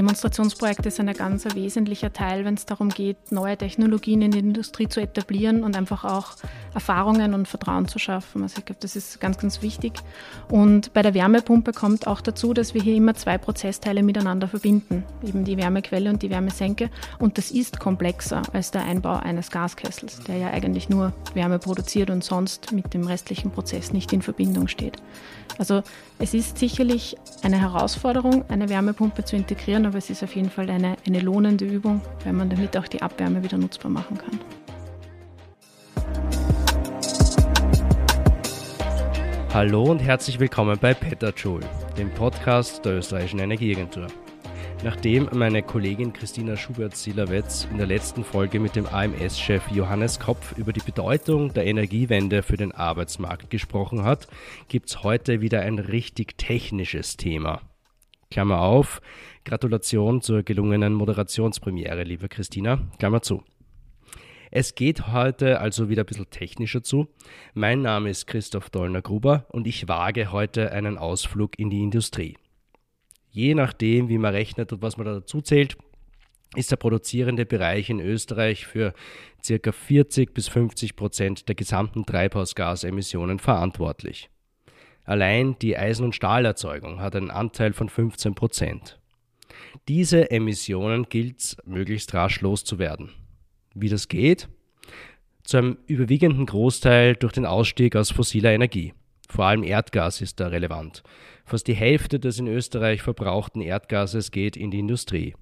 Demonstrationsprojekte 0.00 0.90
sind 0.90 1.10
ein 1.10 1.14
ganz 1.14 1.44
wesentlicher 1.54 2.10
Teil, 2.10 2.46
wenn 2.46 2.54
es 2.54 2.64
darum 2.64 2.88
geht, 2.88 3.32
neue 3.32 3.58
Technologien 3.58 4.22
in 4.22 4.30
der 4.30 4.40
Industrie 4.40 4.88
zu 4.88 4.98
etablieren 4.98 5.62
und 5.62 5.76
einfach 5.76 6.04
auch 6.04 6.36
Erfahrungen 6.72 7.34
und 7.34 7.46
Vertrauen 7.46 7.86
zu 7.86 7.98
schaffen. 7.98 8.42
Also 8.42 8.60
ich 8.60 8.64
glaube, 8.64 8.80
das 8.80 8.96
ist 8.96 9.20
ganz, 9.20 9.36
ganz 9.36 9.60
wichtig. 9.60 9.92
Und 10.48 10.94
bei 10.94 11.02
der 11.02 11.12
Wärmepumpe 11.12 11.72
kommt 11.72 12.06
auch 12.06 12.22
dazu, 12.22 12.54
dass 12.54 12.72
wir 12.72 12.80
hier 12.80 12.94
immer 12.94 13.14
zwei 13.14 13.36
Prozessteile 13.36 14.02
miteinander 14.02 14.48
verbinden, 14.48 15.04
eben 15.22 15.44
die 15.44 15.58
Wärmequelle 15.58 16.08
und 16.08 16.22
die 16.22 16.30
Wärmesenke. 16.30 16.88
Und 17.18 17.36
das 17.36 17.50
ist 17.50 17.78
komplexer 17.78 18.40
als 18.54 18.70
der 18.70 18.84
Einbau 18.84 19.16
eines 19.16 19.50
Gaskessels, 19.50 20.20
der 20.20 20.38
ja 20.38 20.48
eigentlich 20.48 20.88
nur 20.88 21.12
Wärme 21.34 21.58
produziert 21.58 22.08
und 22.08 22.24
sonst 22.24 22.72
mit 22.72 22.94
dem 22.94 23.06
restlichen 23.06 23.50
Prozess 23.50 23.92
nicht 23.92 24.14
in 24.14 24.22
Verbindung 24.22 24.66
steht. 24.66 24.96
Also 25.58 25.82
es 26.18 26.32
ist 26.32 26.56
sicherlich 26.56 27.16
eine 27.42 27.60
Herausforderung, 27.60 28.46
eine 28.48 28.70
Wärmepumpe 28.70 29.24
zu 29.24 29.36
integrieren, 29.36 29.84
aber 29.90 29.98
es 29.98 30.08
ist 30.08 30.22
auf 30.22 30.36
jeden 30.36 30.50
Fall 30.50 30.70
eine, 30.70 30.96
eine 31.04 31.18
lohnende 31.18 31.64
Übung, 31.64 32.00
weil 32.22 32.32
man 32.32 32.48
damit 32.48 32.76
auch 32.76 32.86
die 32.86 33.02
Abwärme 33.02 33.42
wieder 33.42 33.58
nutzbar 33.58 33.90
machen 33.90 34.16
kann. 34.16 34.38
Hallo 39.52 39.82
und 39.82 39.98
herzlich 39.98 40.38
willkommen 40.38 40.78
bei 40.80 40.94
Petajoule, 40.94 41.66
dem 41.98 42.08
Podcast 42.10 42.84
der 42.84 42.98
österreichischen 42.98 43.40
Energieagentur. 43.40 44.06
Nachdem 44.84 45.28
meine 45.32 45.60
Kollegin 45.60 46.12
Christina 46.12 46.56
Schubert-Silawetz 46.56 47.66
in 47.72 47.78
der 47.78 47.88
letzten 47.88 48.22
Folge 48.22 48.60
mit 48.60 48.76
dem 48.76 48.86
AMS-Chef 48.86 49.72
Johannes 49.72 50.20
Kopf 50.20 50.56
über 50.56 50.72
die 50.72 50.82
Bedeutung 50.82 51.52
der 51.52 51.66
Energiewende 51.66 52.44
für 52.44 52.56
den 52.56 52.70
Arbeitsmarkt 52.70 53.50
gesprochen 53.50 54.04
hat, 54.04 54.28
gibt 54.68 54.88
es 54.88 55.02
heute 55.02 55.40
wieder 55.40 55.62
ein 55.62 55.80
richtig 55.80 56.38
technisches 56.38 57.16
Thema. 57.16 57.60
Klammer 58.30 58.60
auf, 58.60 59.00
Gratulation 59.44 60.20
zur 60.20 60.42
gelungenen 60.42 60.92
Moderationspremiere, 60.92 62.04
liebe 62.04 62.28
Christina, 62.28 62.90
Klammer 62.98 63.22
zu. 63.22 63.42
Es 64.50 64.74
geht 64.74 65.08
heute 65.08 65.60
also 65.60 65.88
wieder 65.88 66.02
ein 66.02 66.06
bisschen 66.06 66.28
technischer 66.28 66.82
zu. 66.82 67.08
Mein 67.54 67.82
Name 67.82 68.10
ist 68.10 68.26
Christoph 68.26 68.68
Dollner-Gruber 68.68 69.46
und 69.48 69.66
ich 69.66 69.88
wage 69.88 70.30
heute 70.30 70.72
einen 70.72 70.98
Ausflug 70.98 71.58
in 71.58 71.70
die 71.70 71.82
Industrie. 71.82 72.36
Je 73.30 73.54
nachdem, 73.54 74.08
wie 74.08 74.18
man 74.18 74.34
rechnet 74.34 74.72
und 74.72 74.82
was 74.82 74.96
man 74.96 75.06
da 75.06 75.14
dazu 75.14 75.40
zählt, 75.40 75.78
ist 76.56 76.70
der 76.70 76.76
produzierende 76.76 77.46
Bereich 77.46 77.88
in 77.88 78.00
Österreich 78.00 78.66
für 78.66 78.92
ca. 79.46 79.72
40 79.72 80.34
bis 80.34 80.48
50 80.48 80.96
Prozent 80.96 81.48
der 81.48 81.54
gesamten 81.54 82.04
Treibhausgasemissionen 82.04 83.38
verantwortlich. 83.38 84.28
Allein 85.04 85.56
die 85.60 85.78
Eisen- 85.78 86.04
und 86.04 86.14
Stahlerzeugung 86.14 87.00
hat 87.00 87.16
einen 87.16 87.30
Anteil 87.30 87.72
von 87.72 87.88
15 87.88 88.34
Prozent. 88.34 88.99
Diese 89.88 90.30
Emissionen 90.30 91.04
gilt 91.08 91.40
es 91.40 91.56
möglichst 91.64 92.14
rasch 92.14 92.40
loszuwerden. 92.40 93.10
Wie 93.74 93.88
das 93.88 94.08
geht? 94.08 94.48
Zu 95.42 95.56
einem 95.56 95.78
überwiegenden 95.86 96.46
Großteil 96.46 97.14
durch 97.14 97.32
den 97.32 97.46
Ausstieg 97.46 97.96
aus 97.96 98.10
fossiler 98.10 98.52
Energie. 98.52 98.94
Vor 99.28 99.46
allem 99.46 99.62
Erdgas 99.62 100.20
ist 100.20 100.40
da 100.40 100.48
relevant. 100.48 101.02
Fast 101.44 101.68
die 101.68 101.74
Hälfte 101.74 102.18
des 102.18 102.38
in 102.38 102.48
Österreich 102.48 103.02
verbrauchten 103.02 103.60
Erdgases 103.60 104.30
geht 104.30 104.56
in 104.56 104.70
die 104.70 104.80
Industrie. 104.80 105.34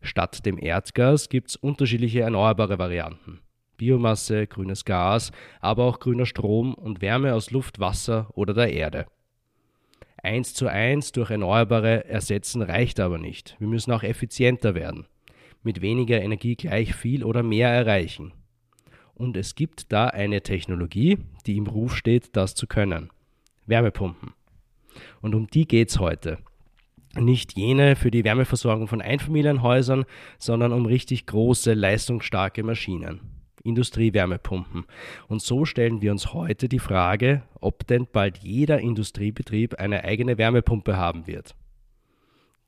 Statt 0.00 0.44
dem 0.44 0.58
Erdgas 0.58 1.28
gibt 1.28 1.50
es 1.50 1.56
unterschiedliche 1.56 2.20
erneuerbare 2.20 2.78
Varianten. 2.78 3.40
Biomasse, 3.76 4.46
grünes 4.46 4.84
Gas, 4.84 5.32
aber 5.60 5.84
auch 5.84 6.00
grüner 6.00 6.26
Strom 6.26 6.74
und 6.74 7.00
Wärme 7.00 7.34
aus 7.34 7.50
Luft, 7.50 7.80
Wasser 7.80 8.28
oder 8.34 8.54
der 8.54 8.72
Erde. 8.72 9.06
Eins 10.22 10.54
zu 10.54 10.68
eins 10.68 11.10
durch 11.10 11.30
Erneuerbare 11.30 12.04
ersetzen 12.04 12.62
reicht 12.62 13.00
aber 13.00 13.18
nicht. 13.18 13.56
Wir 13.58 13.66
müssen 13.66 13.90
auch 13.90 14.04
effizienter 14.04 14.76
werden. 14.76 15.06
Mit 15.64 15.80
weniger 15.80 16.22
Energie 16.22 16.54
gleich 16.54 16.94
viel 16.94 17.24
oder 17.24 17.42
mehr 17.42 17.68
erreichen. 17.68 18.32
Und 19.14 19.36
es 19.36 19.56
gibt 19.56 19.92
da 19.92 20.06
eine 20.06 20.42
Technologie, 20.42 21.18
die 21.46 21.56
im 21.56 21.66
Ruf 21.66 21.96
steht, 21.96 22.36
das 22.36 22.54
zu 22.54 22.68
können. 22.68 23.10
Wärmepumpen. 23.66 24.32
Und 25.20 25.34
um 25.34 25.48
die 25.48 25.66
geht 25.66 25.90
es 25.90 25.98
heute. 25.98 26.38
Nicht 27.14 27.56
jene 27.56 27.96
für 27.96 28.10
die 28.10 28.24
Wärmeversorgung 28.24 28.86
von 28.86 29.02
Einfamilienhäusern, 29.02 30.04
sondern 30.38 30.72
um 30.72 30.86
richtig 30.86 31.26
große, 31.26 31.74
leistungsstarke 31.74 32.62
Maschinen. 32.62 33.41
Industriewärmepumpen. 33.64 34.84
Und 35.28 35.42
so 35.42 35.64
stellen 35.64 36.02
wir 36.02 36.12
uns 36.12 36.32
heute 36.32 36.68
die 36.68 36.78
Frage, 36.78 37.42
ob 37.60 37.86
denn 37.86 38.06
bald 38.10 38.38
jeder 38.38 38.80
Industriebetrieb 38.80 39.74
eine 39.74 40.04
eigene 40.04 40.38
Wärmepumpe 40.38 40.96
haben 40.96 41.26
wird 41.26 41.54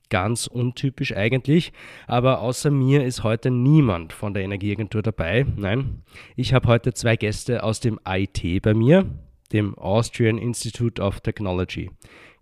ganz 0.09 0.47
untypisch 0.47 1.15
eigentlich, 1.15 1.73
aber 2.07 2.41
außer 2.41 2.71
mir 2.71 3.03
ist 3.03 3.23
heute 3.23 3.51
niemand 3.51 4.13
von 4.13 4.33
der 4.33 4.43
Energieagentur 4.43 5.01
dabei. 5.01 5.45
Nein, 5.55 6.03
ich 6.35 6.53
habe 6.53 6.67
heute 6.67 6.93
zwei 6.93 7.15
Gäste 7.15 7.63
aus 7.63 7.79
dem 7.79 7.99
IT 8.07 8.61
bei 8.61 8.73
mir, 8.73 9.05
dem 9.51 9.77
Austrian 9.77 10.37
Institute 10.37 11.01
of 11.01 11.21
Technology. 11.21 11.91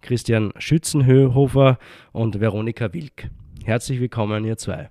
Christian 0.02 0.52
Schützenhöhofer 0.58 1.78
und 2.12 2.40
Veronika 2.40 2.94
Wilk. 2.94 3.30
Herzlich 3.64 4.02
willkommen, 4.02 4.44
ihr 4.44 4.58
zwei. 4.58 4.90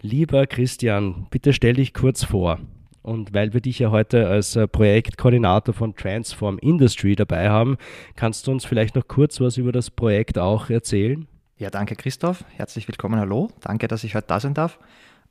Lieber 0.00 0.46
Christian, 0.46 1.26
bitte 1.30 1.52
stell 1.52 1.74
dich 1.74 1.92
kurz 1.92 2.24
vor. 2.24 2.60
Und 3.08 3.32
weil 3.32 3.54
wir 3.54 3.62
dich 3.62 3.78
ja 3.78 3.90
heute 3.90 4.28
als 4.28 4.54
äh, 4.54 4.68
Projektkoordinator 4.68 5.72
von 5.72 5.96
Transform 5.96 6.58
Industry 6.58 7.16
dabei 7.16 7.48
haben, 7.48 7.78
kannst 8.16 8.46
du 8.46 8.50
uns 8.50 8.66
vielleicht 8.66 8.96
noch 8.96 9.08
kurz 9.08 9.40
was 9.40 9.56
über 9.56 9.72
das 9.72 9.90
Projekt 9.90 10.36
auch 10.36 10.68
erzählen? 10.68 11.26
Ja, 11.56 11.70
danke 11.70 11.96
Christoph. 11.96 12.44
Herzlich 12.54 12.86
willkommen. 12.86 13.18
Hallo. 13.18 13.48
Danke, 13.62 13.88
dass 13.88 14.04
ich 14.04 14.14
heute 14.14 14.26
da 14.26 14.40
sein 14.40 14.52
darf. 14.52 14.78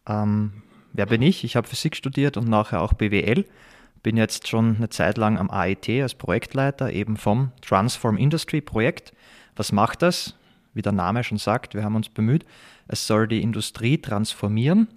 Ähm, 0.08 0.64
wer 0.94 1.06
bin 1.06 1.22
ich? 1.22 1.44
Ich 1.44 1.56
habe 1.56 1.68
Physik 1.68 1.96
studiert 1.96 2.36
und 2.36 2.50
nachher 2.50 2.82
auch 2.82 2.94
BWL. 2.94 3.46
Bin 4.02 4.18
jetzt 4.18 4.48
schon 4.48 4.78
eine 4.78 4.90
Zeit 4.90 5.20
lang 5.20 5.38
am 5.38 5.52
AIT 5.52 5.88
als 6.02 6.16
Projektleiter 6.16 6.92
eben 6.92 7.16
vom 7.16 7.52
Transform 7.62 8.18
Industry 8.18 8.60
Projekt. 8.60 9.14
Was 9.56 9.72
macht 9.72 10.02
das? 10.02 10.34
Wie 10.74 10.82
der 10.82 10.94
Name 10.94 11.24
schon 11.24 11.38
sagt, 11.38 11.76
wir 11.76 11.84
haben 11.84 11.96
uns 11.96 12.10
bemüht, 12.10 12.44
es 12.88 13.06
soll 13.06 13.28
die 13.28 13.44
Industrie 13.44 14.00
transformieren 14.00 14.88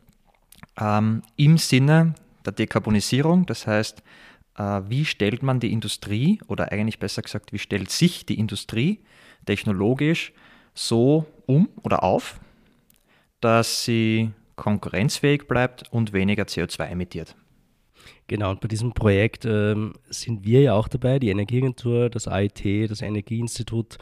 ähm, 0.80 1.20
im 1.36 1.58
Sinne 1.58 2.14
der 2.44 2.52
Dekarbonisierung. 2.52 3.46
Das 3.46 3.66
heißt, 3.66 4.02
äh, 4.56 4.80
wie 4.88 5.04
stellt 5.04 5.42
man 5.42 5.60
die 5.60 5.72
Industrie 5.72 6.40
oder 6.48 6.72
eigentlich 6.72 6.98
besser 6.98 7.22
gesagt, 7.22 7.52
wie 7.52 7.58
stellt 7.58 7.90
sich 7.90 8.26
die 8.26 8.38
Industrie 8.38 9.00
technologisch 9.46 10.32
so 10.74 11.26
um 11.46 11.68
oder 11.82 12.02
auf, 12.02 12.40
dass 13.40 13.84
sie 13.84 14.30
konkurrenzfähig 14.56 15.48
bleibt 15.48 15.90
und 15.90 16.12
weniger 16.12 16.44
CO2 16.44 16.84
emittiert. 16.84 17.34
Genau, 18.26 18.50
und 18.50 18.60
bei 18.60 18.68
diesem 18.68 18.92
Projekt 18.92 19.44
ähm, 19.44 19.94
sind 20.08 20.44
wir 20.44 20.60
ja 20.60 20.74
auch 20.74 20.86
dabei, 20.86 21.18
die 21.18 21.30
Energieagentur, 21.30 22.10
das 22.10 22.28
AIT, 22.28 22.90
das 22.90 23.02
Energieinstitut 23.02 23.98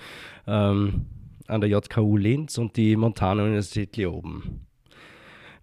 ähm, 0.47 1.07
an 1.47 1.61
der 1.61 1.71
JKU 1.71 2.17
Linz 2.17 2.59
und 2.59 2.77
die 2.77 2.95
Montana 2.97 3.45
Universität 3.45 3.97
Leoben. 3.97 4.68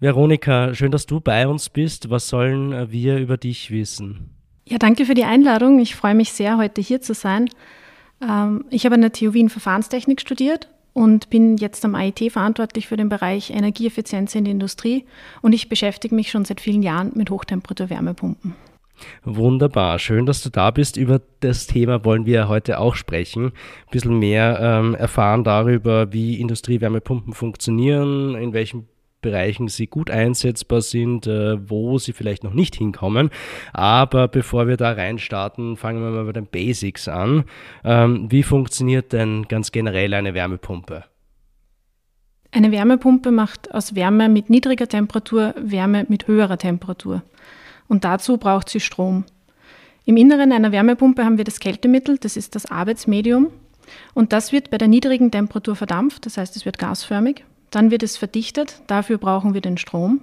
Veronika, 0.06 0.76
schön, 0.76 0.92
dass 0.92 1.08
du 1.08 1.20
bei 1.20 1.48
uns 1.48 1.68
bist. 1.70 2.12
Was 2.12 2.30
sollen 2.30 2.92
wir 2.92 3.18
über 3.18 3.38
dich 3.38 3.72
wissen? 3.72 4.30
Ja, 4.64 4.78
danke 4.78 5.04
für 5.04 5.16
die 5.16 5.24
Einladung. 5.24 5.80
Ich 5.80 5.96
freue 5.96 6.14
mich 6.14 6.32
sehr, 6.32 6.58
heute 6.58 6.80
hier 6.80 7.02
zu 7.02 7.16
sein. 7.16 7.50
Ähm, 8.22 8.66
ich 8.70 8.86
habe 8.86 8.94
an 8.94 9.02
der 9.02 9.14
TU 9.14 9.34
Wien 9.34 9.50
Verfahrenstechnik 9.50 10.22
studiert 10.22 10.70
und 10.94 11.32
bin 11.32 11.58
jetzt 11.58 11.84
am 11.86 11.96
AIT 11.96 12.32
verantwortlich 12.32 12.86
für 12.86 12.98
den 12.98 13.10
Bereich 13.10 13.50
Energieeffizienz 13.50 14.36
in 14.36 14.44
der 14.44 14.52
Industrie 14.52 15.06
und 15.42 15.54
ich 15.54 15.70
beschäftige 15.70 16.14
mich 16.14 16.30
schon 16.30 16.46
seit 16.46 16.62
vielen 16.62 16.84
Jahren 16.84 17.12
mit 17.16 17.32
Hochtemperatur-Wärmepumpen. 17.32 18.54
Wunderbar, 19.24 19.98
schön, 19.98 20.28
dass 20.28 20.44
du 20.44 20.52
da 20.52 20.70
bist. 20.70 20.98
Über 20.98 21.20
das 21.40 21.66
Thema 21.66 22.06
wollen 22.06 22.28
wir 22.28 22.48
heute 22.48 22.78
auch 22.78 22.94
sprechen. 22.94 23.46
Ein 23.46 23.52
bisschen 23.90 24.20
mehr 24.20 24.60
ähm, 24.62 24.94
erfahren 24.94 25.44
darüber, 25.44 26.14
wie 26.14 26.40
Industriewärmepumpen 26.40 27.34
funktionieren, 27.34 28.36
in 28.36 28.54
welchem 28.54 28.86
Bereichen 29.26 29.70
sie 29.70 29.88
gut 29.88 30.12
einsetzbar 30.12 30.82
sind, 30.82 31.26
äh, 31.26 31.58
wo 31.68 31.98
sie 31.98 32.14
vielleicht 32.14 32.44
noch 32.44 32.54
nicht 32.54 32.76
hinkommen. 32.76 33.32
Aber 33.74 34.28
bevor 34.28 34.68
wir 34.68 34.78
da 34.78 34.92
reinstarten, 34.92 35.78
fangen 35.78 36.04
wir 36.04 36.12
mal 36.12 36.26
bei 36.26 36.32
den 36.32 36.46
Basics 36.46 37.08
an. 37.08 37.46
Ähm, 37.84 38.28
wie 38.30 38.44
funktioniert 38.44 39.14
denn 39.14 39.48
ganz 39.48 39.72
generell 39.72 40.14
eine 40.14 40.36
Wärmepumpe? 40.36 41.06
Eine 42.52 42.72
Wärmepumpe 42.72 43.32
macht 43.32 43.74
aus 43.74 43.96
Wärme 43.96 44.30
mit 44.30 44.52
niedriger 44.52 44.88
Temperatur 44.88 45.56
Wärme 45.60 46.06
mit 46.08 46.28
höherer 46.28 46.60
Temperatur. 46.60 47.24
Und 47.88 48.04
dazu 48.04 48.38
braucht 48.38 48.70
sie 48.70 48.80
Strom. 48.80 49.24
Im 50.06 50.18
Inneren 50.18 50.52
einer 50.52 50.72
Wärmepumpe 50.72 51.26
haben 51.26 51.40
wir 51.40 51.46
das 51.46 51.60
Kältemittel, 51.60 52.20
das 52.20 52.38
ist 52.38 52.54
das 52.54 52.68
Arbeitsmedium. 52.68 53.48
Und 54.14 54.34
das 54.34 54.52
wird 54.52 54.70
bei 54.70 54.78
der 54.78 54.88
niedrigen 54.88 55.32
Temperatur 55.32 55.76
verdampft, 55.76 56.28
das 56.28 56.38
heißt, 56.38 56.56
es 56.56 56.66
wird 56.66 56.78
gasförmig. 56.78 57.44
Dann 57.72 57.92
wird 57.92 58.04
es 58.04 58.18
verdichtet, 58.18 58.82
dafür 58.88 59.18
brauchen 59.18 59.54
wir 59.54 59.62
den 59.62 59.78
Strom. 59.78 60.22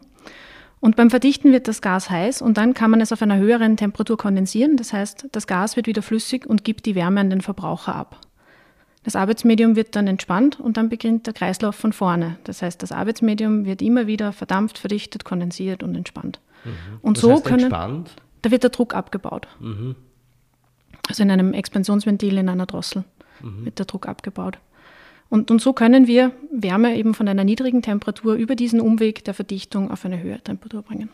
Und 0.80 0.96
beim 0.96 1.10
Verdichten 1.10 1.52
wird 1.52 1.68
das 1.68 1.80
Gas 1.80 2.10
heiß 2.10 2.42
und 2.42 2.56
dann 2.56 2.74
kann 2.74 2.90
man 2.90 3.00
es 3.00 3.12
auf 3.12 3.22
einer 3.22 3.36
höheren 3.36 3.76
Temperatur 3.76 4.16
kondensieren. 4.16 4.76
Das 4.76 4.92
heißt, 4.92 5.28
das 5.30 5.46
Gas 5.46 5.76
wird 5.76 5.86
wieder 5.86 6.02
flüssig 6.02 6.44
und 6.44 6.64
gibt 6.64 6.86
die 6.86 6.96
Wärme 6.96 7.20
an 7.20 7.30
den 7.30 7.40
Verbraucher 7.40 7.94
ab. 7.94 8.18
Das 9.04 9.16
Arbeitsmedium 9.16 9.76
wird 9.76 9.94
dann 9.96 10.06
entspannt 10.06 10.60
und 10.60 10.76
dann 10.76 10.88
beginnt 10.88 11.26
der 11.26 11.34
Kreislauf 11.34 11.74
von 11.76 11.92
vorne. 11.92 12.36
Das 12.44 12.62
heißt, 12.62 12.82
das 12.82 12.92
Arbeitsmedium 12.92 13.64
wird 13.64 13.82
immer 13.82 14.06
wieder 14.06 14.32
verdampft, 14.32 14.78
verdichtet, 14.78 15.24
kondensiert 15.24 15.82
und 15.82 15.94
entspannt. 15.94 16.40
Mhm. 16.64 16.70
Und 17.00 17.16
Was 17.16 17.22
so 17.22 17.32
heißt 17.32 17.44
können, 17.44 17.60
entspannt? 17.60 18.10
da 18.42 18.50
wird 18.50 18.62
der 18.62 18.70
Druck 18.70 18.94
abgebaut. 18.94 19.48
Mhm. 19.60 19.96
Also 21.08 21.22
in 21.22 21.30
einem 21.30 21.52
Expansionsventil, 21.52 22.38
in 22.38 22.48
einer 22.48 22.66
Drossel 22.66 23.04
wird 23.40 23.78
der 23.78 23.86
Druck 23.86 24.06
abgebaut. 24.06 24.58
Und, 25.32 25.50
und 25.50 25.62
so 25.62 25.72
können 25.72 26.06
wir 26.06 26.32
Wärme 26.52 26.94
eben 26.94 27.14
von 27.14 27.26
einer 27.26 27.42
niedrigen 27.42 27.80
Temperatur 27.80 28.34
über 28.34 28.54
diesen 28.54 28.82
Umweg 28.82 29.24
der 29.24 29.32
Verdichtung 29.32 29.90
auf 29.90 30.04
eine 30.04 30.22
höhere 30.22 30.42
Temperatur 30.42 30.82
bringen. 30.82 31.08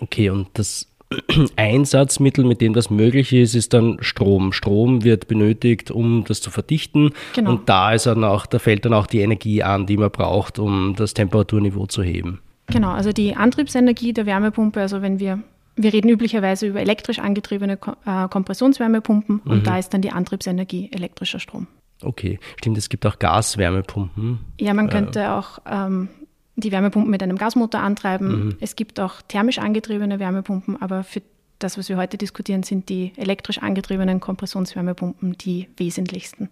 Okay, 0.00 0.30
und 0.30 0.48
das 0.54 0.90
Einsatzmittel, 1.56 2.46
mit 2.46 2.62
dem 2.62 2.72
das 2.72 2.88
möglich 2.88 3.30
ist, 3.34 3.54
ist 3.54 3.74
dann 3.74 3.98
Strom. 4.00 4.54
Strom 4.54 5.04
wird 5.04 5.28
benötigt, 5.28 5.90
um 5.90 6.24
das 6.26 6.40
zu 6.40 6.50
verdichten. 6.50 7.12
Genau. 7.34 7.50
Und 7.50 7.68
da 7.68 7.92
ist 7.92 8.06
dann 8.06 8.24
auch, 8.24 8.46
da 8.46 8.58
fällt 8.58 8.86
dann 8.86 8.94
auch 8.94 9.06
die 9.06 9.20
Energie 9.20 9.62
an, 9.62 9.84
die 9.84 9.98
man 9.98 10.10
braucht, 10.10 10.58
um 10.58 10.94
das 10.96 11.12
Temperaturniveau 11.12 11.84
zu 11.84 12.02
heben. 12.02 12.40
Genau, 12.68 12.92
also 12.92 13.12
die 13.12 13.36
Antriebsenergie 13.36 14.14
der 14.14 14.24
Wärmepumpe, 14.24 14.80
also 14.80 15.02
wenn 15.02 15.20
wir, 15.20 15.40
wir 15.76 15.92
reden 15.92 16.08
üblicherweise 16.08 16.66
über 16.66 16.80
elektrisch 16.80 17.18
angetriebene 17.18 17.78
äh, 18.06 18.28
Kompressionswärmepumpen 18.28 19.40
und 19.40 19.66
da 19.66 19.78
ist 19.78 19.92
dann 19.92 20.00
die 20.00 20.12
Antriebsenergie 20.12 20.88
elektrischer 20.90 21.38
Strom. 21.38 21.66
Okay, 22.02 22.38
stimmt, 22.56 22.78
es 22.78 22.88
gibt 22.88 23.04
auch 23.06 23.18
Gaswärmepumpen. 23.18 24.38
Ja, 24.60 24.72
man 24.74 24.88
könnte 24.88 25.32
auch 25.32 25.58
ähm, 25.68 26.08
die 26.56 26.72
Wärmepumpen 26.72 27.10
mit 27.10 27.22
einem 27.22 27.36
Gasmotor 27.36 27.80
antreiben. 27.80 28.56
Es 28.60 28.76
gibt 28.76 29.00
auch 29.00 29.22
thermisch 29.26 29.58
angetriebene 29.58 30.18
Wärmepumpen, 30.18 30.80
aber 30.80 31.04
für 31.04 31.22
das, 31.58 31.76
was 31.76 31.88
wir 31.88 31.96
heute 31.96 32.18
diskutieren, 32.18 32.62
sind 32.62 32.88
die 32.88 33.12
elektrisch 33.16 33.58
angetriebenen 33.58 34.20
Kompressionswärmepumpen 34.20 35.36
die 35.38 35.68
wesentlichsten. 35.76 36.50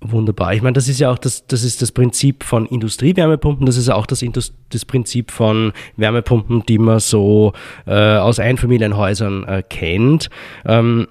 Wunderbar. 0.00 0.52
Ich 0.54 0.62
meine, 0.62 0.74
das 0.74 0.88
ist 0.88 0.98
ja 0.98 1.10
auch 1.10 1.18
das, 1.18 1.46
das 1.46 1.62
ist 1.62 1.80
das 1.80 1.92
Prinzip 1.92 2.42
von 2.42 2.66
Industriewärmepumpen, 2.66 3.66
das 3.66 3.76
ist 3.76 3.88
auch 3.88 4.06
das, 4.06 4.24
das 4.68 4.84
Prinzip 4.84 5.30
von 5.30 5.72
Wärmepumpen, 5.96 6.64
die 6.66 6.78
man 6.78 6.98
so 6.98 7.52
äh, 7.86 8.16
aus 8.16 8.38
Einfamilienhäusern 8.38 9.44
äh, 9.44 9.62
kennt. 9.68 10.28
Ähm, 10.64 11.06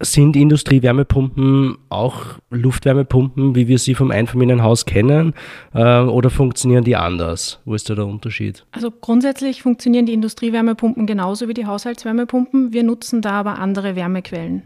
sind 0.00 0.36
Industriewärmepumpen 0.36 1.78
auch 1.88 2.38
Luftwärmepumpen, 2.50 3.54
wie 3.54 3.66
wir 3.66 3.78
sie 3.78 3.94
vom 3.94 4.10
Einfamilienhaus 4.10 4.84
kennen, 4.84 5.32
äh, 5.74 6.00
oder 6.00 6.28
funktionieren 6.30 6.84
die 6.84 6.96
anders? 6.96 7.60
Wo 7.64 7.74
ist 7.74 7.88
da 7.88 7.94
der 7.94 8.06
Unterschied? 8.06 8.66
Also 8.72 8.90
grundsätzlich 8.90 9.62
funktionieren 9.62 10.06
die 10.06 10.12
Industriewärmepumpen 10.12 11.06
genauso 11.06 11.48
wie 11.48 11.54
die 11.54 11.66
Haushaltswärmepumpen. 11.66 12.72
Wir 12.72 12.82
nutzen 12.82 13.22
da 13.22 13.32
aber 13.32 13.58
andere 13.58 13.96
Wärmequellen. 13.96 14.64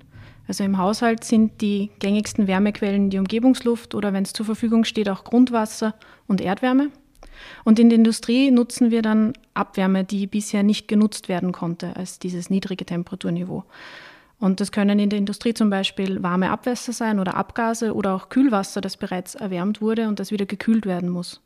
Also 0.48 0.64
im 0.64 0.78
Haushalt 0.78 1.22
sind 1.22 1.60
die 1.60 1.90
gängigsten 2.00 2.48
Wärmequellen 2.48 3.08
die 3.08 3.18
Umgebungsluft 3.18 3.94
oder 3.94 4.12
wenn 4.12 4.24
es 4.24 4.32
zur 4.32 4.46
Verfügung 4.46 4.82
steht 4.82 5.08
auch 5.08 5.22
Grundwasser 5.22 5.94
und 6.26 6.40
Erdwärme. 6.40 6.90
Und 7.64 7.78
in 7.78 7.88
der 7.88 7.98
Industrie 7.98 8.50
nutzen 8.50 8.90
wir 8.90 9.00
dann 9.00 9.34
Abwärme, 9.54 10.02
die 10.02 10.26
bisher 10.26 10.64
nicht 10.64 10.88
genutzt 10.88 11.28
werden 11.28 11.52
konnte 11.52 11.94
als 11.94 12.18
dieses 12.18 12.50
niedrige 12.50 12.84
Temperaturniveau. 12.84 13.64
Und 14.40 14.60
das 14.60 14.72
können 14.72 14.98
in 14.98 15.10
der 15.10 15.18
Industrie 15.18 15.52
zum 15.54 15.68
Beispiel 15.70 16.22
warme 16.22 16.50
Abwässer 16.50 16.92
sein 16.92 17.20
oder 17.20 17.36
Abgase 17.36 17.94
oder 17.94 18.14
auch 18.14 18.30
Kühlwasser, 18.30 18.80
das 18.80 18.96
bereits 18.96 19.34
erwärmt 19.34 19.82
wurde 19.82 20.08
und 20.08 20.18
das 20.18 20.32
wieder 20.32 20.46
gekühlt 20.46 20.86
werden 20.86 21.10
muss. 21.10 21.42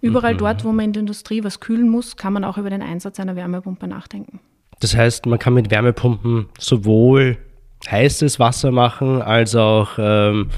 Überall 0.00 0.36
dort, 0.36 0.64
wo 0.64 0.72
man 0.72 0.86
in 0.86 0.92
der 0.92 1.00
Industrie 1.00 1.44
was 1.44 1.60
kühlen 1.60 1.88
muss, 1.88 2.16
kann 2.16 2.32
man 2.32 2.44
auch 2.44 2.56
über 2.56 2.70
den 2.70 2.82
Einsatz 2.82 3.20
einer 3.20 3.36
Wärmepumpe 3.36 3.86
nachdenken. 3.86 4.40
Das 4.80 4.96
heißt, 4.96 5.26
man 5.26 5.38
kann 5.38 5.54
mit 5.54 5.70
Wärmepumpen 5.70 6.46
sowohl 6.58 7.36
heißes 7.90 8.38
Wasser 8.38 8.70
machen 8.70 9.20
als 9.20 9.54
auch 9.54 9.98
ähm, 9.98 10.50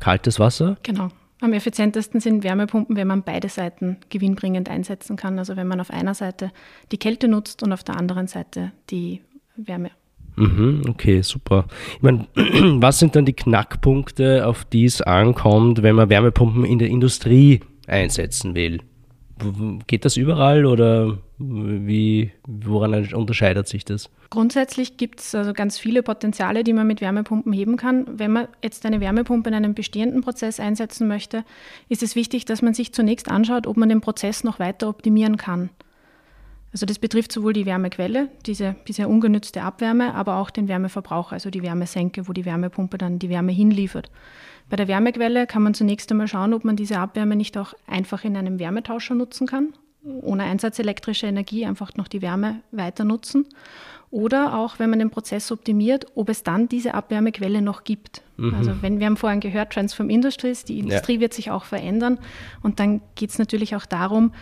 kaltes 0.00 0.38
Wasser. 0.38 0.76
Genau. 0.82 1.08
Am 1.40 1.52
effizientesten 1.52 2.20
sind 2.20 2.42
Wärmepumpen, 2.42 2.96
wenn 2.96 3.06
man 3.06 3.22
beide 3.22 3.48
Seiten 3.48 3.98
gewinnbringend 4.08 4.68
einsetzen 4.68 5.16
kann. 5.16 5.38
Also 5.38 5.56
wenn 5.56 5.68
man 5.68 5.80
auf 5.80 5.90
einer 5.90 6.14
Seite 6.14 6.50
die 6.90 6.98
Kälte 6.98 7.28
nutzt 7.28 7.62
und 7.62 7.72
auf 7.72 7.84
der 7.84 7.96
anderen 7.96 8.26
Seite 8.26 8.72
die 8.90 9.22
Wärme. 9.56 9.90
Mhm, 10.38 10.82
okay, 10.88 11.20
super. 11.22 11.66
Ich 11.96 12.02
meine, 12.02 12.26
was 12.34 12.98
sind 12.98 13.16
dann 13.16 13.24
die 13.24 13.32
Knackpunkte, 13.32 14.46
auf 14.46 14.64
die 14.64 14.84
es 14.84 15.02
ankommt, 15.02 15.82
wenn 15.82 15.96
man 15.96 16.08
Wärmepumpen 16.08 16.64
in 16.64 16.78
der 16.78 16.88
Industrie 16.88 17.60
einsetzen 17.86 18.54
will? 18.54 18.80
Geht 19.86 20.04
das 20.04 20.16
überall 20.16 20.66
oder 20.66 21.18
wie, 21.38 22.32
woran 22.46 23.12
unterscheidet 23.14 23.68
sich 23.68 23.84
das? 23.84 24.10
Grundsätzlich 24.30 24.96
gibt 24.96 25.20
es 25.20 25.34
also 25.34 25.52
ganz 25.52 25.78
viele 25.78 26.02
Potenziale, 26.02 26.64
die 26.64 26.72
man 26.72 26.86
mit 26.86 27.00
Wärmepumpen 27.00 27.52
heben 27.52 27.76
kann. 27.76 28.04
Wenn 28.18 28.32
man 28.32 28.48
jetzt 28.62 28.84
eine 28.84 29.00
Wärmepumpe 29.00 29.48
in 29.48 29.54
einem 29.54 29.74
bestehenden 29.74 30.22
Prozess 30.22 30.58
einsetzen 30.58 31.06
möchte, 31.06 31.44
ist 31.88 32.02
es 32.02 32.16
wichtig, 32.16 32.44
dass 32.46 32.62
man 32.62 32.74
sich 32.74 32.92
zunächst 32.92 33.30
anschaut, 33.30 33.66
ob 33.66 33.76
man 33.76 33.88
den 33.88 34.00
Prozess 34.00 34.42
noch 34.42 34.58
weiter 34.58 34.88
optimieren 34.88 35.36
kann. 35.36 35.70
Also 36.72 36.84
das 36.84 36.98
betrifft 36.98 37.32
sowohl 37.32 37.54
die 37.54 37.66
Wärmequelle, 37.66 38.28
diese 38.44 38.76
bisher 38.84 39.08
ungenützte 39.08 39.62
Abwärme, 39.62 40.14
aber 40.14 40.36
auch 40.36 40.50
den 40.50 40.68
Wärmeverbrauch, 40.68 41.32
also 41.32 41.50
die 41.50 41.62
Wärmesenke, 41.62 42.28
wo 42.28 42.32
die 42.32 42.44
Wärmepumpe 42.44 42.98
dann 42.98 43.18
die 43.18 43.30
Wärme 43.30 43.52
hinliefert. 43.52 44.10
Bei 44.68 44.76
der 44.76 44.88
Wärmequelle 44.88 45.46
kann 45.46 45.62
man 45.62 45.72
zunächst 45.72 46.10
einmal 46.10 46.28
schauen, 46.28 46.52
ob 46.52 46.64
man 46.64 46.76
diese 46.76 46.98
Abwärme 46.98 47.36
nicht 47.36 47.56
auch 47.56 47.72
einfach 47.86 48.24
in 48.24 48.36
einem 48.36 48.58
Wärmetauscher 48.58 49.14
nutzen 49.14 49.46
kann, 49.46 49.72
ohne 50.02 50.44
Einsatz 50.44 50.78
elektrischer 50.78 51.28
Energie 51.28 51.64
einfach 51.64 51.94
noch 51.94 52.08
die 52.08 52.20
Wärme 52.20 52.60
weiter 52.70 53.04
nutzen. 53.04 53.46
Oder 54.10 54.56
auch, 54.56 54.78
wenn 54.78 54.88
man 54.88 55.00
den 55.00 55.10
Prozess 55.10 55.52
optimiert, 55.52 56.06
ob 56.14 56.30
es 56.30 56.42
dann 56.42 56.66
diese 56.68 56.94
Abwärmequelle 56.94 57.60
noch 57.60 57.84
gibt. 57.84 58.22
Also 58.54 58.72
wenn 58.80 59.00
wir 59.00 59.06
haben 59.06 59.18
vorhin 59.18 59.40
gehört, 59.40 59.72
Transform 59.72 60.08
Industries, 60.08 60.64
die 60.64 60.78
Industrie 60.78 61.20
wird 61.20 61.34
sich 61.34 61.50
auch 61.50 61.64
verändern. 61.64 62.18
Und 62.62 62.80
dann 62.80 63.02
geht 63.16 63.30
es 63.30 63.38
natürlich 63.38 63.76
auch 63.76 63.84
darum, 63.84 64.32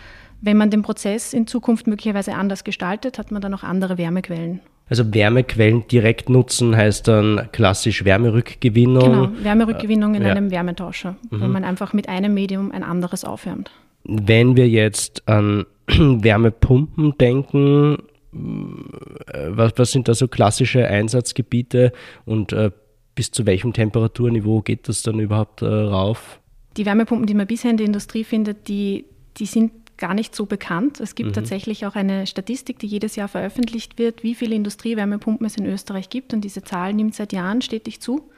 wenn 0.41 0.57
man 0.57 0.69
den 0.69 0.81
Prozess 0.81 1.33
in 1.33 1.47
Zukunft 1.47 1.87
möglicherweise 1.87 2.33
anders 2.35 2.63
gestaltet, 2.63 3.17
hat 3.17 3.31
man 3.31 3.41
dann 3.41 3.53
auch 3.53 3.63
andere 3.63 3.97
Wärmequellen. 3.97 4.61
Also 4.89 5.13
Wärmequellen 5.13 5.85
direkt 5.87 6.29
nutzen 6.29 6.75
heißt 6.75 7.07
dann 7.07 7.49
klassisch 7.51 8.05
Wärmerückgewinnung. 8.05 9.03
Genau, 9.03 9.29
Wärmerückgewinnung 9.43 10.15
in 10.15 10.21
ja. 10.21 10.29
einem 10.29 10.49
Wärmetauscher, 10.49 11.17
wo 11.29 11.47
man 11.47 11.65
einfach 11.65 11.91
mit 11.93 12.07
einem 12.07 12.33
Medium 12.33 12.71
ein 12.71 12.83
anderes 12.83 13.25
aufwärmt. 13.25 13.71
Wenn 14.05 14.55
wir 14.55 14.69
jetzt 14.69 15.27
an 15.27 15.65
Wärmepumpen 15.87 17.17
denken, 17.17 17.97
äh, 18.33 19.47
was, 19.49 19.73
was 19.75 19.91
sind 19.91 20.07
da 20.07 20.13
so 20.13 20.29
klassische 20.29 20.87
Einsatzgebiete 20.87 21.91
und 22.25 22.53
äh, 22.53 22.71
bis 23.15 23.31
zu 23.31 23.45
welchem 23.45 23.73
Temperaturniveau 23.73 24.61
geht 24.61 24.87
das 24.87 25.01
dann 25.01 25.19
überhaupt 25.19 25.63
äh, 25.63 25.65
rauf? 25.65 26.39
Die 26.77 26.85
Wärmepumpen, 26.85 27.25
die 27.25 27.33
man 27.33 27.47
bisher 27.47 27.71
in 27.71 27.77
der 27.77 27.87
Industrie 27.87 28.23
findet, 28.23 28.69
die, 28.69 29.05
die 29.37 29.47
sind 29.47 29.71
gar 29.97 30.13
nicht 30.13 30.35
so 30.35 30.45
bekannt. 30.45 30.99
Es 30.99 31.15
gibt 31.15 31.35
tatsächlich 31.35 31.85
auch 31.85 31.95
eine 31.95 32.27
Statistik, 32.27 32.79
die 32.79 32.87
jedes 32.87 33.15
Jahr 33.15 33.27
veröffentlicht 33.27 33.97
wird, 33.97 34.23
wie 34.23 34.35
viele 34.35 34.55
Industriewärmepumpen 34.55 35.45
es 35.45 35.57
in 35.57 35.65
Österreich 35.65 36.09
gibt. 36.09 36.33
Und 36.33 36.41
diese 36.41 36.63
Zahl 36.63 36.93
nimmt 36.93 37.15
seit 37.15 37.33
Jahren 37.33 37.61
stetig 37.61 37.99
zu. 37.99 38.29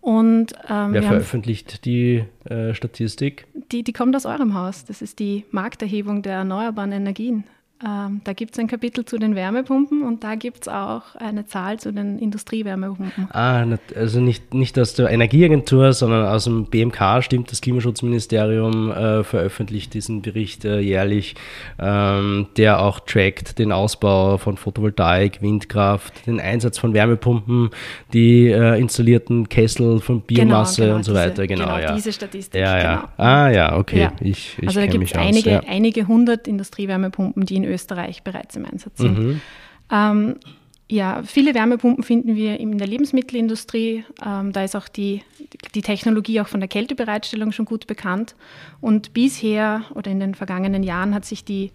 Und 0.00 0.52
ähm, 0.68 0.92
Wer 0.92 0.92
wir 0.92 1.00
haben, 1.02 1.08
veröffentlicht 1.08 1.84
die 1.84 2.24
äh, 2.44 2.74
Statistik? 2.74 3.46
die, 3.70 3.84
die 3.84 3.92
kommt 3.92 4.16
aus 4.16 4.26
eurem 4.26 4.54
Haus. 4.54 4.84
Das 4.84 5.00
ist 5.00 5.18
die 5.20 5.44
Markterhebung 5.52 6.22
der 6.22 6.34
erneuerbaren 6.34 6.92
Energien. 6.92 7.44
Ähm, 7.84 8.20
da 8.24 8.32
gibt 8.32 8.54
es 8.54 8.58
ein 8.60 8.68
Kapitel 8.68 9.04
zu 9.04 9.18
den 9.18 9.34
Wärmepumpen 9.34 10.02
und 10.02 10.22
da 10.22 10.36
gibt 10.36 10.62
es 10.62 10.68
auch 10.68 11.14
eine 11.16 11.46
Zahl 11.46 11.80
zu 11.80 11.92
den 11.92 12.18
Industriewärmepumpen. 12.18 13.28
Ah, 13.32 13.64
also 13.96 14.20
nicht, 14.20 14.54
nicht 14.54 14.78
aus 14.78 14.94
der 14.94 15.10
Energieagentur, 15.10 15.92
sondern 15.92 16.26
aus 16.26 16.44
dem 16.44 16.66
BMK 16.66 17.22
stimmt, 17.22 17.50
das 17.50 17.60
Klimaschutzministerium 17.60 18.90
äh, 18.92 19.24
veröffentlicht 19.24 19.94
diesen 19.94 20.22
Bericht 20.22 20.64
äh, 20.64 20.78
jährlich, 20.80 21.34
ähm, 21.80 22.46
der 22.56 22.80
auch 22.80 23.00
trackt 23.00 23.58
den 23.58 23.72
Ausbau 23.72 24.38
von 24.38 24.56
Photovoltaik, 24.56 25.42
Windkraft, 25.42 26.26
den 26.26 26.40
Einsatz 26.40 26.78
von 26.78 26.94
Wärmepumpen, 26.94 27.70
die 28.12 28.46
äh, 28.48 28.78
installierten 28.80 29.48
Kessel 29.48 30.00
von 30.00 30.20
Biomasse 30.20 30.82
genau, 30.82 30.96
und 30.96 31.04
so 31.04 31.12
diese- 31.12 31.24
weiter. 31.24 31.46
Genau, 31.46 31.64
genau, 31.64 31.78
ja. 31.78 31.94
diese 31.94 32.12
Statistik, 32.12 32.60
Ja, 32.60 32.78
ja. 32.78 32.94
genau. 32.96 33.08
Ah, 33.16 33.48
ja, 33.50 33.76
okay. 33.76 34.00
Ja. 34.02 34.12
Ich, 34.20 34.56
ich 34.58 34.68
also 34.68 34.80
da 34.80 34.86
gibt 34.86 35.04
es 35.04 35.14
einige, 35.14 35.50
ja. 35.50 35.60
einige 35.68 36.06
hundert 36.06 36.46
Industriewärmepumpen, 36.46 37.44
die 37.44 37.56
in 37.56 37.64
Österreich 37.64 37.71
bereits 38.24 38.56
im 38.56 38.66
Einsatz 38.66 38.98
sind. 38.98 39.18
Mhm. 39.18 39.40
Ähm, 39.90 40.36
ja, 40.92 41.22
viele 41.24 41.54
Wärmepumpen 41.54 42.04
finden 42.04 42.36
wir 42.36 42.60
in 42.60 42.76
der 42.76 42.86
Lebensmittelindustrie. 42.86 44.04
Ähm, 44.24 44.52
da 44.52 44.62
ist 44.62 44.76
auch 44.76 44.88
die, 44.88 45.22
die 45.74 45.80
Technologie 45.80 46.38
auch 46.40 46.48
von 46.48 46.60
der 46.60 46.68
Kältebereitstellung 46.68 47.52
schon 47.52 47.64
gut 47.64 47.86
bekannt. 47.86 48.34
Und 48.82 49.14
bisher 49.14 49.84
oder 49.94 50.10
in 50.10 50.20
den 50.20 50.34
vergangenen 50.34 50.82
Jahren 50.82 51.14
hat 51.14 51.24
sich 51.24 51.46
die, 51.46 51.72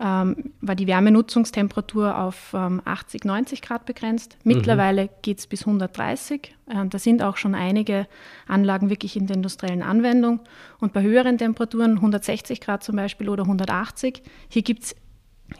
ähm, 0.00 0.52
war 0.62 0.76
die 0.76 0.86
Wärmenutzungstemperatur 0.86 2.16
auf 2.16 2.54
ähm, 2.54 2.80
80, 2.86 3.26
90 3.26 3.60
Grad 3.60 3.84
begrenzt. 3.84 4.38
Mittlerweile 4.44 5.10
geht 5.20 5.40
es 5.40 5.46
bis 5.46 5.66
130. 5.66 6.54
Äh, 6.66 6.86
da 6.88 6.98
sind 6.98 7.22
auch 7.22 7.36
schon 7.36 7.54
einige 7.54 8.06
Anlagen 8.48 8.88
wirklich 8.88 9.14
in 9.16 9.26
der 9.26 9.36
industriellen 9.36 9.82
Anwendung. 9.82 10.40
Und 10.80 10.94
bei 10.94 11.02
höheren 11.02 11.36
Temperaturen, 11.36 11.96
160 11.96 12.62
Grad 12.62 12.82
zum 12.82 12.96
Beispiel 12.96 13.28
oder 13.28 13.42
180, 13.42 14.22
hier 14.48 14.62
gibt 14.62 14.84
es 14.84 14.96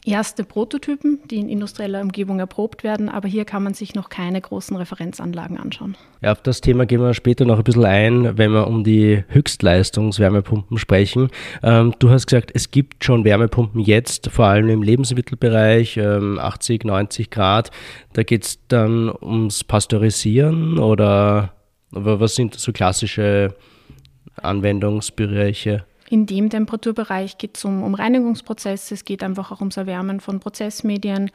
erste 0.05 0.45
Prototypen, 0.45 1.21
die 1.31 1.37
in 1.37 1.49
industrieller 1.49 2.01
Umgebung 2.01 2.39
erprobt 2.39 2.85
werden, 2.85 3.09
aber 3.09 3.29
hier 3.29 3.45
kann 3.45 3.63
man 3.63 3.75
sich 3.75 3.95
noch 3.95 4.09
keine 4.09 4.41
großen 4.41 4.77
Referenzanlagen 4.77 5.59
anschauen. 5.59 5.97
Ja, 6.21 6.33
auf 6.33 6.43
das 6.43 6.61
Thema 6.61 6.87
gehen 6.87 7.01
wir 7.01 7.15
später 7.15 7.45
noch 7.45 7.59
ein 7.59 7.65
bisschen 7.65 7.85
ein, 7.85 8.39
wenn 8.39 8.53
wir 8.53 8.67
um 8.67 8.85
die 8.85 9.25
Höchstleistungswärmepumpen 9.29 10.79
sprechen. 10.79 11.29
Ähm, 11.63 11.95
du 11.99 12.11
hast 12.11 12.27
gesagt, 12.27 12.51
es 12.55 12.71
gibt 12.71 13.05
schon 13.05 13.25
Wärmepumpen 13.25 13.81
jetzt, 13.81 14.31
vor 14.31 14.47
allem 14.47 14.69
im 14.69 14.83
Lebensmittelbereich, 14.83 15.97
ähm, 15.97 16.39
80, 16.39 16.85
90 16.85 17.31
Grad. 17.31 17.71
Da 18.13 18.23
geht 18.23 18.45
es 18.45 18.67
dann 18.69 19.13
ums 19.23 19.65
Pasteurisieren 19.65 20.79
oder 20.79 21.53
was 21.91 22.35
sind 22.35 22.55
so 22.59 22.73
klassische 22.73 23.55
Anwendungsbereiche? 24.37 25.85
In 26.15 26.27
dem 26.27 26.49
Temperaturbereich 26.49 27.39
geht 27.39 27.57
es 27.57 27.65
um, 27.65 27.83
um, 27.83 27.97
Reinigungsprozesse, 27.97 28.95
es 28.95 29.05
geht 29.05 29.25
einfach 29.25 29.51
auch 29.51 29.59
ums 29.59 29.77
Erwärmen 29.77 30.21
von 30.21 30.39
Prozessmedien. 30.39 31.33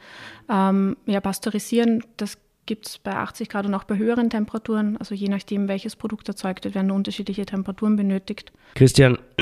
Ähm, 0.48 0.96
ja, 1.04 1.20
Pasteurisieren, 1.20 2.02
das 2.16 2.38
gibt 2.64 2.86
es 2.88 2.96
bei 2.96 3.14
80 3.14 3.50
Grad 3.50 3.66
und 3.66 3.74
auch 3.74 3.84
bei 3.84 3.98
höheren 3.98 4.30
Temperaturen. 4.30 4.96
Also 4.96 5.14
je 5.14 5.28
nachdem, 5.28 5.68
welches 5.68 5.96
Produkt 5.96 6.28
erzeugt 6.28 6.64
wird, 6.64 6.74
werden 6.74 6.92
unterschiedliche 6.92 7.44
Temperaturen 7.44 7.96
benötigt. 7.96 8.52
Christian, 8.74 9.18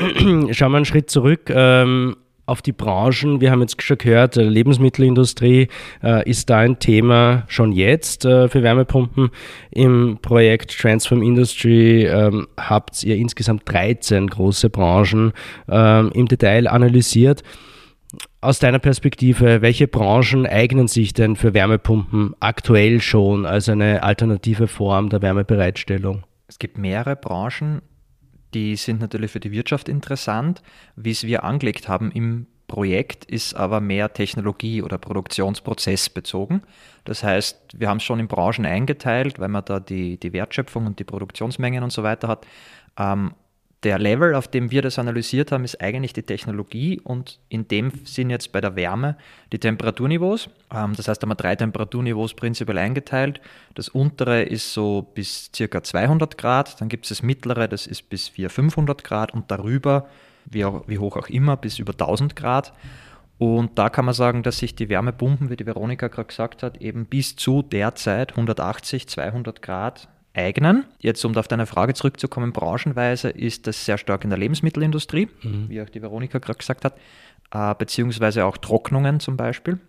schauen 0.51 0.73
wir 0.73 0.75
einen 0.75 0.83
Schritt 0.83 1.09
zurück. 1.09 1.49
Ähm, 1.49 2.17
auf 2.49 2.61
die 2.61 2.71
Branchen. 2.71 3.39
Wir 3.39 3.51
haben 3.51 3.61
jetzt 3.61 3.81
schon 3.81 3.97
gehört, 3.97 4.35
äh, 4.35 4.43
Lebensmittelindustrie 4.43 5.67
äh, 6.03 6.29
ist 6.29 6.49
da 6.49 6.57
ein 6.57 6.79
Thema 6.79 7.43
schon 7.47 7.71
jetzt 7.71 8.25
äh, 8.25 8.49
für 8.49 8.63
Wärmepumpen. 8.63 9.29
Im 9.71 10.17
Projekt 10.21 10.77
Transform 10.77 11.21
Industry 11.21 12.05
ähm, 12.05 12.47
habt 12.57 13.03
ihr 13.03 13.15
insgesamt 13.15 13.63
13 13.65 14.27
große 14.27 14.69
Branchen 14.69 15.31
ähm, 15.69 16.11
im 16.13 16.27
Detail 16.27 16.67
analysiert. 16.67 17.43
Aus 18.41 18.59
deiner 18.59 18.79
Perspektive, 18.79 19.61
welche 19.61 19.87
Branchen 19.87 20.47
eignen 20.47 20.87
sich 20.87 21.13
denn 21.13 21.35
für 21.35 21.53
Wärmepumpen 21.53 22.33
aktuell 22.39 23.01
schon 23.01 23.45
als 23.45 23.69
eine 23.69 24.01
alternative 24.01 24.67
Form 24.67 25.09
der 25.09 25.21
Wärmebereitstellung? 25.21 26.23
Es 26.47 26.57
gibt 26.57 26.79
mehrere 26.79 27.15
Branchen, 27.15 27.81
die 28.53 28.75
sind 28.75 28.99
natürlich 28.99 29.31
für 29.31 29.39
die 29.39 29.51
Wirtschaft 29.51 29.89
interessant. 29.89 30.61
Wie 30.95 31.11
es 31.11 31.23
wir 31.23 31.43
angelegt 31.43 31.87
haben 31.87 32.11
im 32.11 32.47
Projekt 32.69 33.25
ist 33.25 33.55
aber 33.55 33.81
mehr 33.81 34.13
Technologie- 34.13 34.81
oder 34.81 34.97
Produktionsprozess 34.97 36.09
bezogen. 36.09 36.61
Das 37.03 37.23
heißt, 37.23 37.79
wir 37.79 37.89
haben 37.89 37.97
es 37.97 38.03
schon 38.03 38.19
in 38.19 38.27
Branchen 38.27 38.65
eingeteilt, 38.65 39.39
weil 39.39 39.49
man 39.49 39.65
da 39.65 39.79
die, 39.81 40.17
die 40.17 40.31
Wertschöpfung 40.31 40.85
und 40.85 40.99
die 40.99 41.03
Produktionsmengen 41.03 41.83
und 41.83 41.91
so 41.91 42.03
weiter 42.03 42.29
hat. 42.29 42.45
Ähm, 42.97 43.33
der 43.83 43.97
Level, 43.97 44.35
auf 44.35 44.47
dem 44.49 44.71
wir 44.71 44.81
das 44.81 44.99
analysiert 44.99 45.51
haben, 45.51 45.63
ist 45.63 45.79
eigentlich 45.79 46.11
die 46.11 46.23
Technologie 46.23 46.99
und 47.01 47.39
in 47.47 47.67
dem 47.67 47.91
Sinn 48.03 48.29
jetzt 48.29 48.51
bei 48.51 48.59
der 48.59 48.75
Wärme 48.75 49.15
die 49.53 49.59
Temperaturniveaus. 49.59 50.49
Ähm, 50.73 50.93
das 50.95 51.07
heißt, 51.07 51.21
da 51.21 51.25
haben 51.25 51.31
wir 51.31 51.35
drei 51.35 51.55
Temperaturniveaus 51.55 52.33
prinzipiell 52.33 52.77
eingeteilt. 52.77 53.39
Das 53.75 53.87
untere 53.87 54.43
ist 54.43 54.73
so 54.73 55.07
bis 55.13 55.51
ca. 55.57 55.81
200 55.81 56.37
Grad, 56.37 56.81
dann 56.81 56.89
gibt 56.89 57.05
es 57.05 57.09
das 57.09 57.23
mittlere, 57.23 57.69
das 57.69 57.87
ist 57.87 58.09
bis 58.09 58.27
400, 58.27 58.53
500 58.53 59.03
Grad 59.03 59.33
und 59.33 59.49
darüber, 59.49 60.09
wie, 60.45 60.65
auch, 60.65 60.83
wie 60.87 60.99
hoch 60.99 61.15
auch 61.15 61.29
immer, 61.29 61.55
bis 61.55 61.79
über 61.79 61.93
1000 61.93 62.35
Grad. 62.35 62.73
Und 63.37 63.79
da 63.79 63.89
kann 63.89 64.03
man 64.03 64.13
sagen, 64.13 64.43
dass 64.43 64.57
sich 64.57 64.75
die 64.75 64.89
Wärmepumpen, 64.89 65.49
wie 65.49 65.55
die 65.55 65.65
Veronika 65.65 66.09
gerade 66.09 66.27
gesagt 66.27 66.61
hat, 66.61 66.81
eben 66.81 67.05
bis 67.05 67.37
zu 67.37 67.61
derzeit 67.61 68.31
180, 68.31 69.07
200 69.07 69.61
Grad 69.61 70.09
eignen. 70.33 70.85
Jetzt, 70.99 71.23
um 71.25 71.35
auf 71.37 71.47
deine 71.47 71.65
Frage 71.65 71.93
zurückzukommen, 71.93 72.53
branchenweise 72.53 73.29
ist 73.29 73.67
das 73.67 73.85
sehr 73.85 73.97
stark 73.97 74.23
in 74.23 74.29
der 74.29 74.39
Lebensmittelindustrie, 74.39 75.27
mhm. 75.43 75.69
wie 75.69 75.81
auch 75.81 75.89
die 75.89 76.01
Veronika 76.01 76.39
gerade 76.39 76.57
gesagt 76.57 76.85
hat, 76.85 76.97
äh, 77.51 77.75
beziehungsweise 77.75 78.45
auch 78.45 78.57
Trocknungen 78.57 79.19
zum 79.19 79.37
Beispiel. 79.37 79.79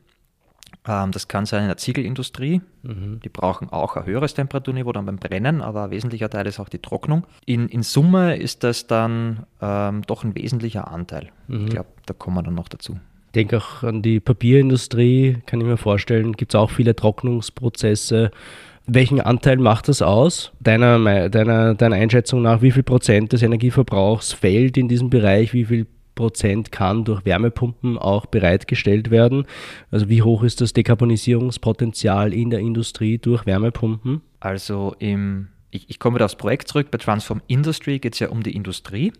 Ähm, 0.87 1.13
das 1.13 1.29
kann 1.29 1.47
sein 1.47 1.63
in 1.63 1.69
der 1.69 1.77
Ziegelindustrie. 1.77 2.63
Mhm. 2.83 3.21
Die 3.23 3.29
brauchen 3.29 3.69
auch 3.71 3.97
ein 3.97 4.07
höheres 4.07 4.35
Temperaturniveau 4.35 4.93
dann 4.93 5.07
beim 5.07 5.17
Brennen, 5.17 5.61
aber 5.61 5.85
ein 5.85 5.91
wesentlicher 5.91 6.31
Teil 6.31 6.47
ist 6.47 6.59
auch 6.59 6.69
die 6.69 6.79
Trocknung. 6.79 7.27
In, 7.45 7.69
in 7.69 7.83
Summe 7.83 8.37
ist 8.37 8.65
das 8.65 8.87
dann 8.87 9.47
ähm, 9.61 10.03
doch 10.07 10.25
ein 10.25 10.35
wesentlicher 10.35 10.89
Anteil. 10.89 11.31
Mhm. 11.49 11.67
Ich 11.67 11.71
glaube, 11.71 11.89
da 12.07 12.15
kommen 12.15 12.37
wir 12.37 12.43
dann 12.43 12.55
noch 12.55 12.69
dazu. 12.69 12.99
Ich 13.27 13.33
denke 13.33 13.59
auch 13.59 13.85
an 13.85 14.03
die 14.03 14.19
Papierindustrie, 14.19 15.39
kann 15.47 15.61
ich 15.61 15.67
mir 15.67 15.77
vorstellen, 15.77 16.33
gibt 16.33 16.53
es 16.53 16.59
auch 16.59 16.71
viele 16.71 16.97
Trocknungsprozesse 16.97 18.33
welchen 18.95 19.21
Anteil 19.21 19.57
macht 19.59 19.89
das 19.89 20.03
aus, 20.03 20.53
deiner, 20.61 21.29
deiner, 21.29 21.75
deiner 21.75 21.97
Einschätzung 21.97 22.43
nach? 22.43 22.63
Wie 22.63 22.71
viel 22.71 22.83
Prozent 22.83 23.33
des 23.33 23.43
Energieverbrauchs 23.43 24.33
fällt 24.33 24.77
in 24.77 24.89
diesem 24.89 25.11
Bereich? 25.11 25.53
Wie 25.53 25.65
viel 25.65 25.87
Prozent 26.15 26.73
kann 26.73 27.05
durch 27.05 27.25
Wärmepumpen 27.25 27.97
auch 27.97 28.27
bereitgestellt 28.27 29.11
werden? 29.11 29.47
Also 29.91 30.09
wie 30.09 30.23
hoch 30.23 30.43
ist 30.43 30.61
das 30.61 30.73
Dekarbonisierungspotenzial 30.73 32.35
in 32.35 32.51
der 32.51 32.61
Industrie 32.61 33.19
durch 33.19 33.47
Wärmepumpen? 33.47 34.21
Also 34.41 34.95
im, 34.99 35.49
ich, 35.71 35.89
ich 35.89 35.99
komme 35.99 36.17
wieder 36.17 36.25
aufs 36.25 36.37
Projekt 36.37 36.69
zurück. 36.69 36.91
Bei 36.91 36.99
Transform 36.99 37.41
Industry 37.47 38.01
geht 38.01 38.15
es 38.15 38.19
ja 38.19 38.29
um 38.29 38.43
die 38.43 38.55
Industrie. 38.55 39.13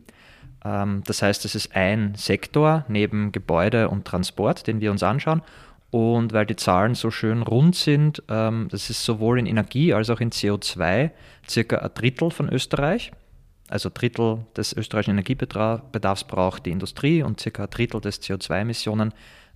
Ähm, 0.65 1.03
das 1.07 1.23
heißt, 1.23 1.45
es 1.45 1.55
ist 1.55 1.75
ein 1.75 2.15
Sektor 2.17 2.85
neben 2.89 3.33
Gebäude 3.33 3.89
und 3.89 4.05
Transport, 4.05 4.67
den 4.67 4.81
wir 4.81 4.91
uns 4.91 5.03
anschauen. 5.03 5.43
Und 5.91 6.33
weil 6.33 6.47
die 6.47 6.57
Zahlen 6.57 6.95
so 6.95 7.11
schön 7.11 7.43
rund 7.43 7.75
sind, 7.75 8.23
ähm, 8.29 8.69
das 8.71 8.91
ist 8.91 9.05
sowohl 9.05 9.39
in 9.39 9.47
Energie 9.47 9.93
als 9.93 10.09
auch 10.09 10.21
in 10.21 10.31
CO2 10.31 11.11
circa 11.49 11.79
ein 11.79 11.91
Drittel 11.95 12.31
von 12.31 12.49
Österreich. 12.49 13.11
Also 13.69 13.89
ein 13.89 13.95
Drittel 13.95 14.47
des 14.57 14.73
österreichischen 14.73 15.13
Energiebedarfs 15.13 16.25
braucht 16.25 16.67
die 16.67 16.71
Industrie 16.71 17.23
und 17.23 17.41
circa 17.41 17.65
ein 17.65 17.71
Drittel 17.71 18.01
des 18.01 18.23
CO2-Emissionen 18.23 19.13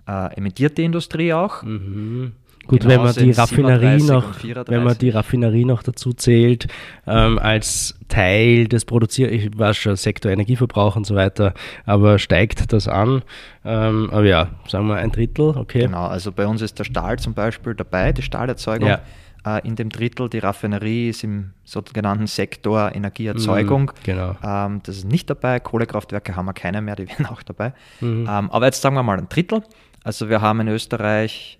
äh, 0.07 0.35
emittiert 0.35 0.77
die 0.77 0.83
Industrie 0.83 1.33
auch. 1.33 1.63
Mhm. 1.63 2.33
Gut, 2.67 2.81
genau 2.81 2.95
wenn 2.95 3.03
man 3.03 3.13
die 3.13 3.31
Raffinerie 3.31 4.03
noch, 4.03 4.43
wenn 4.67 4.83
man 4.83 4.97
die 4.97 5.09
Raffinerie 5.09 5.65
noch 5.65 5.83
dazu 5.83 6.13
zählt, 6.13 6.67
ähm, 7.05 7.37
als 7.39 7.95
Teil 8.07 8.67
des 8.67 8.85
Produzier, 8.85 9.31
ich 9.31 9.57
weiß 9.57 9.77
schon, 9.77 9.95
Sektor 9.95 10.31
Energieverbrauch 10.31 10.95
und 10.95 11.05
so 11.05 11.15
weiter, 11.15 11.53
aber 11.85 12.19
steigt 12.19 12.73
das 12.73 12.87
an? 12.87 13.23
Ähm, 13.63 14.09
aber 14.11 14.25
ja, 14.25 14.49
sagen 14.67 14.87
wir 14.87 14.95
ein 14.95 15.11
Drittel, 15.11 15.49
okay. 15.57 15.81
Genau, 15.81 16.05
also 16.05 16.31
bei 16.31 16.47
uns 16.47 16.61
ist 16.61 16.79
der 16.79 16.83
Stahl 16.83 17.19
zum 17.19 17.33
Beispiel 17.33 17.75
dabei, 17.75 18.11
die 18.13 18.21
Stahlerzeugung. 18.21 18.89
Ja. 18.89 19.01
Äh, 19.45 19.67
in 19.67 19.75
dem 19.75 19.89
Drittel, 19.89 20.27
die 20.27 20.39
Raffinerie 20.39 21.09
ist 21.09 21.23
im 21.23 21.51
sogenannten 21.63 22.27
Sektor 22.27 22.93
Energieerzeugung. 22.95 23.83
Mhm, 23.83 24.03
genau. 24.03 24.35
Ähm, 24.43 24.81
das 24.83 24.97
ist 24.97 25.05
nicht 25.05 25.29
dabei. 25.29 25.59
Kohlekraftwerke 25.59 26.35
haben 26.35 26.45
wir 26.45 26.53
keine 26.53 26.81
mehr, 26.81 26.95
die 26.95 27.07
wären 27.09 27.27
auch 27.27 27.43
dabei. 27.43 27.73
Mhm. 28.01 28.27
Ähm, 28.29 28.51
aber 28.51 28.65
jetzt 28.65 28.81
sagen 28.81 28.95
wir 28.95 29.03
mal 29.03 29.19
ein 29.19 29.29
Drittel. 29.29 29.61
Also 30.03 30.29
wir 30.29 30.41
haben 30.41 30.61
in 30.61 30.67
Österreich 30.67 31.59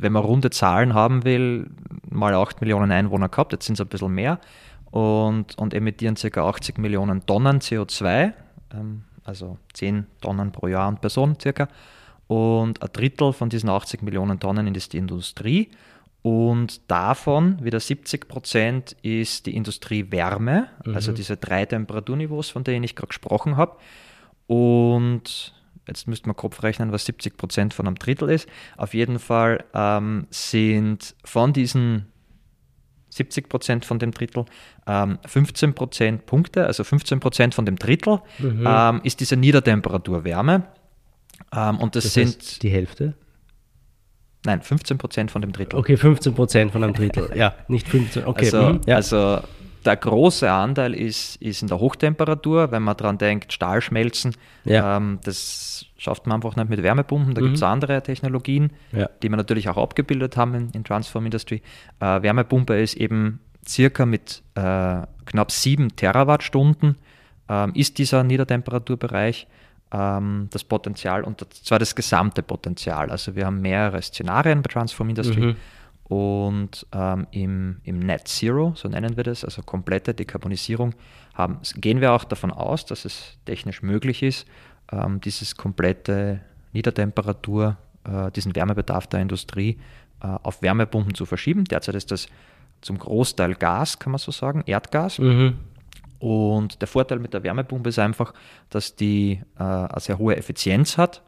wenn 0.00 0.12
man 0.12 0.24
runde 0.24 0.50
Zahlen 0.50 0.94
haben 0.94 1.24
will, 1.24 1.70
mal 2.10 2.34
8 2.34 2.60
Millionen 2.60 2.90
Einwohner 2.90 3.28
gehabt, 3.28 3.52
jetzt 3.52 3.66
sind 3.66 3.74
es 3.74 3.80
ein 3.80 3.88
bisschen 3.88 4.12
mehr 4.12 4.38
und, 4.90 5.58
und 5.58 5.74
emittieren 5.74 6.14
ca. 6.14 6.48
80 6.48 6.78
Millionen 6.78 7.26
Tonnen 7.26 7.60
CO2, 7.60 8.32
ähm, 8.74 9.04
also 9.24 9.58
10 9.74 10.06
Tonnen 10.20 10.52
pro 10.52 10.68
Jahr 10.68 10.88
und 10.88 11.00
Person 11.00 11.36
circa. 11.40 11.68
Und 12.28 12.82
ein 12.82 12.88
Drittel 12.92 13.32
von 13.32 13.48
diesen 13.48 13.68
80 13.68 14.02
Millionen 14.02 14.40
Tonnen 14.40 14.74
ist 14.74 14.92
die 14.92 14.98
Industrie. 14.98 15.70
Und 16.22 16.90
davon, 16.90 17.62
wieder 17.62 17.78
70 17.78 18.26
Prozent, 18.26 18.96
ist 19.02 19.46
die 19.46 19.54
Industrie 19.54 20.10
Wärme, 20.10 20.68
also 20.78 20.90
mhm. 20.90 20.96
also 20.96 21.12
diese 21.12 21.36
drei 21.36 21.66
Temperaturniveaus, 21.66 22.50
von 22.50 22.64
denen 22.64 22.82
ich 22.82 22.96
gerade 22.96 23.08
gesprochen 23.08 23.56
habe. 23.56 23.76
Und 24.48 25.54
jetzt 25.86 26.08
müsste 26.08 26.28
man 26.28 26.36
Kopf 26.36 26.62
rechnen, 26.62 26.92
was 26.92 27.04
70 27.04 27.36
Prozent 27.36 27.74
von 27.74 27.86
einem 27.86 27.96
Drittel 27.96 28.30
ist. 28.30 28.48
Auf 28.76 28.94
jeden 28.94 29.18
Fall 29.18 29.64
ähm, 29.74 30.26
sind 30.30 31.14
von 31.24 31.52
diesen 31.52 32.06
70 33.10 33.48
Prozent 33.48 33.84
von 33.84 33.98
dem 33.98 34.10
Drittel, 34.10 34.44
ähm, 34.86 35.18
15 35.26 35.74
Prozent 35.74 36.26
Punkte, 36.26 36.66
also 36.66 36.84
15 36.84 37.20
Prozent 37.20 37.54
von 37.54 37.64
dem 37.64 37.76
Drittel 37.76 38.20
mhm. 38.38 38.66
ähm, 38.66 39.00
ist 39.04 39.20
diese 39.20 39.36
Niedertemperaturwärme. 39.36 40.64
Ähm, 41.54 41.78
und 41.78 41.96
das, 41.96 42.04
das 42.04 42.14
sind 42.14 42.62
die 42.62 42.68
Hälfte? 42.68 43.14
Nein, 44.44 44.62
15 44.62 44.98
Prozent 44.98 45.30
von 45.30 45.42
dem 45.42 45.52
Drittel. 45.52 45.78
Okay, 45.78 45.96
15 45.96 46.34
Prozent 46.34 46.72
von 46.72 46.84
einem 46.84 46.94
Drittel. 46.94 47.30
ja, 47.36 47.54
nicht 47.68 47.88
15. 47.88 48.26
Okay. 48.26 48.44
Also, 48.44 48.72
mhm. 48.74 48.80
ja. 48.86 48.96
also 48.96 49.40
der 49.86 49.96
große 49.96 50.50
Anteil 50.50 50.94
ist, 50.94 51.36
ist 51.36 51.62
in 51.62 51.68
der 51.68 51.78
Hochtemperatur, 51.78 52.70
wenn 52.72 52.82
man 52.82 52.96
daran 52.96 53.18
denkt, 53.18 53.52
Stahlschmelzen. 53.52 54.34
Ja. 54.64 54.96
Ähm, 54.96 55.20
das 55.24 55.86
schafft 55.96 56.26
man 56.26 56.36
einfach 56.36 56.56
nicht 56.56 56.68
mit 56.68 56.82
Wärmepumpen. 56.82 57.34
Da 57.34 57.40
mhm. 57.40 57.46
gibt 57.46 57.56
es 57.56 57.62
andere 57.62 58.02
Technologien, 58.02 58.72
ja. 58.92 59.08
die 59.22 59.28
wir 59.28 59.36
natürlich 59.36 59.68
auch 59.68 59.76
abgebildet 59.76 60.36
haben 60.36 60.54
in, 60.54 60.70
in 60.70 60.84
Transform 60.84 61.24
Industry. 61.24 61.62
Äh, 62.00 62.22
Wärmepumpe 62.22 62.78
ist 62.80 62.94
eben 62.94 63.40
circa 63.66 64.06
mit 64.06 64.42
äh, 64.54 65.02
knapp 65.24 65.50
7 65.50 65.96
Terawattstunden 65.96 66.96
ähm, 67.48 67.72
ist 67.74 67.98
dieser 67.98 68.24
Niedertemperaturbereich 68.24 69.46
ähm, 69.92 70.48
das 70.50 70.64
Potenzial 70.64 71.24
und 71.24 71.46
zwar 71.64 71.78
das 71.78 71.94
gesamte 71.94 72.42
Potenzial. 72.42 73.10
Also 73.10 73.36
wir 73.36 73.46
haben 73.46 73.60
mehrere 73.60 74.02
Szenarien 74.02 74.62
bei 74.62 74.68
Transform 74.68 75.10
Industry. 75.10 75.40
Mhm. 75.40 75.56
Und 76.08 76.86
ähm, 76.92 77.26
im, 77.32 77.80
im 77.82 77.98
Net 77.98 78.28
Zero, 78.28 78.72
so 78.76 78.88
nennen 78.88 79.16
wir 79.16 79.24
das, 79.24 79.44
also 79.44 79.62
komplette 79.62 80.14
Dekarbonisierung, 80.14 80.94
haben, 81.34 81.58
gehen 81.76 82.00
wir 82.00 82.12
auch 82.12 82.24
davon 82.24 82.52
aus, 82.52 82.86
dass 82.86 83.04
es 83.04 83.38
technisch 83.44 83.82
möglich 83.82 84.22
ist, 84.22 84.46
ähm, 84.92 85.20
dieses 85.20 85.56
komplette 85.56 86.40
Niedertemperatur 86.72 87.76
äh, 88.04 88.30
diesen 88.30 88.54
Wärmebedarf 88.54 89.06
der 89.08 89.20
Industrie 89.20 89.78
äh, 90.22 90.26
auf 90.26 90.62
Wärmepumpen 90.62 91.14
zu 91.14 91.26
verschieben. 91.26 91.64
Derzeit 91.64 91.96
ist 91.96 92.10
das 92.10 92.28
zum 92.82 92.98
Großteil 92.98 93.54
Gas, 93.54 93.98
kann 93.98 94.12
man 94.12 94.18
so 94.18 94.30
sagen, 94.30 94.62
Erdgas. 94.66 95.18
Mhm. 95.18 95.54
Und 96.18 96.80
der 96.80 96.88
Vorteil 96.88 97.18
mit 97.18 97.34
der 97.34 97.42
Wärmepumpe 97.42 97.88
ist 97.88 97.98
einfach, 97.98 98.32
dass 98.70 98.96
die 98.96 99.40
äh, 99.58 99.62
eine 99.62 100.00
sehr 100.00 100.18
hohe 100.18 100.36
Effizienz 100.36 100.96
hat. 100.96 101.22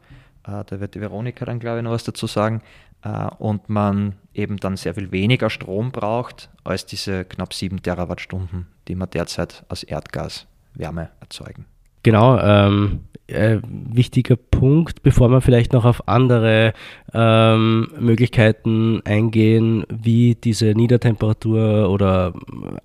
Äh, 0.47 0.63
da 0.65 0.79
wird 0.79 0.95
die 0.95 1.01
Veronika 1.01 1.45
dann, 1.45 1.59
glaube 1.59 1.79
ich, 1.79 1.83
noch 1.83 1.91
was 1.91 2.03
dazu 2.03 2.27
sagen. 2.27 2.61
Äh, 3.03 3.29
und 3.37 3.69
man 3.69 4.15
eben 4.33 4.57
dann 4.57 4.77
sehr 4.77 4.95
viel 4.95 5.11
weniger 5.11 5.49
Strom 5.49 5.91
braucht 5.91 6.49
als 6.63 6.85
diese 6.85 7.25
knapp 7.25 7.53
7 7.53 7.81
Terawattstunden, 7.81 8.67
die 8.87 8.95
man 8.95 9.09
derzeit 9.09 9.63
aus 9.69 9.83
Erdgas 9.83 10.47
Wärme 10.73 11.09
erzeugen. 11.19 11.65
Genau, 12.03 12.39
ähm, 12.39 13.01
äh, 13.27 13.57
wichtiger 13.63 14.37
Punkt, 14.37 15.03
bevor 15.03 15.29
wir 15.29 15.41
vielleicht 15.41 15.73
noch 15.73 15.83
auf 15.83 16.07
andere 16.07 16.73
ähm, 17.13 17.89
Möglichkeiten 17.99 19.01
eingehen, 19.03 19.85
wie 19.89 20.35
diese 20.35 20.67
Niedertemperatur 20.67 21.89
oder 21.89 22.33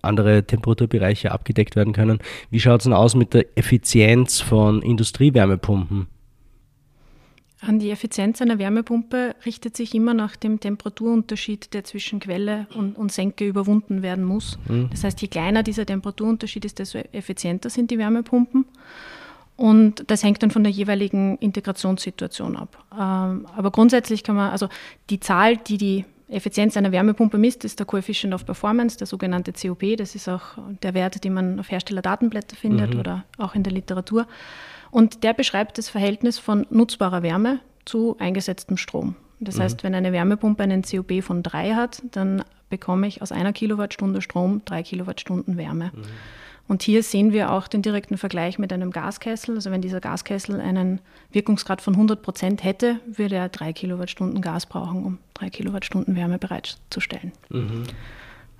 andere 0.02 0.44
Temperaturbereiche 0.44 1.30
abgedeckt 1.30 1.76
werden 1.76 1.92
können. 1.92 2.18
Wie 2.50 2.60
schaut 2.60 2.80
es 2.80 2.84
denn 2.84 2.92
aus 2.92 3.14
mit 3.14 3.34
der 3.34 3.46
Effizienz 3.56 4.40
von 4.40 4.82
Industriewärmepumpen? 4.82 6.08
An 7.66 7.78
die 7.78 7.90
Effizienz 7.90 8.42
einer 8.42 8.58
Wärmepumpe 8.58 9.34
richtet 9.46 9.76
sich 9.76 9.94
immer 9.94 10.12
nach 10.12 10.36
dem 10.36 10.60
Temperaturunterschied, 10.60 11.72
der 11.72 11.84
zwischen 11.84 12.20
Quelle 12.20 12.66
und, 12.74 12.96
und 12.96 13.10
Senke 13.10 13.46
überwunden 13.46 14.02
werden 14.02 14.24
muss. 14.24 14.58
Mhm. 14.68 14.88
Das 14.90 15.04
heißt, 15.04 15.20
je 15.22 15.28
kleiner 15.28 15.62
dieser 15.62 15.86
Temperaturunterschied 15.86 16.64
ist, 16.64 16.78
desto 16.78 16.98
effizienter 17.12 17.70
sind 17.70 17.90
die 17.90 17.98
Wärmepumpen. 17.98 18.66
Und 19.56 20.04
das 20.08 20.24
hängt 20.24 20.42
dann 20.42 20.50
von 20.50 20.64
der 20.64 20.72
jeweiligen 20.72 21.38
Integrationssituation 21.38 22.56
ab. 22.56 22.84
Ähm, 22.92 23.46
aber 23.56 23.70
grundsätzlich 23.70 24.24
kann 24.24 24.36
man, 24.36 24.50
also 24.50 24.68
die 25.10 25.20
Zahl, 25.20 25.56
die 25.56 25.78
die 25.78 26.04
Effizienz 26.28 26.76
einer 26.76 26.90
Wärmepumpe 26.90 27.38
misst, 27.38 27.64
ist 27.64 27.78
der 27.78 27.86
Coefficient 27.86 28.34
of 28.34 28.44
Performance, 28.44 28.98
der 28.98 29.06
sogenannte 29.06 29.52
COP. 29.52 29.96
Das 29.96 30.14
ist 30.14 30.28
auch 30.28 30.58
der 30.82 30.94
Wert, 30.94 31.22
den 31.22 31.34
man 31.34 31.60
auf 31.60 31.70
Herstellerdatenblätter 31.70 32.56
findet 32.56 32.94
mhm. 32.94 33.00
oder 33.00 33.24
auch 33.38 33.54
in 33.54 33.62
der 33.62 33.72
Literatur. 33.72 34.26
Und 34.94 35.24
der 35.24 35.34
beschreibt 35.34 35.76
das 35.76 35.88
Verhältnis 35.88 36.38
von 36.38 36.68
nutzbarer 36.70 37.24
Wärme 37.24 37.58
zu 37.84 38.14
eingesetztem 38.20 38.76
Strom. 38.76 39.16
Das 39.40 39.56
mhm. 39.56 39.62
heißt, 39.62 39.82
wenn 39.82 39.92
eine 39.92 40.12
Wärmepumpe 40.12 40.62
einen 40.62 40.82
COP 40.82 41.20
von 41.20 41.42
3 41.42 41.74
hat, 41.74 42.00
dann 42.12 42.44
bekomme 42.70 43.08
ich 43.08 43.20
aus 43.20 43.32
einer 43.32 43.52
Kilowattstunde 43.52 44.22
Strom 44.22 44.62
drei 44.64 44.84
Kilowattstunden 44.84 45.56
Wärme. 45.56 45.90
Mhm. 45.92 46.02
Und 46.68 46.84
hier 46.84 47.02
sehen 47.02 47.32
wir 47.32 47.50
auch 47.50 47.66
den 47.66 47.82
direkten 47.82 48.16
Vergleich 48.16 48.60
mit 48.60 48.72
einem 48.72 48.92
Gaskessel. 48.92 49.56
Also 49.56 49.72
wenn 49.72 49.82
dieser 49.82 49.98
Gaskessel 49.98 50.60
einen 50.60 51.00
Wirkungsgrad 51.32 51.82
von 51.82 51.94
100 51.94 52.22
Prozent 52.22 52.62
hätte, 52.62 53.00
würde 53.04 53.34
er 53.34 53.48
drei 53.48 53.72
Kilowattstunden 53.72 54.42
Gas 54.42 54.66
brauchen, 54.66 55.04
um 55.04 55.18
drei 55.34 55.50
Kilowattstunden 55.50 56.14
Wärme 56.14 56.38
bereitzustellen. 56.38 57.32
Mhm. 57.48 57.82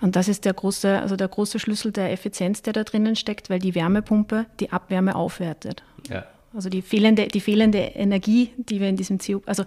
Und 0.01 0.17
das 0.17 0.29
ist 0.29 0.45
der 0.45 0.53
große, 0.53 1.01
also 1.01 1.17
der 1.17 1.29
große 1.29 1.59
Schlüssel 1.59 1.93
der 1.93 2.13
Effizienz, 2.13 2.63
der 2.63 2.73
da 2.73 2.85
drinnen 2.85 3.17
steckt, 3.17 3.51
weil 3.51 3.59
die 3.59 3.75
Wärmepumpe 3.75 4.47
die 4.61 4.73
Abwärme 4.73 5.15
aufwertet. 5.15 5.83
Ja. 6.09 6.25
Also 6.53 6.69
die 6.69 6.83
fehlende, 6.83 7.29
die 7.29 7.41
fehlende 7.41 7.79
Energie, 7.79 8.51
die 8.57 8.81
wir 8.81 8.89
in 8.89 8.97
diesem 8.97 9.19
CO, 9.19 9.43
also 9.47 9.65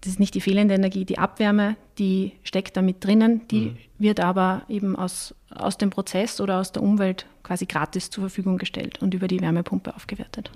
das 0.00 0.12
ist 0.12 0.20
nicht 0.20 0.34
die 0.34 0.40
fehlende 0.40 0.74
Energie, 0.74 1.04
die 1.04 1.18
Abwärme, 1.18 1.76
die 1.98 2.32
steckt 2.42 2.76
da 2.76 2.82
mit 2.82 3.04
drinnen, 3.04 3.46
die 3.48 3.66
mhm. 3.66 3.76
wird 3.98 4.20
aber 4.20 4.62
eben 4.68 4.96
aus, 4.96 5.34
aus 5.50 5.78
dem 5.78 5.90
Prozess 5.90 6.40
oder 6.40 6.60
aus 6.60 6.72
der 6.72 6.82
Umwelt 6.82 7.26
quasi 7.42 7.66
gratis 7.66 8.10
zur 8.10 8.22
Verfügung 8.22 8.58
gestellt 8.58 9.00
und 9.00 9.14
über 9.14 9.28
die 9.28 9.40
Wärmepumpe 9.40 9.94
aufgewertet 9.94 10.50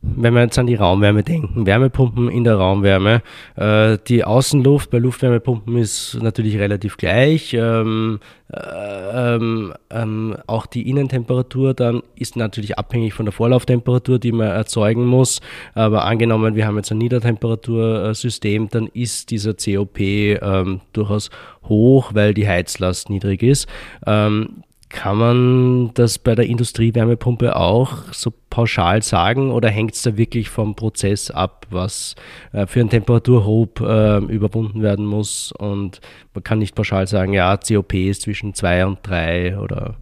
wenn 0.00 0.34
wir 0.34 0.42
jetzt 0.42 0.58
an 0.58 0.66
die 0.66 0.76
Raumwärme 0.76 1.24
denken, 1.24 1.66
Wärmepumpen 1.66 2.28
in 2.28 2.44
der 2.44 2.54
Raumwärme, 2.54 3.22
äh, 3.56 3.98
die 4.06 4.24
Außenluft 4.24 4.90
bei 4.90 4.98
Luftwärmepumpen 4.98 5.76
ist 5.76 6.18
natürlich 6.20 6.58
relativ 6.58 6.96
gleich. 6.96 7.52
Ähm, 7.54 8.20
äh, 8.52 9.34
ähm, 9.34 9.74
ähm, 9.90 10.36
auch 10.46 10.66
die 10.66 10.88
Innentemperatur 10.88 11.74
dann 11.74 12.02
ist 12.14 12.36
natürlich 12.36 12.78
abhängig 12.78 13.12
von 13.12 13.26
der 13.26 13.32
Vorlauftemperatur, 13.32 14.18
die 14.18 14.32
man 14.32 14.48
erzeugen 14.48 15.04
muss. 15.04 15.40
Aber 15.74 16.04
angenommen, 16.04 16.54
wir 16.54 16.66
haben 16.66 16.76
jetzt 16.76 16.92
ein 16.92 16.98
Niedertemperatursystem, 16.98 18.68
dann 18.68 18.86
ist 18.86 19.30
dieser 19.30 19.54
COP 19.54 19.98
ähm, 20.00 20.80
durchaus 20.92 21.30
hoch, 21.64 22.14
weil 22.14 22.34
die 22.34 22.48
Heizlast 22.48 23.10
niedrig 23.10 23.42
ist. 23.42 23.66
Ähm, 24.06 24.62
kann 24.88 25.18
man 25.18 25.90
das 25.94 26.18
bei 26.18 26.34
der 26.34 26.46
Industriewärmepumpe 26.46 27.56
auch 27.56 28.12
so 28.12 28.32
pauschal 28.48 29.02
sagen 29.02 29.50
oder 29.50 29.68
hängt 29.68 29.94
es 29.94 30.02
da 30.02 30.16
wirklich 30.16 30.48
vom 30.48 30.74
Prozess 30.74 31.30
ab, 31.30 31.66
was 31.70 32.14
äh, 32.52 32.66
für 32.66 32.80
einen 32.80 32.88
Temperaturhob 32.88 33.80
äh, 33.80 34.18
überwunden 34.18 34.82
werden 34.82 35.04
muss? 35.04 35.52
Und 35.52 36.00
man 36.34 36.42
kann 36.42 36.58
nicht 36.58 36.74
pauschal 36.74 37.06
sagen, 37.06 37.34
ja, 37.34 37.56
COP 37.56 37.94
ist 37.94 38.22
zwischen 38.22 38.54
2 38.54 38.86
und 38.86 38.98
3 39.02 39.58
oder. 39.58 39.96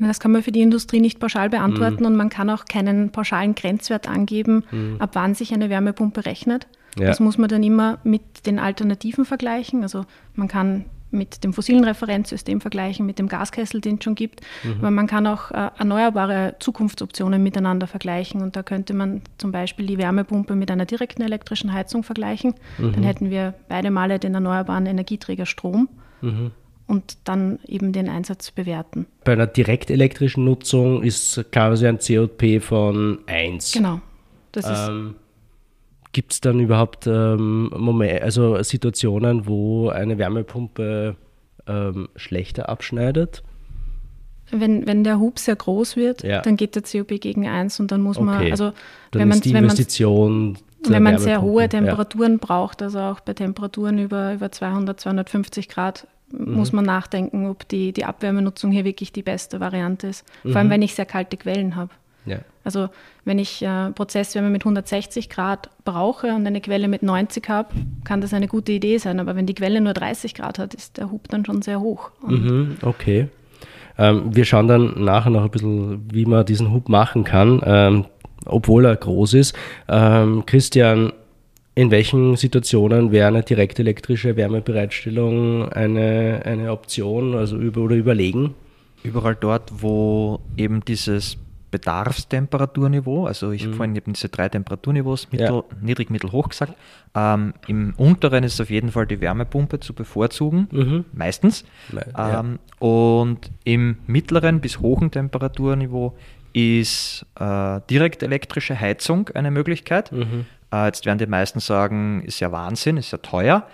Das 0.00 0.18
kann 0.18 0.32
man 0.32 0.42
für 0.42 0.50
die 0.50 0.62
Industrie 0.62 1.00
nicht 1.00 1.20
pauschal 1.20 1.48
beantworten 1.48 2.02
mm. 2.02 2.06
und 2.06 2.16
man 2.16 2.28
kann 2.28 2.50
auch 2.50 2.64
keinen 2.64 3.12
pauschalen 3.12 3.54
Grenzwert 3.54 4.08
angeben, 4.08 4.64
mm. 4.72 4.96
ab 4.98 5.10
wann 5.12 5.36
sich 5.36 5.54
eine 5.54 5.70
Wärmepumpe 5.70 6.26
rechnet. 6.26 6.66
Ja. 6.98 7.06
Das 7.06 7.20
muss 7.20 7.38
man 7.38 7.48
dann 7.48 7.62
immer 7.62 7.98
mit 8.02 8.46
den 8.46 8.58
Alternativen 8.58 9.24
vergleichen. 9.24 9.82
Also 9.84 10.06
man 10.34 10.48
kann 10.48 10.86
mit 11.10 11.44
dem 11.44 11.52
fossilen 11.52 11.84
Referenzsystem 11.84 12.60
vergleichen, 12.60 13.06
mit 13.06 13.18
dem 13.18 13.28
Gaskessel, 13.28 13.80
den 13.80 13.96
es 13.96 14.04
schon 14.04 14.14
gibt. 14.14 14.40
Mhm. 14.62 14.76
Aber 14.78 14.90
man 14.90 15.06
kann 15.06 15.26
auch 15.26 15.50
äh, 15.50 15.70
erneuerbare 15.78 16.56
Zukunftsoptionen 16.58 17.42
miteinander 17.42 17.86
vergleichen. 17.86 18.42
Und 18.42 18.56
da 18.56 18.62
könnte 18.62 18.94
man 18.94 19.22
zum 19.38 19.52
Beispiel 19.52 19.86
die 19.86 19.98
Wärmepumpe 19.98 20.54
mit 20.54 20.70
einer 20.70 20.86
direkten 20.86 21.22
elektrischen 21.22 21.72
Heizung 21.72 22.02
vergleichen. 22.02 22.54
Mhm. 22.78 22.92
Dann 22.92 23.02
hätten 23.02 23.30
wir 23.30 23.54
beide 23.68 23.90
Male 23.90 24.18
den 24.18 24.34
erneuerbaren 24.34 24.86
Energieträger 24.86 25.46
Strom. 25.46 25.88
Mhm. 26.20 26.52
Und 26.86 27.18
dann 27.24 27.60
eben 27.66 27.92
den 27.92 28.08
Einsatz 28.08 28.50
bewerten. 28.50 29.06
Bei 29.22 29.34
einer 29.34 29.46
direkt 29.46 29.90
elektrischen 29.90 30.44
Nutzung 30.44 31.04
ist 31.04 31.44
quasi 31.52 31.86
ein 31.86 31.98
COP 31.98 32.60
von 32.60 33.20
1. 33.26 33.72
Genau. 33.72 34.00
Das 34.50 34.68
ist 34.68 34.88
ähm, 34.88 35.14
Gibt 36.12 36.32
es 36.32 36.40
dann 36.40 36.58
überhaupt 36.58 37.06
ähm, 37.06 37.70
Moment, 37.76 38.22
also 38.22 38.60
Situationen, 38.62 39.46
wo 39.46 39.90
eine 39.90 40.18
Wärmepumpe 40.18 41.16
ähm, 41.66 42.08
schlechter 42.16 42.68
abschneidet? 42.68 43.42
Wenn, 44.50 44.86
wenn 44.86 45.04
der 45.04 45.20
Hub 45.20 45.38
sehr 45.38 45.54
groß 45.54 45.96
wird, 45.96 46.24
ja. 46.24 46.40
dann 46.40 46.56
geht 46.56 46.74
der 46.74 46.82
COP 46.82 47.20
gegen 47.20 47.46
1 47.46 47.78
und 47.78 47.92
dann 47.92 48.02
muss 48.02 48.16
okay. 48.16 48.26
man, 48.26 48.50
also 48.50 48.72
dann 49.12 49.20
wenn 49.20 49.28
man 49.28 49.40
die 49.40 49.52
Investition 49.52 50.58
wenn 50.88 51.02
man 51.02 51.18
sehr 51.18 51.42
hohe 51.42 51.68
Temperaturen 51.68 52.32
ja. 52.32 52.38
braucht, 52.40 52.82
also 52.82 52.98
auch 53.00 53.20
bei 53.20 53.34
Temperaturen 53.34 53.98
über, 53.98 54.34
über 54.34 54.50
200, 54.50 54.98
250 54.98 55.68
Grad, 55.68 56.06
mhm. 56.32 56.54
muss 56.54 56.72
man 56.72 56.84
nachdenken, 56.84 57.46
ob 57.46 57.68
die, 57.68 57.92
die 57.92 58.04
Abwärmenutzung 58.04 58.70
hier 58.70 58.84
wirklich 58.84 59.12
die 59.12 59.22
beste 59.22 59.60
Variante 59.60 60.08
ist. 60.08 60.26
Vor 60.42 60.52
mhm. 60.52 60.56
allem, 60.56 60.70
wenn 60.70 60.82
ich 60.82 60.94
sehr 60.94 61.06
kalte 61.06 61.36
Quellen 61.36 61.76
habe. 61.76 61.90
Ja. 62.26 62.38
Also 62.64 62.88
wenn 63.24 63.38
ich 63.38 63.62
äh, 63.62 63.90
Prozesswärme 63.90 64.50
mit 64.50 64.62
160 64.62 65.28
Grad 65.28 65.70
brauche 65.84 66.28
und 66.28 66.46
eine 66.46 66.60
Quelle 66.60 66.88
mit 66.88 67.02
90 67.02 67.48
habe, 67.48 67.70
kann 68.04 68.20
das 68.20 68.34
eine 68.34 68.48
gute 68.48 68.72
Idee 68.72 68.98
sein. 68.98 69.20
Aber 69.20 69.36
wenn 69.36 69.46
die 69.46 69.54
Quelle 69.54 69.80
nur 69.80 69.94
30 69.94 70.34
Grad 70.34 70.58
hat, 70.58 70.74
ist 70.74 70.98
der 70.98 71.10
Hub 71.10 71.28
dann 71.28 71.44
schon 71.44 71.62
sehr 71.62 71.80
hoch. 71.80 72.10
Mhm, 72.26 72.76
okay. 72.82 73.28
Ähm, 73.98 74.34
wir 74.34 74.44
schauen 74.44 74.68
dann 74.68 75.04
nachher 75.04 75.30
noch 75.30 75.44
ein 75.44 75.50
bisschen, 75.50 76.08
wie 76.12 76.26
man 76.26 76.44
diesen 76.46 76.72
Hub 76.72 76.88
machen 76.88 77.24
kann, 77.24 77.60
ähm, 77.64 78.04
obwohl 78.46 78.84
er 78.84 78.96
groß 78.96 79.34
ist. 79.34 79.54
Ähm, 79.88 80.44
Christian, 80.46 81.12
in 81.74 81.90
welchen 81.90 82.36
Situationen 82.36 83.12
wäre 83.12 83.28
eine 83.28 83.42
direkt 83.42 83.78
elektrische 83.78 84.36
Wärmebereitstellung 84.36 85.68
eine, 85.70 86.42
eine 86.44 86.72
Option 86.72 87.34
also 87.34 87.56
über, 87.56 87.82
oder 87.82 87.96
überlegen? 87.96 88.54
Überall 89.02 89.36
dort, 89.38 89.70
wo 89.82 90.40
eben 90.56 90.84
dieses 90.84 91.38
Bedarfstemperaturniveau. 91.70 93.26
Also 93.26 93.52
ich 93.52 93.66
mhm. 93.66 93.74
vorhin 93.74 93.96
eben 93.96 94.12
diese 94.12 94.28
drei 94.28 94.48
Temperaturniveaus, 94.48 95.30
mittel, 95.30 95.46
ja. 95.46 95.64
niedrig, 95.80 96.10
mittel, 96.10 96.32
hoch 96.32 96.48
gesagt. 96.48 96.74
Ähm, 97.14 97.54
Im 97.66 97.94
unteren 97.96 98.44
ist 98.44 98.60
auf 98.60 98.70
jeden 98.70 98.92
Fall 98.92 99.06
die 99.06 99.20
Wärmepumpe 99.20 99.80
zu 99.80 99.94
bevorzugen, 99.94 100.68
mhm. 100.70 101.04
meistens. 101.12 101.64
Ja. 101.92 102.40
Ähm, 102.40 102.58
und 102.78 103.50
im 103.64 103.98
mittleren 104.06 104.60
bis 104.60 104.80
hohen 104.80 105.10
Temperaturniveau 105.10 106.16
ist 106.52 107.26
äh, 107.38 107.80
direkt 107.88 108.22
elektrische 108.22 108.78
Heizung 108.78 109.28
eine 109.30 109.50
Möglichkeit. 109.50 110.10
Mhm. 110.12 110.46
Äh, 110.72 110.86
jetzt 110.86 111.06
werden 111.06 111.18
die 111.18 111.26
meisten 111.26 111.60
sagen, 111.60 112.22
ist 112.24 112.40
ja 112.40 112.52
Wahnsinn, 112.52 112.96
ist 112.96 113.12
ja 113.12 113.18
teuer. 113.18 113.66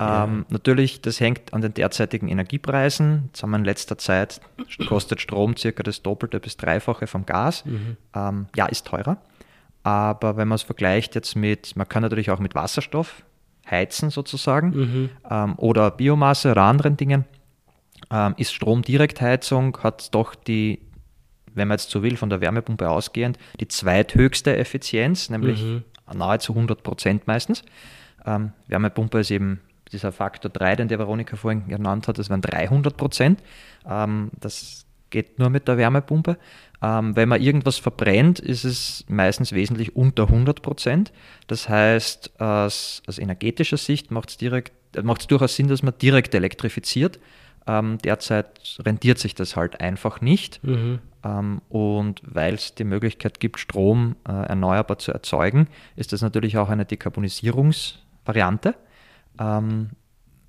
Ja. 0.00 0.24
Ähm, 0.24 0.46
natürlich, 0.48 1.02
das 1.02 1.20
hängt 1.20 1.52
an 1.52 1.60
den 1.60 1.74
derzeitigen 1.74 2.28
Energiepreisen. 2.28 3.24
Jetzt 3.26 3.42
haben 3.42 3.50
wir 3.50 3.58
in 3.58 3.64
letzter 3.64 3.98
Zeit, 3.98 4.40
kostet 4.88 5.20
Strom 5.20 5.56
circa 5.56 5.82
das 5.82 6.02
Doppelte 6.02 6.40
bis 6.40 6.56
Dreifache 6.56 7.06
vom 7.06 7.26
Gas. 7.26 7.64
Mhm. 7.64 7.96
Ähm, 8.14 8.46
ja, 8.56 8.66
ist 8.66 8.86
teurer. 8.86 9.18
Aber 9.82 10.36
wenn 10.36 10.48
man 10.48 10.56
es 10.56 10.62
vergleicht 10.62 11.14
jetzt 11.14 11.36
mit, 11.36 11.76
man 11.76 11.88
kann 11.88 12.02
natürlich 12.02 12.30
auch 12.30 12.38
mit 12.38 12.54
Wasserstoff 12.54 13.22
heizen 13.70 14.10
sozusagen 14.10 14.68
mhm. 14.70 15.10
ähm, 15.30 15.54
oder 15.58 15.90
Biomasse 15.90 16.50
oder 16.50 16.62
anderen 16.62 16.96
Dingen, 16.96 17.24
ähm, 18.10 18.34
ist 18.36 18.52
Stromdirektheizung, 18.52 19.78
hat 19.82 20.14
doch 20.14 20.34
die, 20.34 20.80
wenn 21.52 21.68
man 21.68 21.76
jetzt 21.76 21.90
so 21.90 22.02
will, 22.02 22.16
von 22.16 22.30
der 22.30 22.40
Wärmepumpe 22.40 22.88
ausgehend, 22.88 23.38
die 23.60 23.68
zweithöchste 23.68 24.56
Effizienz, 24.56 25.30
nämlich 25.30 25.62
mhm. 25.62 25.84
nahezu 26.14 26.52
100 26.52 26.82
Prozent 26.82 27.26
meistens. 27.26 27.62
Ähm, 28.26 28.52
Wärmepumpe 28.68 29.20
ist 29.20 29.30
eben 29.30 29.60
dieser 29.94 30.12
Faktor 30.12 30.50
3, 30.50 30.76
den 30.76 30.88
der 30.88 30.98
Veronika 30.98 31.36
vorhin 31.36 31.66
genannt 31.68 32.08
hat, 32.08 32.18
das 32.18 32.28
wären 32.28 32.42
300 32.42 32.96
Prozent. 32.96 33.42
Ähm, 33.88 34.30
das 34.38 34.84
geht 35.10 35.38
nur 35.38 35.48
mit 35.48 35.68
der 35.68 35.78
Wärmepumpe. 35.78 36.36
Ähm, 36.82 37.16
wenn 37.16 37.28
man 37.28 37.40
irgendwas 37.40 37.78
verbrennt, 37.78 38.40
ist 38.40 38.64
es 38.64 39.04
meistens 39.08 39.52
wesentlich 39.52 39.96
unter 39.96 40.24
100 40.24 40.60
Prozent. 40.60 41.12
Das 41.46 41.68
heißt, 41.68 42.40
aus, 42.40 43.02
aus 43.06 43.18
energetischer 43.18 43.78
Sicht 43.78 44.10
macht 44.10 44.30
es 44.30 44.36
direkt 44.36 44.72
macht 45.02 45.22
es 45.22 45.26
durchaus 45.26 45.56
Sinn, 45.56 45.68
dass 45.68 45.82
man 45.82 45.94
direkt 46.00 46.34
elektrifiziert. 46.34 47.18
Ähm, 47.66 47.98
derzeit 48.04 48.78
rentiert 48.80 49.18
sich 49.18 49.34
das 49.34 49.56
halt 49.56 49.80
einfach 49.80 50.20
nicht. 50.20 50.62
Mhm. 50.62 51.00
Ähm, 51.24 51.62
und 51.68 52.20
weil 52.22 52.54
es 52.54 52.74
die 52.74 52.84
Möglichkeit 52.84 53.40
gibt, 53.40 53.58
Strom 53.58 54.16
äh, 54.28 54.32
erneuerbar 54.32 54.98
zu 54.98 55.12
erzeugen, 55.12 55.68
ist 55.96 56.12
das 56.12 56.20
natürlich 56.20 56.58
auch 56.58 56.68
eine 56.68 56.84
Dekarbonisierungsvariante. 56.84 58.74
Ähm, 59.38 59.90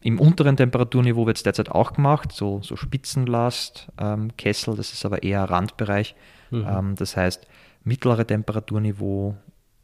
Im 0.02 0.19
unteren 0.19 0.58
Temperaturniveau 0.58 1.26
wird 1.26 1.38
es 1.38 1.43
derzeit 1.43 1.69
auch 1.69 1.93
gemacht, 1.93 2.32
so, 2.32 2.62
so 2.62 2.76
Spitzenlast, 2.76 3.88
ähm, 3.98 4.36
Kessel, 4.38 4.76
das 4.76 4.93
ist 4.93 5.06
aber 5.06 5.24
eher 5.24 5.43
Randbereich. 5.43 6.15
Mhm. 6.52 6.67
Ähm, 6.67 6.95
das 6.95 7.17
heißt, 7.17 7.48
mittlere 7.84 8.26
Temperaturniveau 8.26 9.36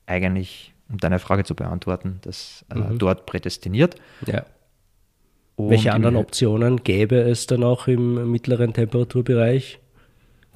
eigentlich 0.06 0.74
um 0.92 0.98
deine 0.98 1.20
Frage 1.20 1.44
zu 1.44 1.56
beantworten, 1.56 2.20
das 2.22 2.66
äh, 2.70 2.78
mhm. 2.78 3.00
dort 3.00 3.26
prädestiniert. 3.26 3.96
Ja. 4.26 4.46
Welche 5.58 5.94
anderen 5.94 6.16
Optionen 6.16 6.84
gäbe 6.84 7.22
es 7.22 7.46
dann 7.46 7.64
auch 7.64 7.88
im 7.88 8.32
mittleren 8.32 8.74
Temperaturbereich? 8.74 9.80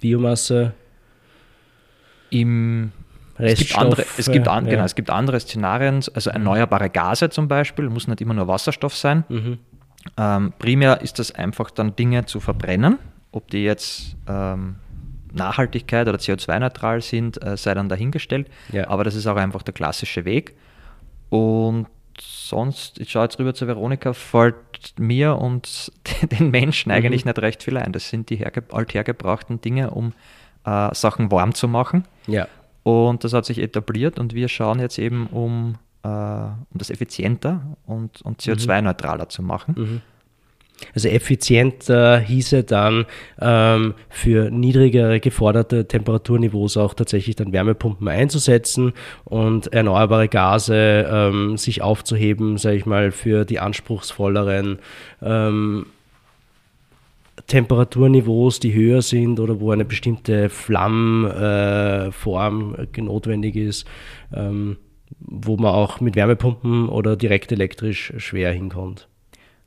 Biomasse? 0.01 0.73
Im 2.31 2.91
es 3.37 3.59
gibt, 3.59 3.77
andere, 3.77 4.05
es, 4.17 4.31
gibt 4.31 4.47
an, 4.47 4.65
ja. 4.65 4.71
genau, 4.71 4.83
es 4.85 4.95
gibt 4.95 5.09
andere 5.09 5.39
Szenarien, 5.39 6.01
also 6.13 6.29
erneuerbare 6.29 6.89
Gase 6.89 7.29
zum 7.29 7.47
Beispiel, 7.47 7.89
muss 7.89 8.07
nicht 8.07 8.21
immer 8.21 8.33
nur 8.33 8.47
Wasserstoff 8.47 8.95
sein. 8.95 9.25
Mhm. 9.29 9.59
Ähm, 10.17 10.53
primär 10.59 11.01
ist 11.01 11.19
das 11.19 11.33
einfach 11.33 11.71
dann 11.71 11.95
Dinge 11.95 12.25
zu 12.25 12.39
verbrennen, 12.39 12.99
ob 13.31 13.49
die 13.49 13.63
jetzt 13.63 14.15
ähm, 14.27 14.75
Nachhaltigkeit 15.33 16.07
oder 16.07 16.17
CO2-neutral 16.17 17.01
sind, 17.01 17.43
äh, 17.43 17.57
sei 17.57 17.73
dann 17.73 17.89
dahingestellt. 17.89 18.47
Ja. 18.71 18.87
Aber 18.87 19.03
das 19.03 19.15
ist 19.15 19.27
auch 19.27 19.35
einfach 19.35 19.63
der 19.63 19.73
klassische 19.73 20.25
Weg. 20.25 20.55
Und 21.29 21.87
sonst, 22.19 22.99
ich 22.99 23.11
schaue 23.11 23.23
jetzt 23.23 23.39
rüber 23.39 23.53
zu 23.53 23.67
Veronika, 23.67 24.13
fällt 24.13 24.55
mir 24.97 25.35
und 25.37 25.91
den 26.39 26.51
Menschen 26.51 26.89
mhm. 26.89 26.95
eigentlich 26.97 27.25
nicht 27.25 27.39
recht 27.39 27.63
viel 27.63 27.77
ein. 27.77 27.91
Das 27.91 28.09
sind 28.09 28.29
die 28.29 28.45
althergebrachten 28.45 29.59
Dinge, 29.59 29.91
um 29.91 30.13
äh, 30.65 30.93
Sachen 30.93 31.31
warm 31.31 31.53
zu 31.53 31.67
machen. 31.67 32.05
Ja. 32.27 32.47
Und 32.85 33.23
das 33.23 33.33
hat 33.33 33.45
sich 33.45 33.57
etabliert 33.57 34.19
und 34.19 34.35
wir 34.35 34.47
schauen 34.47 34.79
jetzt 34.79 34.99
eben, 34.99 35.25
um, 35.25 35.73
äh, 36.03 36.07
um 36.07 36.75
das 36.75 36.91
effizienter 36.91 37.75
und, 37.87 38.21
und 38.21 38.39
CO2-neutraler 38.39 39.23
mhm. 39.23 39.29
zu 39.29 39.41
machen. 39.41 39.75
Mhm. 39.75 40.01
Also 40.93 41.09
effizienter 41.09 42.19
hieße 42.19 42.63
dann 42.63 43.05
ähm, 43.41 43.95
für 44.09 44.51
niedrigere 44.51 45.19
geforderte 45.19 45.87
Temperaturniveaus 45.87 46.77
auch 46.77 46.93
tatsächlich 46.93 47.35
dann 47.35 47.53
Wärmepumpen 47.53 48.07
einzusetzen 48.07 48.93
und 49.23 49.73
erneuerbare 49.73 50.27
Gase 50.27 51.07
ähm, 51.09 51.57
sich 51.57 51.81
aufzuheben, 51.81 52.59
sage 52.59 52.75
ich 52.75 52.85
mal, 52.85 53.09
für 53.09 53.45
die 53.45 53.59
anspruchsvolleren 53.59 54.77
ähm, 55.23 55.87
Temperaturniveaus, 57.47 58.59
die 58.59 58.73
höher 58.73 59.01
sind 59.01 59.39
oder 59.39 59.59
wo 59.59 59.71
eine 59.71 59.85
bestimmte 59.85 60.49
Flammform 60.49 62.75
äh, 62.75 63.01
notwendig 63.01 63.55
ist, 63.55 63.87
ähm, 64.33 64.77
wo 65.19 65.57
man 65.57 65.73
auch 65.73 66.01
mit 66.01 66.15
Wärmepumpen 66.15 66.89
oder 66.89 67.15
direkt 67.15 67.51
elektrisch 67.51 68.13
schwer 68.17 68.51
hinkommt. 68.51 69.07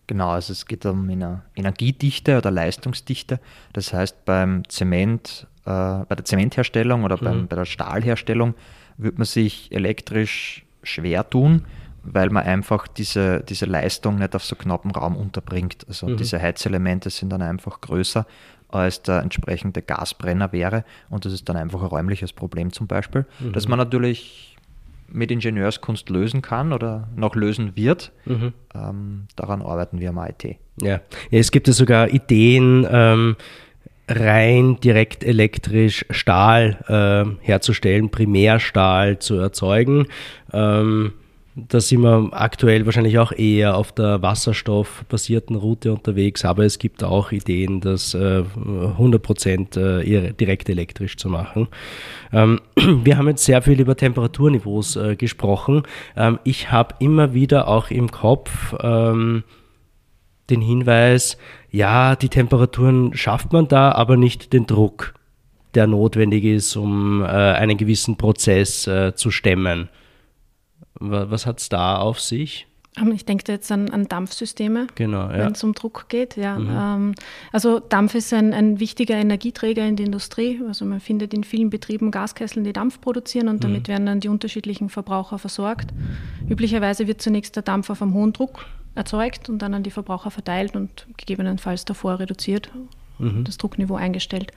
Genau, 0.09 0.31
also 0.31 0.53
es 0.53 0.67
geht 0.67 0.85
um 0.87 1.09
Energiedichte 1.55 2.39
oder 2.39 2.51
Leistungsdichte. 2.51 3.41
Das 3.75 3.93
heißt, 3.93 4.25
beim 4.25 4.67
Zement, 4.69 5.47
äh, 5.67 5.71
bei 5.71 6.15
der 6.17 6.25
Zementherstellung 6.25 7.05
oder 7.05 7.19
beim, 7.19 7.43
mhm. 7.43 7.49
bei 7.49 7.57
der 7.57 7.67
Stahlherstellung 7.67 8.55
wird 8.97 9.19
man 9.19 9.27
sich 9.27 9.71
elektrisch 9.71 10.65
schwer 10.83 11.29
tun, 11.29 11.67
weil 12.03 12.31
man 12.31 12.45
einfach 12.45 12.89
diese, 12.89 13.41
diese 13.41 13.67
Leistung 13.67 14.17
nicht 14.17 14.35
auf 14.35 14.45
so 14.45 14.57
knappen 14.57 14.91
Raum 14.91 15.17
unterbringt. 15.17 15.87
Also 15.89 16.09
mhm. 16.09 16.17
diese 16.17 16.41
Heizelemente 16.41 17.11
sind 17.11 17.31
dann 17.31 17.43
einfach 17.43 17.81
größer 17.81 18.27
als 18.71 19.03
der 19.03 19.23
entsprechende 19.23 19.81
Gasbrenner 19.81 20.53
wäre 20.53 20.85
und 21.09 21.25
das 21.25 21.33
ist 21.33 21.49
dann 21.49 21.57
einfach 21.57 21.81
ein 21.81 21.87
räumliches 21.87 22.35
Problem 22.35 22.71
zum 22.73 22.87
Beispiel, 22.87 23.25
mhm. 23.41 23.53
dass 23.53 23.67
man 23.67 23.79
natürlich 23.79 24.57
mit 25.11 25.31
Ingenieurskunst 25.31 26.11
lösen 26.11 26.43
kann 26.43 26.75
oder 26.75 27.09
noch 27.17 27.35
lösen 27.35 27.77
wird. 27.77 28.13
Mhm. 28.27 28.53
Ähm, 28.75 29.27
daran 29.37 29.63
arbeiten 29.63 30.01
wir 30.01 30.11
am 30.11 30.19
IT. 30.19 30.57
Ja. 30.83 31.01
es 31.31 31.51
gibt 31.51 31.67
ja 31.67 31.73
sogar 31.73 32.11
Ideen, 32.11 32.87
ähm, 32.91 33.37
rein 34.07 34.79
direkt 34.81 35.25
elektrisch 35.25 36.05
Stahl 36.11 36.79
äh, 36.89 37.45
herzustellen, 37.45 38.11
Primärstahl 38.11 39.19
zu 39.19 39.37
erzeugen. 39.37 40.07
Ähm, 40.53 41.13
da 41.69 41.81
sind 41.81 42.03
wir 42.03 42.29
aktuell 42.33 42.87
wahrscheinlich 42.87 43.19
auch 43.19 43.33
eher 43.33 43.77
auf 43.77 43.93
der 43.93 44.23
wasserstoffbasierten 44.23 45.57
Route 45.57 45.93
unterwegs, 45.93 46.45
aber 46.45 46.65
es 46.65 46.79
gibt 46.79 47.03
auch 47.03 47.33
Ideen, 47.33 47.81
das 47.81 48.15
äh, 48.15 48.45
100% 48.45 49.79
äh, 49.79 50.33
direkt 50.33 50.69
elektrisch 50.69 51.17
zu 51.17 51.29
machen. 51.29 51.69
Ähm, 52.33 52.61
wir 52.77 53.19
haben 53.19 53.29
jetzt 53.29 53.45
sehr 53.45 53.63
viel 53.63 53.81
über 53.81 53.97
Temperaturniveaus 53.97 54.97
äh, 54.97 55.17
gesprochen. 55.17 55.83
Ähm, 56.17 56.39
ich 56.45 56.71
habe 56.71 56.95
immer 57.01 57.35
wieder 57.35 57.69
auch 57.69 57.91
im 57.91 58.11
Kopf 58.11 58.75
ähm, 58.81 59.43
den 60.51 60.61
Hinweis, 60.61 61.37
ja, 61.71 62.17
die 62.17 62.31
Temperaturen 62.31 63.15
schafft 63.15 63.53
man 63.53 63.69
da, 63.69 63.93
aber 63.93 64.17
nicht 64.17 64.53
den 64.53 64.67
Druck, 64.67 65.15
der 65.75 65.87
notwendig 65.87 66.45
ist, 66.45 66.77
um 66.77 67.23
äh, 67.23 67.27
einen 67.27 67.77
gewissen 67.77 68.17
Prozess 68.17 68.87
äh, 68.87 69.15
zu 69.15 69.31
stemmen. 69.31 69.89
Was 71.01 71.47
hat 71.47 71.61
es 71.61 71.69
da 71.69 71.97
auf 71.97 72.21
sich? 72.21 72.67
Ähm, 73.01 73.13
ich 73.13 73.25
denke 73.25 73.51
jetzt 73.51 73.71
an, 73.71 73.91
an 73.91 74.09
Dampfsysteme, 74.09 74.87
genau, 74.95 75.31
ja. 75.31 75.39
wenn 75.39 75.53
es 75.53 75.63
um 75.63 75.75
Druck 75.75 76.07
geht. 76.09 76.37
Ja. 76.37 76.59
Mhm. 76.59 76.71
Ähm, 76.71 77.15
also 77.53 77.81
Dampf 77.81 78.15
ist 78.15 78.33
ein, 78.33 78.53
ein, 78.53 78.81
wichtiger 78.81 79.17
Energieträger 79.17 79.87
in 79.87 79.97
der 79.97 80.07
Industrie. 80.07 80.61
Also 80.67 80.85
man 80.85 81.01
findet 81.01 81.35
in 81.35 81.45
vielen 81.45 81.71
Betrieben 81.71 82.11
Gaskesseln, 82.11 82.65
die 82.65 82.73
Dampf 82.73 83.01
produzieren 83.01 83.49
und 83.49 83.65
damit 83.65 83.89
mhm. 83.89 83.93
werden 83.93 84.07
dann 84.07 84.21
die 84.21 84.29
unterschiedlichen 84.29 84.89
Verbraucher 84.89 85.39
versorgt. 85.39 85.93
Üblicherweise 86.49 87.07
wird 87.07 87.23
zunächst 87.23 87.57
der 87.57 87.63
Dampf 87.63 87.91
auf 87.91 88.03
einem 88.03 88.15
hohen 88.15 88.33
Druck 88.33 88.67
erzeugt 88.95 89.49
und 89.49 89.61
dann 89.61 89.75
an 89.75 89.83
die 89.83 89.91
Verbraucher 89.91 90.31
verteilt 90.31 90.75
und 90.75 91.07
gegebenenfalls 91.17 91.85
davor 91.85 92.19
reduziert, 92.19 92.71
mhm. 93.19 93.45
das 93.45 93.57
Druckniveau 93.59 93.95
eingestellt. 93.95 94.53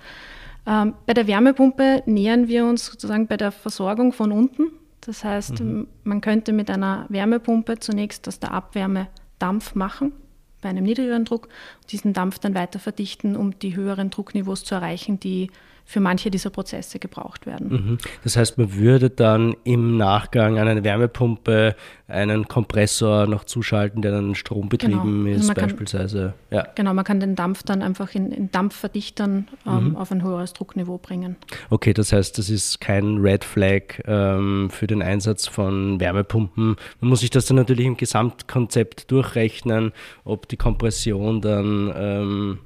Ähm, 0.65 0.93
bei 1.05 1.13
der 1.13 1.27
Wärmepumpe 1.27 2.03
nähern 2.05 2.47
wir 2.47 2.65
uns 2.65 2.85
sozusagen 2.85 3.27
bei 3.27 3.37
der 3.37 3.51
Versorgung 3.51 4.13
von 4.13 4.31
unten. 4.31 4.71
Das 5.01 5.23
heißt, 5.23 5.59
mhm. 5.59 5.87
man 6.03 6.21
könnte 6.21 6.53
mit 6.53 6.69
einer 6.69 7.05
Wärmepumpe 7.09 7.79
zunächst 7.79 8.27
aus 8.27 8.39
der 8.39 8.51
Abwärme 8.51 9.07
Dampf 9.39 9.75
machen 9.75 10.13
bei 10.61 10.69
einem 10.69 10.85
niedrigeren 10.85 11.25
Druck, 11.25 11.49
diesen 11.89 12.13
Dampf 12.13 12.39
dann 12.39 12.53
weiter 12.53 12.79
verdichten, 12.79 13.35
um 13.35 13.57
die 13.57 13.75
höheren 13.75 14.11
Druckniveaus 14.11 14.63
zu 14.63 14.75
erreichen, 14.75 15.19
die 15.19 15.49
für 15.85 15.99
manche 15.99 16.31
dieser 16.31 16.49
Prozesse 16.49 16.99
gebraucht 16.99 17.45
werden. 17.45 17.69
Mhm. 17.69 17.97
Das 18.23 18.37
heißt, 18.37 18.57
man 18.57 18.75
würde 18.75 19.09
dann 19.09 19.55
im 19.63 19.97
Nachgang 19.97 20.57
an 20.57 20.67
eine 20.67 20.83
Wärmepumpe 20.83 21.75
einen 22.07 22.47
Kompressor 22.47 23.27
noch 23.27 23.45
zuschalten, 23.45 24.01
der 24.01 24.11
dann 24.11 24.35
strombetrieben 24.35 25.25
genau. 25.25 25.37
also 25.37 25.51
ist, 25.51 25.55
beispielsweise. 25.55 26.33
Kann, 26.49 26.57
ja. 26.57 26.67
Genau, 26.75 26.93
man 26.93 27.05
kann 27.05 27.19
den 27.19 27.35
Dampf 27.35 27.63
dann 27.63 27.81
einfach 27.81 28.13
in, 28.13 28.31
in 28.31 28.51
Dampfverdichtern 28.51 29.47
ähm, 29.65 29.89
mhm. 29.89 29.95
auf 29.95 30.11
ein 30.11 30.23
höheres 30.23 30.53
Druckniveau 30.53 30.97
bringen. 30.97 31.35
Okay, 31.69 31.93
das 31.93 32.13
heißt, 32.13 32.37
das 32.37 32.49
ist 32.49 32.81
kein 32.81 33.17
Red 33.17 33.43
Flag 33.43 34.01
ähm, 34.05 34.69
für 34.69 34.87
den 34.87 35.01
Einsatz 35.01 35.47
von 35.47 35.99
Wärmepumpen. 35.99 36.75
Man 36.99 37.09
muss 37.09 37.21
sich 37.21 37.29
das 37.29 37.45
dann 37.45 37.57
natürlich 37.57 37.85
im 37.85 37.97
Gesamtkonzept 37.97 39.09
durchrechnen, 39.11 39.91
ob 40.23 40.47
die 40.47 40.57
Kompression 40.57 41.41
dann 41.41 41.93
ähm, 41.95 42.59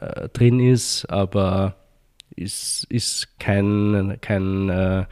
äh, 0.00 0.28
drin 0.28 0.60
ist, 0.60 1.06
aber 1.06 1.76
ist, 2.36 2.84
ist 2.90 3.38
kein, 3.40 4.18
kein, 4.20 4.68
äh, 4.68 5.04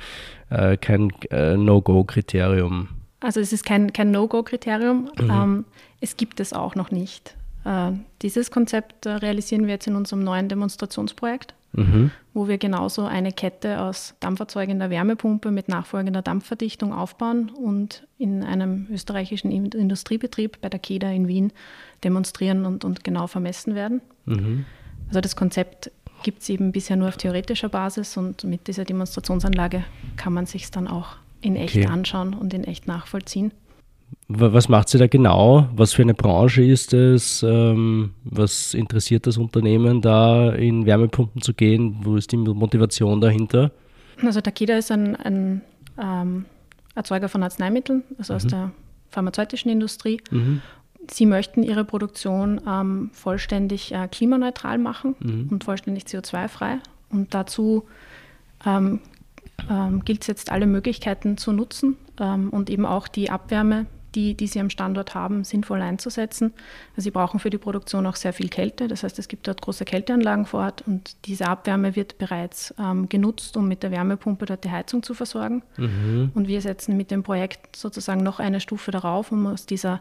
äh, 0.50 0.76
kein 0.76 1.10
äh, 1.30 1.56
No-Go-Kriterium. 1.56 2.88
Also 3.20 3.40
es 3.40 3.52
ist 3.52 3.64
kein, 3.64 3.92
kein 3.92 4.10
No-Go-Kriterium. 4.10 5.10
Mhm. 5.18 5.30
Ähm, 5.30 5.64
es 6.00 6.16
gibt 6.16 6.40
es 6.40 6.52
auch 6.52 6.74
noch 6.74 6.90
nicht. 6.90 7.37
Äh, 7.64 7.92
dieses 8.22 8.50
Konzept 8.50 9.06
äh, 9.06 9.10
realisieren 9.10 9.66
wir 9.66 9.74
jetzt 9.74 9.87
in 9.87 9.96
unserem 9.96 10.22
neuen 10.22 10.50
Demonstrationsprojekt, 10.50 11.54
mhm. 11.72 12.10
wo 12.34 12.46
wir 12.46 12.58
genauso 12.58 13.04
eine 13.06 13.32
Kette 13.32 13.80
aus 13.80 14.14
dampferzeugender 14.20 14.90
Wärmepumpe 14.90 15.50
mit 15.50 15.68
nachfolgender 15.68 16.20
Dampfverdichtung 16.20 16.92
aufbauen 16.92 17.48
und 17.48 18.06
in 18.18 18.44
einem 18.44 18.87
österreichischen 18.90 19.50
Industriebetrieb 19.50 20.60
bei 20.60 20.68
der 20.68 20.78
KEDA 20.78 21.10
in 21.10 21.26
Wien 21.26 21.52
demonstrieren 22.04 22.66
und, 22.66 22.84
und 22.84 23.02
genau 23.02 23.26
vermessen 23.26 23.74
werden. 23.74 24.02
Mhm. 24.26 24.66
Also 25.08 25.22
das 25.22 25.37
Konzept 25.37 25.90
gibt 26.24 26.42
es 26.42 26.48
eben 26.48 26.72
bisher 26.72 26.96
nur 26.96 27.08
auf 27.08 27.16
theoretischer 27.16 27.68
Basis 27.68 28.16
und 28.16 28.42
mit 28.42 28.66
dieser 28.66 28.84
Demonstrationsanlage 28.84 29.84
kann 30.16 30.32
man 30.32 30.46
sich 30.46 30.68
dann 30.72 30.88
auch 30.88 31.16
in 31.40 31.54
echt 31.54 31.76
okay. 31.76 31.87
anschauen 31.87 32.34
und 32.34 32.52
in 32.52 32.64
echt 32.64 32.88
nachvollziehen. 32.88 33.52
Was 34.28 34.68
macht 34.68 34.88
sie 34.88 34.98
da 34.98 35.06
genau? 35.06 35.68
Was 35.76 35.92
für 35.92 36.02
eine 36.02 36.14
Branche 36.14 36.64
ist 36.64 36.94
es? 36.94 37.42
Ähm, 37.42 38.12
was 38.24 38.74
interessiert 38.74 39.26
das 39.26 39.37
Unternehmen 39.37 40.00
da 40.00 40.50
in 40.52 40.87
Wärmepumpen 40.87 41.42
zu 41.42 41.52
gehen? 41.52 41.98
Wo 42.02 42.16
ist 42.16 42.32
die 42.32 42.37
Motivation 42.37 43.20
dahinter? 43.20 43.70
Also 44.22 44.40
Takeda 44.40 44.78
ist 44.78 44.90
ein, 44.90 45.16
ein 45.16 45.60
ähm, 46.00 46.46
Erzeuger 46.94 47.28
von 47.28 47.42
Arzneimitteln, 47.42 48.02
also 48.16 48.32
mhm. 48.32 48.37
aus 48.37 48.46
der 48.46 48.70
pharmazeutischen 49.10 49.70
Industrie. 49.70 50.20
Mhm. 50.30 50.62
Sie 51.10 51.26
möchten 51.26 51.62
ihre 51.62 51.84
Produktion 51.84 52.60
ähm, 52.66 53.10
vollständig 53.12 53.92
äh, 53.92 54.08
klimaneutral 54.08 54.78
machen 54.78 55.14
mhm. 55.20 55.48
und 55.50 55.64
vollständig 55.64 56.04
CO2-frei. 56.04 56.78
Und 57.10 57.34
dazu 57.34 57.84
ähm, 58.66 59.00
ähm, 59.70 60.04
gilt 60.04 60.22
es 60.22 60.26
jetzt, 60.26 60.50
alle 60.50 60.66
Möglichkeiten 60.66 61.36
zu 61.36 61.52
nutzen 61.52 61.96
ähm, 62.20 62.50
und 62.50 62.70
eben 62.70 62.86
auch 62.86 63.08
die 63.08 63.30
Abwärme, 63.30 63.86
die, 64.14 64.34
die 64.34 64.46
sie 64.46 64.60
am 64.60 64.70
Standort 64.70 65.14
haben, 65.14 65.44
sinnvoll 65.44 65.82
einzusetzen. 65.82 66.52
Also 66.92 67.02
sie 67.02 67.10
brauchen 67.10 67.40
für 67.40 67.50
die 67.50 67.58
Produktion 67.58 68.06
auch 68.06 68.16
sehr 68.16 68.32
viel 68.32 68.48
Kälte. 68.48 68.88
Das 68.88 69.02
heißt, 69.02 69.18
es 69.18 69.28
gibt 69.28 69.48
dort 69.48 69.60
große 69.60 69.84
Kälteanlagen 69.84 70.46
vor 70.46 70.60
Ort 70.60 70.84
und 70.86 71.16
diese 71.26 71.48
Abwärme 71.48 71.96
wird 71.96 72.18
bereits 72.18 72.74
ähm, 72.78 73.08
genutzt, 73.08 73.56
um 73.56 73.66
mit 73.66 73.82
der 73.82 73.90
Wärmepumpe 73.90 74.46
dort 74.46 74.64
die 74.64 74.70
Heizung 74.70 75.02
zu 75.02 75.14
versorgen. 75.14 75.62
Mhm. 75.76 76.30
Und 76.34 76.48
wir 76.48 76.60
setzen 76.60 76.96
mit 76.96 77.10
dem 77.10 77.22
Projekt 77.22 77.76
sozusagen 77.76 78.22
noch 78.22 78.38
eine 78.38 78.60
Stufe 78.60 78.90
darauf, 78.90 79.32
um 79.32 79.46
aus 79.46 79.66
dieser 79.66 80.00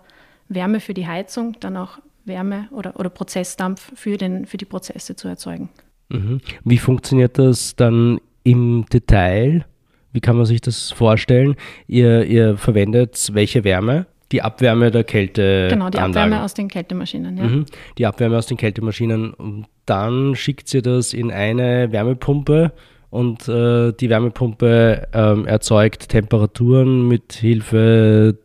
Wärme 0.49 0.79
für 0.79 0.93
die 0.93 1.07
Heizung 1.07 1.57
dann 1.59 1.77
auch 1.77 1.99
Wärme 2.25 2.67
oder, 2.71 2.99
oder 2.99 3.09
Prozessdampf 3.09 3.91
für, 3.95 4.17
den, 4.17 4.45
für 4.45 4.57
die 4.57 4.65
Prozesse 4.65 5.15
zu 5.15 5.27
erzeugen. 5.27 5.69
Mhm. 6.09 6.41
Wie 6.63 6.77
funktioniert 6.77 7.37
das 7.37 7.75
dann 7.75 8.19
im 8.43 8.85
Detail? 8.91 9.65
Wie 10.11 10.21
kann 10.21 10.37
man 10.37 10.45
sich 10.45 10.61
das 10.61 10.91
vorstellen? 10.91 11.55
Ihr, 11.87 12.25
ihr 12.25 12.57
verwendet 12.57 13.29
welche 13.33 13.63
Wärme? 13.63 14.05
Die 14.31 14.41
Abwärme 14.41 14.89
der 14.89 15.03
Kälte. 15.03 15.67
Genau, 15.69 15.89
die 15.89 15.99
Abwärme 15.99 16.41
aus 16.41 16.53
den 16.53 16.67
Kältemaschinen, 16.67 17.37
ja. 17.37 17.43
Mhm. 17.43 17.65
Die 17.97 18.05
Abwärme 18.05 18.37
aus 18.37 18.47
den 18.47 18.57
Kältemaschinen. 18.57 19.33
Und 19.33 19.67
dann 19.85 20.35
schickt 20.35 20.67
sie 20.69 20.81
das 20.81 21.13
in 21.13 21.31
eine 21.31 21.91
Wärmepumpe 21.91 22.71
und 23.09 23.47
äh, 23.47 23.91
die 23.91 24.09
Wärmepumpe 24.09 25.07
äh, 25.13 25.43
erzeugt 25.45 26.09
Temperaturen 26.09 27.07
mit 27.07 27.33
Hilfe 27.33 28.39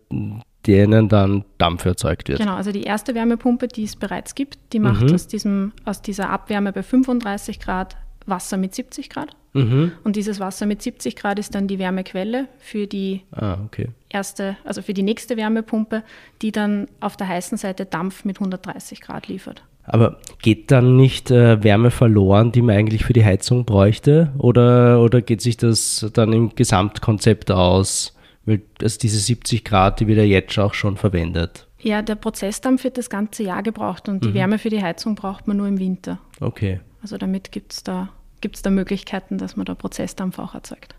denen 0.68 1.08
dann 1.08 1.44
Dampf 1.56 1.86
erzeugt 1.86 2.28
wird. 2.28 2.38
Genau, 2.38 2.54
also 2.54 2.70
die 2.70 2.82
erste 2.82 3.14
Wärmepumpe, 3.14 3.66
die 3.66 3.84
es 3.84 3.96
bereits 3.96 4.34
gibt, 4.34 4.58
die 4.72 4.78
macht 4.78 5.02
mhm. 5.02 5.14
aus, 5.14 5.26
diesem, 5.26 5.72
aus 5.84 6.02
dieser 6.02 6.28
Abwärme 6.30 6.72
bei 6.72 6.82
35 6.82 7.58
Grad 7.58 7.96
Wasser 8.26 8.58
mit 8.58 8.74
70 8.74 9.08
Grad. 9.08 9.34
Mhm. 9.54 9.92
Und 10.04 10.16
dieses 10.16 10.38
Wasser 10.38 10.66
mit 10.66 10.82
70 10.82 11.16
Grad 11.16 11.38
ist 11.38 11.54
dann 11.54 11.66
die 11.66 11.78
Wärmequelle 11.78 12.48
für 12.58 12.86
die 12.86 13.22
ah, 13.32 13.56
okay. 13.64 13.88
erste, 14.10 14.58
also 14.64 14.82
für 14.82 14.92
die 14.92 15.02
nächste 15.02 15.38
Wärmepumpe, 15.38 16.02
die 16.42 16.52
dann 16.52 16.86
auf 17.00 17.16
der 17.16 17.28
heißen 17.28 17.56
Seite 17.56 17.86
Dampf 17.86 18.26
mit 18.26 18.36
130 18.36 19.00
Grad 19.00 19.26
liefert. 19.28 19.62
Aber 19.84 20.18
geht 20.42 20.70
dann 20.70 20.96
nicht 20.96 21.30
äh, 21.30 21.64
Wärme 21.64 21.90
verloren, 21.90 22.52
die 22.52 22.60
man 22.60 22.76
eigentlich 22.76 23.06
für 23.06 23.14
die 23.14 23.24
Heizung 23.24 23.64
bräuchte? 23.64 24.34
Oder, 24.36 25.00
oder 25.00 25.22
geht 25.22 25.40
sich 25.40 25.56
das 25.56 26.10
dann 26.12 26.34
im 26.34 26.54
Gesamtkonzept 26.54 27.50
aus? 27.50 28.14
Weil 28.48 28.62
also 28.80 28.98
diese 28.98 29.18
70 29.18 29.62
Grad, 29.62 30.00
die 30.00 30.06
wird 30.06 30.16
ja 30.16 30.24
jetzt 30.24 30.58
auch 30.58 30.72
schon 30.72 30.96
verwendet. 30.96 31.66
Ja, 31.80 32.00
der 32.00 32.14
Prozessdampf 32.14 32.82
wird 32.82 32.96
das 32.96 33.10
ganze 33.10 33.42
Jahr 33.42 33.62
gebraucht 33.62 34.08
und 34.08 34.22
mhm. 34.22 34.28
die 34.28 34.34
Wärme 34.34 34.58
für 34.58 34.70
die 34.70 34.82
Heizung 34.82 35.14
braucht 35.14 35.46
man 35.46 35.58
nur 35.58 35.68
im 35.68 35.78
Winter. 35.78 36.18
Okay. 36.40 36.80
Also 37.02 37.18
damit 37.18 37.52
gibt 37.52 37.72
es 37.72 37.82
da, 37.84 38.08
gibt's 38.40 38.62
da 38.62 38.70
Möglichkeiten, 38.70 39.36
dass 39.36 39.56
man 39.56 39.66
da 39.66 39.74
Prozessdampf 39.74 40.38
auch 40.38 40.54
erzeugt. 40.54 40.94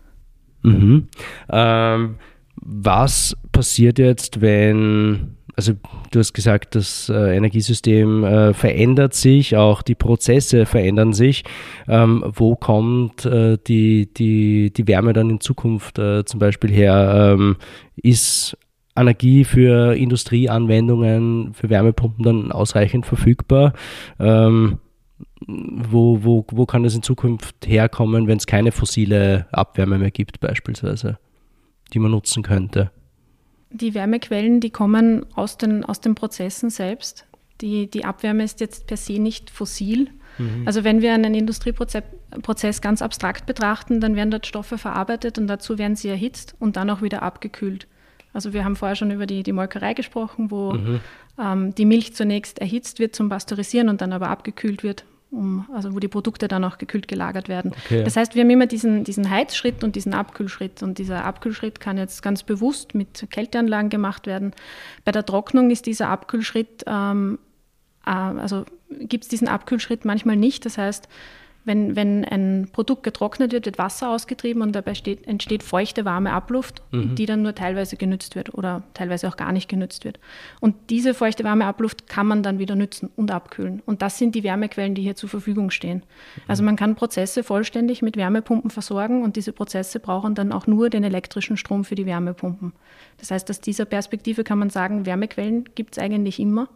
Mhm. 0.62 1.08
Ähm, 1.50 2.16
was 2.60 3.36
passiert 3.52 3.98
jetzt, 3.98 4.40
wenn 4.40 5.36
also 5.60 5.74
du 6.10 6.18
hast 6.18 6.32
gesagt, 6.32 6.74
das 6.74 7.10
äh, 7.10 7.36
Energiesystem 7.36 8.24
äh, 8.24 8.54
verändert 8.54 9.12
sich, 9.12 9.56
auch 9.56 9.82
die 9.82 9.94
Prozesse 9.94 10.64
verändern 10.64 11.12
sich. 11.12 11.44
Ähm, 11.86 12.24
wo 12.26 12.56
kommt 12.56 13.26
äh, 13.26 13.58
die, 13.66 14.12
die, 14.12 14.72
die 14.72 14.88
Wärme 14.88 15.12
dann 15.12 15.28
in 15.28 15.40
Zukunft 15.40 15.98
äh, 15.98 16.24
zum 16.24 16.40
Beispiel 16.40 16.70
her? 16.70 17.34
Ähm, 17.34 17.56
ist 17.96 18.56
Energie 18.96 19.44
für 19.44 19.94
Industrieanwendungen, 19.94 21.52
für 21.52 21.68
Wärmepumpen 21.68 22.24
dann 22.24 22.52
ausreichend 22.52 23.04
verfügbar? 23.04 23.74
Ähm, 24.18 24.78
wo, 25.46 26.24
wo, 26.24 26.46
wo 26.50 26.64
kann 26.64 26.84
das 26.84 26.94
in 26.94 27.02
Zukunft 27.02 27.66
herkommen, 27.66 28.26
wenn 28.28 28.38
es 28.38 28.46
keine 28.46 28.72
fossile 28.72 29.46
Abwärme 29.52 29.98
mehr 29.98 30.10
gibt, 30.10 30.40
beispielsweise, 30.40 31.18
die 31.92 31.98
man 31.98 32.10
nutzen 32.10 32.42
könnte? 32.42 32.90
Die 33.70 33.94
Wärmequellen, 33.94 34.60
die 34.60 34.70
kommen 34.70 35.24
aus 35.34 35.58
den, 35.58 35.84
aus 35.84 36.00
den 36.00 36.14
Prozessen 36.14 36.70
selbst. 36.70 37.26
Die, 37.60 37.88
die 37.88 38.04
Abwärme 38.04 38.42
ist 38.42 38.60
jetzt 38.60 38.86
per 38.86 38.96
se 38.96 39.18
nicht 39.18 39.50
fossil. 39.50 40.10
Mhm. 40.38 40.66
Also 40.66 40.82
wenn 40.82 41.02
wir 41.02 41.12
einen 41.14 41.34
Industrieprozess 41.34 42.80
ganz 42.80 43.02
abstrakt 43.02 43.46
betrachten, 43.46 44.00
dann 44.00 44.16
werden 44.16 44.30
dort 44.30 44.46
Stoffe 44.46 44.78
verarbeitet 44.78 45.38
und 45.38 45.46
dazu 45.46 45.78
werden 45.78 45.96
sie 45.96 46.08
erhitzt 46.08 46.54
und 46.58 46.76
dann 46.76 46.90
auch 46.90 47.02
wieder 47.02 47.22
abgekühlt. 47.22 47.86
Also 48.32 48.52
wir 48.52 48.64
haben 48.64 48.76
vorher 48.76 48.96
schon 48.96 49.10
über 49.10 49.26
die, 49.26 49.42
die 49.42 49.52
Molkerei 49.52 49.94
gesprochen, 49.94 50.50
wo 50.50 50.72
mhm. 50.72 51.00
ähm, 51.38 51.74
die 51.74 51.84
Milch 51.84 52.14
zunächst 52.14 52.60
erhitzt 52.60 52.98
wird 52.98 53.14
zum 53.14 53.28
Pasteurisieren 53.28 53.88
und 53.88 54.00
dann 54.00 54.12
aber 54.12 54.28
abgekühlt 54.28 54.82
wird 54.82 55.04
um, 55.30 55.66
also 55.72 55.94
wo 55.94 55.98
die 56.00 56.08
Produkte 56.08 56.48
dann 56.48 56.64
auch 56.64 56.78
gekühlt 56.78 57.08
gelagert 57.08 57.48
werden. 57.48 57.72
Okay. 57.84 58.02
Das 58.04 58.16
heißt, 58.16 58.34
wir 58.34 58.42
haben 58.42 58.50
immer 58.50 58.66
diesen, 58.66 59.04
diesen 59.04 59.30
Heizschritt 59.30 59.84
und 59.84 59.96
diesen 59.96 60.14
Abkühlschritt. 60.14 60.82
Und 60.82 60.98
dieser 60.98 61.24
Abkühlschritt 61.24 61.80
kann 61.80 61.98
jetzt 61.98 62.22
ganz 62.22 62.42
bewusst 62.42 62.94
mit 62.94 63.26
Kälteanlagen 63.30 63.90
gemacht 63.90 64.26
werden. 64.26 64.52
Bei 65.04 65.12
der 65.12 65.24
Trocknung 65.24 65.70
ist 65.70 65.86
dieser 65.86 66.08
Abkühlschritt, 66.08 66.84
ähm, 66.86 67.38
äh, 68.06 68.10
also 68.10 68.64
gibt 68.90 69.24
es 69.24 69.28
diesen 69.28 69.48
Abkühlschritt 69.48 70.04
manchmal 70.04 70.36
nicht. 70.36 70.66
Das 70.66 70.78
heißt, 70.78 71.08
wenn, 71.64 71.94
wenn 71.94 72.24
ein 72.24 72.68
Produkt 72.72 73.02
getrocknet 73.02 73.52
wird, 73.52 73.66
wird 73.66 73.78
Wasser 73.78 74.10
ausgetrieben 74.10 74.62
und 74.62 74.72
dabei 74.72 74.94
steht, 74.94 75.26
entsteht 75.26 75.62
feuchte, 75.62 76.04
warme 76.04 76.32
Abluft, 76.32 76.82
mhm. 76.90 77.14
die 77.14 77.26
dann 77.26 77.42
nur 77.42 77.54
teilweise 77.54 77.96
genützt 77.96 78.34
wird 78.34 78.54
oder 78.54 78.82
teilweise 78.94 79.28
auch 79.28 79.36
gar 79.36 79.52
nicht 79.52 79.68
genützt 79.68 80.04
wird. 80.04 80.18
Und 80.60 80.74
diese 80.88 81.12
feuchte, 81.12 81.44
warme 81.44 81.66
Abluft 81.66 82.08
kann 82.08 82.26
man 82.26 82.42
dann 82.42 82.58
wieder 82.58 82.76
nützen 82.76 83.10
und 83.14 83.30
abkühlen. 83.30 83.82
Und 83.84 84.00
das 84.00 84.18
sind 84.18 84.34
die 84.34 84.42
Wärmequellen, 84.42 84.94
die 84.94 85.02
hier 85.02 85.16
zur 85.16 85.28
Verfügung 85.28 85.70
stehen. 85.70 85.98
Mhm. 85.98 86.42
Also 86.48 86.62
man 86.62 86.76
kann 86.76 86.94
Prozesse 86.94 87.44
vollständig 87.44 88.00
mit 88.00 88.16
Wärmepumpen 88.16 88.70
versorgen 88.70 89.22
und 89.22 89.36
diese 89.36 89.52
Prozesse 89.52 90.00
brauchen 90.00 90.34
dann 90.34 90.52
auch 90.52 90.66
nur 90.66 90.88
den 90.88 91.04
elektrischen 91.04 91.56
Strom 91.56 91.84
für 91.84 91.94
die 91.94 92.06
Wärmepumpen. 92.06 92.72
Das 93.18 93.30
heißt, 93.30 93.50
aus 93.50 93.60
dieser 93.60 93.84
Perspektive 93.84 94.44
kann 94.44 94.58
man 94.58 94.70
sagen, 94.70 95.04
Wärmequellen 95.04 95.64
gibt 95.74 95.96
es 95.96 96.02
eigentlich 96.02 96.40
immer. 96.40 96.68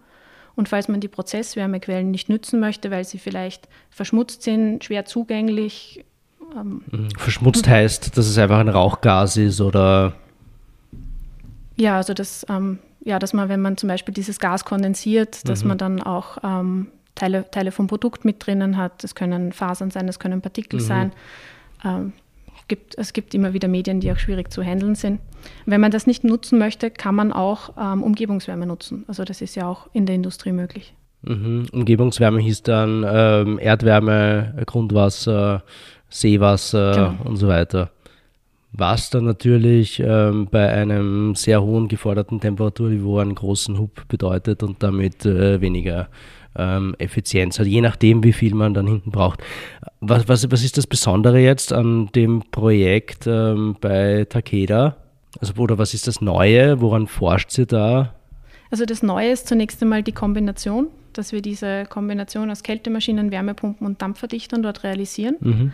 Und 0.57 0.69
falls 0.69 0.89
man 0.89 1.01
die 1.01 1.09
Prozesswärmequellen 1.09 2.11
nicht 2.11 2.29
nützen 2.29 2.61
möchte, 2.61 2.91
weil 2.91 3.05
sie 3.05 3.19
vielleicht 3.19 3.69
verschmutzt 3.91 4.43
sind, 4.43 4.85
schwer 4.85 5.05
zugänglich. 5.05 6.05
Ähm, 6.55 6.83
mhm. 6.91 7.09
verschmutzt 7.17 7.69
heißt, 7.69 8.17
dass 8.17 8.27
es 8.27 8.39
einfach 8.39 8.59
ein 8.59 8.69
Rauchgas 8.69 9.37
ist 9.37 9.61
oder? 9.61 10.15
Ja, 11.77 11.97
also 11.97 12.15
das, 12.15 12.47
ähm, 12.49 12.79
ja, 13.05 13.19
dass 13.19 13.33
man, 13.33 13.49
wenn 13.49 13.61
man 13.61 13.77
zum 13.77 13.89
Beispiel 13.89 14.15
dieses 14.15 14.39
Gas 14.39 14.65
kondensiert, 14.65 15.49
dass 15.49 15.63
mhm. 15.63 15.69
man 15.69 15.79
dann 15.79 16.03
auch 16.03 16.39
ähm, 16.45 16.89
Teile, 17.15 17.51
Teile 17.51 17.73
vom 17.73 17.87
Produkt 17.87 18.25
mit 18.25 18.45
drinnen 18.45 18.77
hat. 18.77 19.03
Das 19.03 19.15
können 19.15 19.53
Fasern 19.53 19.91
sein, 19.91 20.07
das 20.07 20.19
können 20.19 20.41
Partikel 20.41 20.81
mhm. 20.81 20.85
sein. 20.85 21.13
Gibt, 22.67 22.97
es 22.97 23.13
gibt 23.13 23.35
immer 23.35 23.53
wieder 23.53 23.69
Medien, 23.69 24.01
die 24.01 24.11
auch 24.11 24.19
schwierig 24.19 24.51
zu 24.51 24.63
handeln 24.63 24.95
sind. 24.95 25.21
Wenn 25.67 25.81
man 25.81 25.91
das 25.91 26.07
nicht 26.07 26.25
nutzen 26.25 26.59
möchte, 26.59 26.91
kann 26.91 27.15
man 27.15 27.33
auch 27.33 27.75
ähm, 27.79 28.03
Umgebungswärme 28.03 28.67
nutzen. 28.67 29.05
Also 29.07 29.25
das 29.25 29.43
ist 29.43 29.55
ja 29.55 29.69
auch 29.69 29.89
in 29.93 30.07
der 30.07 30.15
Industrie 30.15 30.53
möglich. 30.53 30.95
Mhm. 31.23 31.67
Umgebungswärme 31.73 32.41
hieß 32.41 32.63
dann 32.63 33.05
ähm, 33.07 33.59
Erdwärme, 33.59 34.63
Grundwasser, 34.67 35.63
Seewasser 36.09 36.93
genau. 37.19 37.31
und 37.31 37.37
so 37.37 37.49
weiter. 37.49 37.91
Was 38.73 39.09
dann 39.11 39.25
natürlich 39.25 40.01
ähm, 40.01 40.49
bei 40.51 40.69
einem 40.69 41.35
sehr 41.37 41.63
hohen 41.63 41.87
geforderten 41.87 42.41
Temperaturniveau 42.41 43.19
einen 43.19 43.35
großen 43.37 43.79
Hub 43.79 44.09
bedeutet 44.09 44.63
und 44.63 44.83
damit 44.83 45.25
äh, 45.25 45.61
weniger 45.61 46.09
ähm, 46.57 46.95
Effizienz 46.99 47.59
hat, 47.59 47.67
je 47.67 47.81
nachdem, 47.81 48.25
wie 48.25 48.33
viel 48.33 48.55
man 48.55 48.75
dann 48.75 48.87
hinten 48.87 49.11
braucht. 49.11 49.43
Was, 50.01 50.29
was, 50.29 50.51
was 50.51 50.65
ist 50.65 50.77
das 50.77 50.87
Besondere 50.87 51.39
jetzt 51.39 51.73
an 51.73 52.09
dem 52.15 52.43
Projekt 52.51 53.27
ähm, 53.27 53.77
bei 53.81 54.27
Takeda? 54.29 54.97
Also, 55.41 55.55
oder 55.55 55.79
was 55.79 55.95
ist 55.95 56.07
das 56.07 56.21
Neue? 56.21 56.81
Woran 56.81 57.07
forscht 57.07 57.51
sie 57.51 57.67
da? 57.67 58.15
Also 58.71 58.87
das 58.87 59.03
Neue 59.03 59.31
ist 59.31 59.47
zunächst 59.47 59.81
einmal 59.83 60.03
die 60.03 60.13
Kombination, 60.13 60.89
dass 61.13 61.33
wir 61.33 61.43
diese 61.43 61.85
Kombination 61.85 62.51
aus 62.51 62.63
Kältemaschinen, 62.63 63.31
Wärmepumpen 63.31 63.87
und 63.87 64.03
Dampfverdichtern 64.03 64.63
dort 64.63 64.83
realisieren. 64.83 65.37
Mhm. 65.41 65.73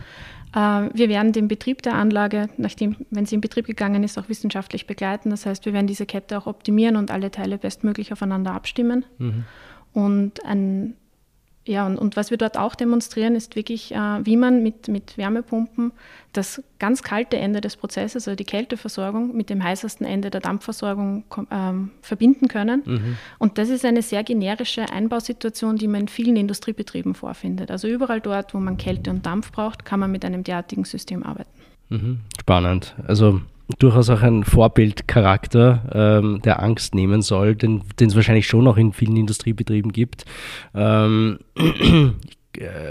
Äh, 0.53 0.89
wir 0.93 1.09
werden 1.09 1.31
den 1.31 1.47
Betrieb 1.47 1.81
der 1.81 1.95
Anlage, 1.95 2.49
nachdem, 2.57 2.95
wenn 3.09 3.25
sie 3.25 3.35
in 3.35 3.41
Betrieb 3.41 3.65
gegangen 3.65 4.03
ist, 4.03 4.17
auch 4.19 4.29
wissenschaftlich 4.29 4.85
begleiten. 4.85 5.29
Das 5.29 5.45
heißt, 5.45 5.65
wir 5.65 5.73
werden 5.73 5.87
diese 5.87 6.05
Kette 6.05 6.37
auch 6.37 6.47
optimieren 6.47 6.95
und 6.95 7.11
alle 7.11 7.31
Teile 7.31 7.57
bestmöglich 7.57 8.11
aufeinander 8.11 8.53
abstimmen. 8.53 9.05
Mhm. 9.17 9.45
Und 9.93 10.45
ein, 10.45 10.95
Ja, 11.67 11.85
und, 11.85 11.97
und, 11.97 12.15
was 12.15 12.31
wir 12.31 12.37
dort 12.37 12.57
auch 12.57 12.75
demonstrieren, 12.75 13.35
ist 13.35 13.55
wirklich, 13.55 13.93
äh, 13.93 14.25
wie 14.25 14.35
man 14.35 14.63
mit, 14.63 14.87
mit 14.87 15.17
Wärmepumpen 15.17 15.91
das 16.33 16.63
ganz 16.79 17.03
kalte 17.03 17.37
Ende 17.37 17.61
des 17.61 17.75
Prozesses, 17.75 18.27
also 18.27 18.35
die 18.35 18.45
Kälteversorgung, 18.45 19.35
mit 19.35 19.49
dem 19.49 19.61
heißesten 19.61 20.07
Ende 20.07 20.29
der 20.31 20.41
Dampfversorgung 20.41 21.23
ähm, 21.51 21.91
verbinden 22.01 22.47
können. 22.47 22.81
Mhm. 22.85 23.17
Und 23.37 23.57
das 23.57 23.69
ist 23.69 23.85
eine 23.85 24.01
sehr 24.01 24.23
generische 24.23 24.89
Einbausituation, 24.89 25.75
die 25.75 25.87
man 25.87 26.01
in 26.01 26.07
vielen 26.07 26.35
Industriebetrieben 26.35 27.13
vorfindet. 27.13 27.69
Also 27.69 27.87
überall 27.87 28.21
dort, 28.21 28.53
wo 28.53 28.59
man 28.59 28.77
Kälte 28.77 29.11
und 29.11 29.25
Dampf 29.25 29.51
braucht, 29.51 29.85
kann 29.85 29.99
man 29.99 30.11
mit 30.11 30.25
einem 30.25 30.43
derartigen 30.43 30.85
System 30.85 31.21
arbeiten. 31.23 31.51
Mhm. 31.89 32.21
Spannend. 32.39 32.95
Also 33.05 33.41
durchaus 33.79 34.09
auch 34.09 34.21
ein 34.21 34.43
Vorbildcharakter, 34.43 36.19
ähm, 36.23 36.41
der 36.43 36.61
Angst 36.61 36.95
nehmen 36.95 37.21
soll, 37.21 37.55
den 37.55 37.83
es 37.99 38.15
wahrscheinlich 38.15 38.47
schon 38.47 38.63
noch 38.63 38.77
in 38.77 38.93
vielen 38.93 39.17
Industriebetrieben 39.17 39.91
gibt. 39.91 40.25
Ähm, 40.73 41.39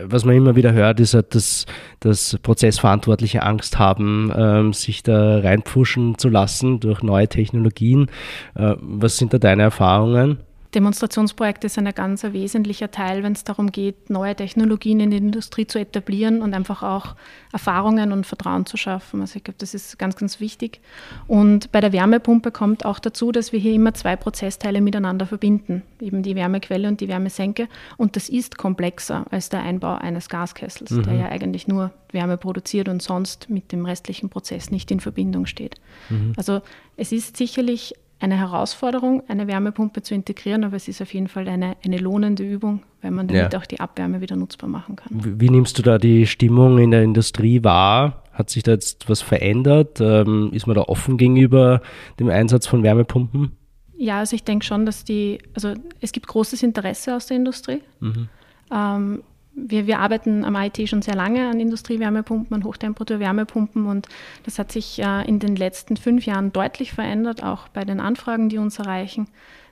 was 0.05 0.25
man 0.25 0.35
immer 0.35 0.57
wieder 0.57 0.73
hört, 0.73 1.01
ist, 1.01 1.14
dass, 1.14 1.66
dass 2.01 2.38
Prozessverantwortliche 2.43 3.43
Angst 3.43 3.79
haben, 3.79 4.33
ähm, 4.35 4.73
sich 4.73 5.03
da 5.03 5.40
reinpfuschen 5.40 6.19
zu 6.19 6.29
lassen 6.29 6.81
durch 6.81 7.03
neue 7.03 7.29
Technologien. 7.29 8.07
Äh, 8.55 8.75
was 8.81 9.16
sind 9.16 9.35
da 9.35 9.38
deine 9.38 9.62
Erfahrungen? 9.64 10.38
Demonstrationsprojekte 10.74 11.68
sind 11.68 11.87
ein 11.87 11.94
ganz 11.94 12.22
wesentlicher 12.22 12.90
Teil, 12.90 13.22
wenn 13.22 13.33
es 13.33 13.42
darum 13.42 13.72
geht, 13.72 14.09
neue 14.09 14.37
Technologien 14.37 15.00
in 15.00 15.11
der 15.11 15.18
Industrie 15.18 15.66
zu 15.66 15.80
etablieren 15.80 16.42
und 16.42 16.54
einfach 16.54 16.83
auch 16.83 17.16
Erfahrungen 17.52 18.12
und 18.12 18.24
Vertrauen 18.26 18.66
zu 18.66 18.76
schaffen. 18.76 19.20
Also 19.20 19.37
ich 19.37 19.44
glaube, 19.44 19.59
das 19.59 19.74
ist 19.74 19.98
ganz, 19.98 20.16
ganz 20.16 20.38
wichtig. 20.38 20.80
Und 21.26 21.72
bei 21.72 21.80
der 21.80 21.92
Wärmepumpe 21.92 22.52
kommt 22.52 22.85
auch 22.85 23.00
dazu, 23.00 23.33
dass 23.33 23.52
wir 23.52 23.59
hier 23.59 23.72
immer 23.72 23.94
zwei 23.94 24.14
Prozessteile 24.14 24.80
miteinander 24.80 25.26
verbinden, 25.26 25.83
eben 26.00 26.22
die 26.22 26.37
Wärmequelle 26.37 26.87
und 26.87 27.00
die 27.00 27.09
Wärmesenke. 27.09 27.68
Und 27.96 28.14
das 28.14 28.28
ist 28.28 28.56
komplexer 28.56 29.26
als 29.30 29.48
der 29.48 29.62
Einbau 29.62 29.96
eines 29.96 30.28
Gaskessels, 30.28 30.92
mhm. 30.92 31.02
der 31.02 31.14
ja 31.14 31.28
eigentlich 31.30 31.66
nur 31.66 31.90
Wärme 32.12 32.37
produziert 32.37 32.88
und 32.88 33.02
sonst 33.02 33.50
mit 33.50 33.72
dem 33.72 33.85
restlichen 33.85 34.30
Prozess 34.30 34.70
nicht 34.70 34.90
in 34.90 35.00
Verbindung 35.00 35.46
steht. 35.46 35.80
Mhm. 36.09 36.33
Also 36.37 36.61
es 36.96 37.12
ist 37.12 37.37
sicherlich 37.37 37.94
eine 38.20 38.38
Herausforderung, 38.38 39.22
eine 39.28 39.46
Wärmepumpe 39.46 40.02
zu 40.02 40.14
integrieren, 40.14 40.64
aber 40.64 40.76
es 40.76 40.88
ist 40.88 41.00
auf 41.00 41.12
jeden 41.12 41.28
Fall 41.28 41.48
eine, 41.48 41.76
eine 41.85 41.96
lohnende 41.96 42.42
Übung, 42.42 42.83
weil 43.00 43.11
man 43.11 43.26
damit 43.26 43.52
ja. 43.52 43.59
auch 43.59 43.66
die 43.66 43.80
Abwärme 43.80 44.20
wieder 44.20 44.37
nutzbar 44.37 44.68
machen 44.68 44.96
kann. 44.96 45.24
Wie, 45.24 45.40
wie, 45.40 45.50
nimmst 45.50 45.78
du 45.78 45.83
da 45.83 45.98
die 45.98 46.26
Stimmung 46.26 46.78
in 46.78 46.90
der 46.90 47.02
Industrie 47.02 47.64
wahr? 47.64 48.22
Hat 48.33 48.50
sich 48.50 48.62
da 48.62 48.72
jetzt 48.72 49.09
was 49.09 49.22
verändert? 49.22 50.00
Ähm, 50.00 50.50
ist 50.52 50.66
man 50.66 50.76
da 50.76 50.83
offen 50.83 51.16
gegenüber 51.16 51.80
dem 52.18 52.28
Einsatz 52.28 52.66
von 52.66 52.83
Wärmepumpen? 52.83 53.52
Ja, 53.96 54.18
also 54.18 54.37
ich 54.37 54.44
denke 54.44 54.64
schon, 54.64 54.87
dass 54.87 55.04
die, 55.04 55.38
also 55.54 55.74
es 56.00 56.12
gibt 56.12 56.26
großes 56.26 56.62
Interesse 56.62 57.16
aus 57.16 57.26
der 57.26 57.38
Industrie. 57.38 57.83
Mhm. 58.00 58.28
Ähm, 58.72 59.22
wir, 59.55 59.87
wir, 59.87 59.99
arbeiten 59.99 60.45
am 60.45 60.57
IT 60.57 60.89
schon 60.89 61.03
sehr 61.03 61.15
lange 61.15 61.49
an 61.49 61.61
Industriewärmepumpen, 61.61 62.55
an 62.55 62.65
Hochtemperaturwärmepumpen 62.65 63.87
und 63.87 64.09
das 64.45 64.59
hat 64.59 64.73
sich 64.73 65.01
äh, 65.01 65.29
in 65.29 65.39
den 65.39 65.57
letzten 65.57 65.97
fünf 65.97 66.27
Jahren 66.27 66.53
deutlich 66.53 66.93
verändert, 66.93 67.43
auch 67.43 67.69
bei 67.69 67.85
den 67.85 68.01
Anfragen, 68.01 68.49
die 68.49 68.59
uns 68.59 68.79
erreichen. 68.79 69.29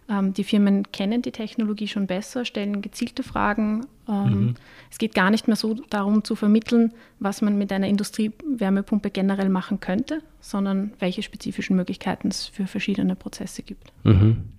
Ähm, 0.09 0.33
die 0.33 0.45
Firmen 0.45 0.91
kennen 0.91 1.23
die 1.23 1.33
Technologie 1.33 1.88
schon 1.88 2.07
besser, 2.07 2.45
stellen 2.45 2.81
gezielte 2.81 3.23
Fragen. 3.23 3.87
Ähm, 4.09 4.25
mhm. 4.25 4.55
Es 4.91 4.99
geht 4.99 5.14
gar 5.14 5.31
nicht 5.31 5.47
mehr 5.49 5.57
so 5.57 5.75
darum 5.91 6.25
zu 6.25 6.35
vermitteln, 6.35 6.95
was 7.19 7.43
man 7.43 7.59
mit 7.59 7.73
einer 7.73 7.88
Industriewärmepumpe 7.88 9.11
generell 9.11 9.51
machen 9.51 9.81
könnte, 9.81 10.23
sondern 10.41 10.93
welche 10.99 11.23
spezifischen 11.23 11.77
Möglichkeiten 11.77 12.29
es 12.29 12.47
für 12.47 12.67
verschiedene 12.67 13.17
Prozesse 13.17 13.62
gibt. 13.62 13.93
Mhm. 14.05 14.58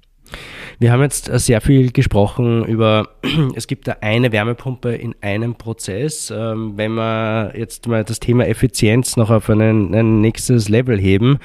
Wir 0.80 0.94
haben 0.94 1.02
jetzt 1.02 1.30
äh, 1.30 1.38
sehr 1.40 1.60
viel 1.60 1.92
gesprochen 1.92 2.64
über, 2.66 3.10
es 3.56 3.68
gibt 3.68 3.88
da 3.88 3.98
eine 4.02 4.32
Wärmepumpe 4.32 4.96
in 4.96 5.14
einem 5.22 5.56
Prozess. 5.56 6.32
Ähm, 6.36 6.74
wenn 6.78 6.94
wir 6.94 7.54
jetzt 7.56 7.88
mal 7.88 8.04
das 8.04 8.20
Thema 8.20 8.48
Effizienz 8.48 9.18
noch 9.18 9.30
auf 9.30 9.50
einen, 9.50 9.94
ein 9.94 10.22
nächstes 10.22 10.70
Level 10.70 10.98
heben, 10.98 11.40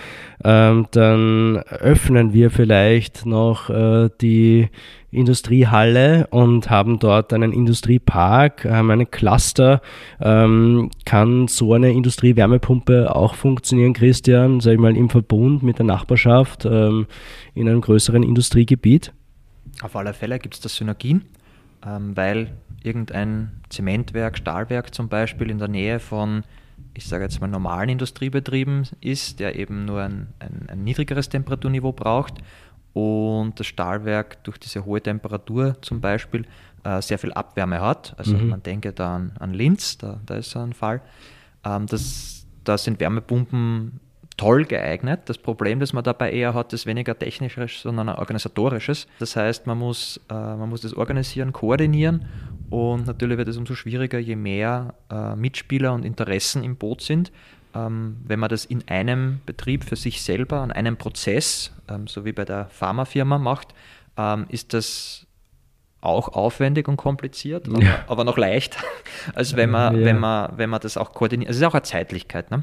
ähm, 0.44 0.86
dann 0.92 1.58
öffnen 1.58 2.32
wir 2.32 2.50
vielleicht 2.50 3.26
noch 3.26 3.70
äh, 3.70 4.08
die 4.20 4.68
Industriehalle 5.14 6.26
und 6.28 6.70
haben 6.70 6.98
dort 6.98 7.32
einen 7.32 7.52
Industriepark, 7.52 8.64
haben 8.64 8.90
einen 8.90 9.10
Cluster. 9.10 9.80
Ähm, 10.20 10.90
kann 11.04 11.48
so 11.48 11.74
eine 11.74 11.92
Industriewärmepumpe 11.92 13.14
auch 13.14 13.34
funktionieren, 13.34 13.92
Christian, 13.92 14.60
sag 14.60 14.74
ich 14.74 14.78
mal, 14.78 14.96
im 14.96 15.10
Verbund 15.10 15.62
mit 15.62 15.78
der 15.78 15.86
Nachbarschaft 15.86 16.64
ähm, 16.64 17.06
in 17.54 17.68
einem 17.68 17.80
größeren 17.80 18.22
Industriegebiet? 18.22 19.12
Auf 19.82 19.96
alle 19.96 20.14
Fälle 20.14 20.38
gibt 20.38 20.54
es 20.54 20.60
da 20.60 20.68
Synergien, 20.68 21.24
ähm, 21.86 22.16
weil 22.16 22.52
irgendein 22.82 23.50
Zementwerk, 23.70 24.38
Stahlwerk 24.38 24.94
zum 24.94 25.08
Beispiel 25.08 25.50
in 25.50 25.58
der 25.58 25.68
Nähe 25.68 25.98
von 26.00 26.44
ich 26.96 27.06
sage 27.06 27.24
jetzt 27.24 27.40
mal, 27.40 27.48
normalen 27.48 27.88
Industriebetrieben 27.88 28.86
ist, 29.00 29.40
der 29.40 29.56
eben 29.56 29.84
nur 29.84 30.02
ein, 30.02 30.28
ein, 30.38 30.68
ein 30.68 30.84
niedrigeres 30.84 31.28
Temperaturniveau 31.28 31.92
braucht 31.92 32.34
und 32.94 33.58
das 33.58 33.66
Stahlwerk 33.66 34.42
durch 34.44 34.58
diese 34.58 34.84
hohe 34.84 35.02
Temperatur 35.02 35.76
zum 35.82 36.00
Beispiel 36.00 36.46
äh, 36.84 37.02
sehr 37.02 37.18
viel 37.18 37.32
Abwärme 37.32 37.80
hat. 37.80 38.14
Also 38.16 38.36
mhm. 38.36 38.48
man 38.48 38.62
denke 38.62 38.92
da 38.92 39.16
an, 39.16 39.32
an 39.38 39.52
Linz, 39.52 39.98
da, 39.98 40.20
da 40.24 40.36
ist 40.36 40.50
so 40.50 40.60
ein 40.60 40.72
Fall. 40.72 41.02
Ähm, 41.64 41.86
das, 41.86 42.46
da 42.62 42.78
sind 42.78 43.00
Wärmepumpen 43.00 44.00
toll 44.36 44.64
geeignet. 44.64 45.22
Das 45.26 45.38
Problem, 45.38 45.80
das 45.80 45.92
man 45.92 46.04
dabei 46.04 46.32
eher 46.32 46.54
hat, 46.54 46.72
ist 46.72 46.86
weniger 46.86 47.18
technisches, 47.18 47.82
sondern 47.82 48.08
ein 48.08 48.16
organisatorisches. 48.16 49.06
Das 49.18 49.36
heißt, 49.36 49.66
man 49.66 49.78
muss, 49.78 50.20
äh, 50.30 50.34
man 50.34 50.68
muss 50.68 50.82
das 50.82 50.94
organisieren, 50.94 51.52
koordinieren 51.52 52.26
und 52.70 53.06
natürlich 53.06 53.38
wird 53.38 53.48
es 53.48 53.56
umso 53.56 53.74
schwieriger, 53.74 54.18
je 54.18 54.36
mehr 54.36 54.94
äh, 55.10 55.36
Mitspieler 55.36 55.92
und 55.92 56.04
Interessen 56.04 56.62
im 56.64 56.76
Boot 56.76 57.02
sind 57.02 57.32
wenn 57.74 58.38
man 58.38 58.48
das 58.48 58.64
in 58.64 58.86
einem 58.88 59.40
Betrieb 59.46 59.84
für 59.84 59.96
sich 59.96 60.22
selber, 60.22 60.60
an 60.60 60.70
einem 60.70 60.96
Prozess, 60.96 61.72
ähm, 61.88 62.06
so 62.06 62.24
wie 62.24 62.32
bei 62.32 62.44
der 62.44 62.66
Pharmafirma 62.66 63.38
macht, 63.38 63.74
ähm, 64.16 64.46
ist 64.48 64.72
das 64.72 65.26
auch 66.00 66.28
aufwendig 66.28 66.86
und 66.86 66.96
kompliziert, 66.96 67.68
aber, 67.68 67.82
ja. 67.82 68.04
aber 68.06 68.24
noch 68.24 68.36
leicht, 68.36 68.76
als 69.34 69.56
wenn 69.56 69.70
man, 69.70 69.98
ja. 69.98 70.04
wenn 70.04 70.18
man, 70.18 70.56
wenn 70.56 70.70
man 70.70 70.80
das 70.80 70.96
auch 70.96 71.12
koordiniert. 71.12 71.50
Es 71.50 71.56
ist 71.56 71.62
auch 71.64 71.74
eine 71.74 71.82
Zeitlichkeit. 71.82 72.50
Ne? 72.50 72.62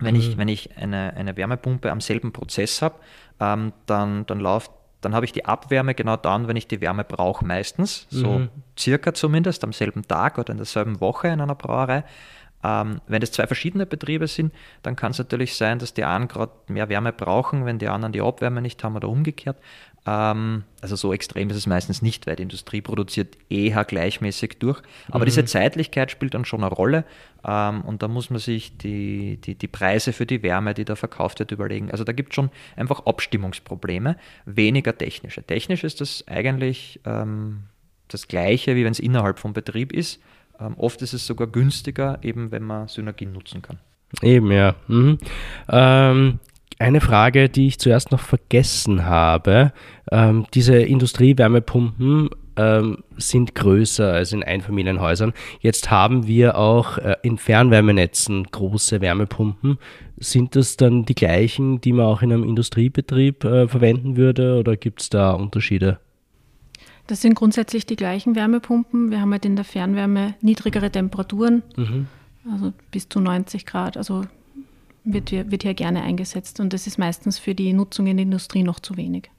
Wenn, 0.00 0.14
mhm. 0.14 0.20
ich, 0.20 0.36
wenn 0.36 0.48
ich 0.48 0.76
eine, 0.76 1.14
eine 1.16 1.36
Wärmepumpe 1.36 1.90
am 1.90 2.00
selben 2.00 2.32
Prozess 2.32 2.82
habe, 2.82 2.96
ähm, 3.40 3.72
dann, 3.86 4.26
dann 4.26 4.40
läuft 4.40 4.70
dann 5.02 5.14
habe 5.14 5.26
ich 5.26 5.32
die 5.32 5.44
Abwärme 5.44 5.94
genau 5.94 6.16
dann, 6.16 6.46
wenn 6.48 6.56
ich 6.56 6.68
die 6.68 6.80
Wärme 6.80 7.02
brauche, 7.02 7.44
meistens, 7.44 8.06
so 8.08 8.38
mhm. 8.38 8.48
circa 8.78 9.12
zumindest 9.12 9.64
am 9.64 9.72
selben 9.72 10.06
Tag 10.06 10.38
oder 10.38 10.52
in 10.52 10.58
derselben 10.58 11.00
Woche 11.00 11.26
in 11.28 11.40
einer 11.40 11.56
Brauerei. 11.56 12.04
Ähm, 12.64 13.00
wenn 13.06 13.20
das 13.20 13.32
zwei 13.32 13.46
verschiedene 13.46 13.86
Betriebe 13.86 14.26
sind, 14.26 14.52
dann 14.82 14.96
kann 14.96 15.10
es 15.10 15.18
natürlich 15.18 15.56
sein, 15.56 15.78
dass 15.78 15.94
die 15.94 16.04
einen 16.04 16.28
gerade 16.28 16.52
mehr 16.68 16.88
Wärme 16.88 17.12
brauchen, 17.12 17.64
wenn 17.66 17.78
die 17.78 17.88
anderen 17.88 18.12
die 18.12 18.20
Abwärme 18.20 18.62
nicht 18.62 18.82
haben 18.84 18.96
oder 18.96 19.08
umgekehrt. 19.08 19.56
Ähm, 20.04 20.64
also 20.80 20.96
so 20.96 21.12
extrem 21.12 21.48
ist 21.50 21.56
es 21.56 21.66
meistens 21.66 22.02
nicht, 22.02 22.26
weil 22.26 22.36
die 22.36 22.42
Industrie 22.42 22.80
produziert 22.80 23.36
eher 23.48 23.84
gleichmäßig 23.84 24.58
durch. 24.58 24.82
Aber 25.08 25.20
mhm. 25.20 25.26
diese 25.26 25.44
Zeitlichkeit 25.44 26.10
spielt 26.10 26.34
dann 26.34 26.44
schon 26.44 26.64
eine 26.64 26.72
Rolle 26.72 27.04
ähm, 27.46 27.82
und 27.82 28.02
da 28.02 28.08
muss 28.08 28.30
man 28.30 28.40
sich 28.40 28.76
die, 28.78 29.38
die, 29.40 29.54
die 29.54 29.68
Preise 29.68 30.12
für 30.12 30.26
die 30.26 30.42
Wärme, 30.42 30.74
die 30.74 30.84
da 30.84 30.96
verkauft 30.96 31.38
wird, 31.38 31.52
überlegen. 31.52 31.90
Also 31.90 32.02
da 32.02 32.12
gibt 32.12 32.32
es 32.32 32.34
schon 32.34 32.50
einfach 32.74 33.06
Abstimmungsprobleme, 33.06 34.16
weniger 34.44 34.96
technische. 34.96 35.42
Technisch 35.44 35.84
ist 35.84 36.00
das 36.00 36.26
eigentlich 36.26 37.00
ähm, 37.04 37.64
das 38.08 38.26
Gleiche, 38.26 38.74
wie 38.74 38.84
wenn 38.84 38.92
es 38.92 39.00
innerhalb 39.00 39.38
vom 39.38 39.52
Betrieb 39.52 39.92
ist. 39.92 40.20
Ähm, 40.62 40.74
oft 40.76 41.02
ist 41.02 41.12
es 41.12 41.26
sogar 41.26 41.48
günstiger, 41.48 42.18
eben 42.22 42.50
wenn 42.50 42.62
man 42.62 42.88
Synergien 42.88 43.32
nutzen 43.32 43.62
kann. 43.62 43.78
Eben, 44.22 44.52
ja. 44.52 44.74
Mhm. 44.88 45.18
Ähm, 45.68 46.38
eine 46.78 47.00
Frage, 47.00 47.48
die 47.48 47.68
ich 47.68 47.78
zuerst 47.78 48.10
noch 48.12 48.20
vergessen 48.20 49.06
habe. 49.06 49.72
Ähm, 50.10 50.46
diese 50.52 50.76
Industriewärmepumpen 50.76 52.30
ähm, 52.56 52.98
sind 53.16 53.54
größer 53.54 54.12
als 54.12 54.32
in 54.32 54.42
Einfamilienhäusern. 54.42 55.32
Jetzt 55.60 55.90
haben 55.90 56.26
wir 56.26 56.58
auch 56.58 56.98
äh, 56.98 57.16
in 57.22 57.38
Fernwärmenetzen 57.38 58.44
große 58.44 59.00
Wärmepumpen. 59.00 59.78
Sind 60.18 60.56
das 60.56 60.76
dann 60.76 61.04
die 61.04 61.14
gleichen, 61.14 61.80
die 61.80 61.92
man 61.92 62.06
auch 62.06 62.22
in 62.22 62.32
einem 62.32 62.44
Industriebetrieb 62.44 63.44
äh, 63.44 63.68
verwenden 63.68 64.16
würde 64.16 64.58
oder 64.58 64.76
gibt 64.76 65.02
es 65.02 65.10
da 65.10 65.32
Unterschiede? 65.32 65.98
Das 67.12 67.20
sind 67.20 67.34
grundsätzlich 67.34 67.84
die 67.84 67.96
gleichen 67.96 68.36
Wärmepumpen. 68.36 69.10
Wir 69.10 69.20
haben 69.20 69.32
halt 69.32 69.44
in 69.44 69.54
der 69.54 69.66
Fernwärme 69.66 70.32
niedrigere 70.40 70.90
Temperaturen, 70.90 71.62
mhm. 71.76 72.06
also 72.50 72.72
bis 72.90 73.06
zu 73.06 73.20
90 73.20 73.66
Grad. 73.66 73.98
Also 73.98 74.22
wird, 75.04 75.30
wird 75.30 75.62
hier 75.62 75.74
gerne 75.74 76.04
eingesetzt 76.04 76.58
und 76.58 76.72
das 76.72 76.86
ist 76.86 76.98
meistens 76.98 77.38
für 77.38 77.54
die 77.54 77.74
Nutzung 77.74 78.06
in 78.06 78.16
der 78.16 78.24
Industrie 78.24 78.62
noch 78.62 78.80
zu 78.80 78.96
wenig. 78.96 79.30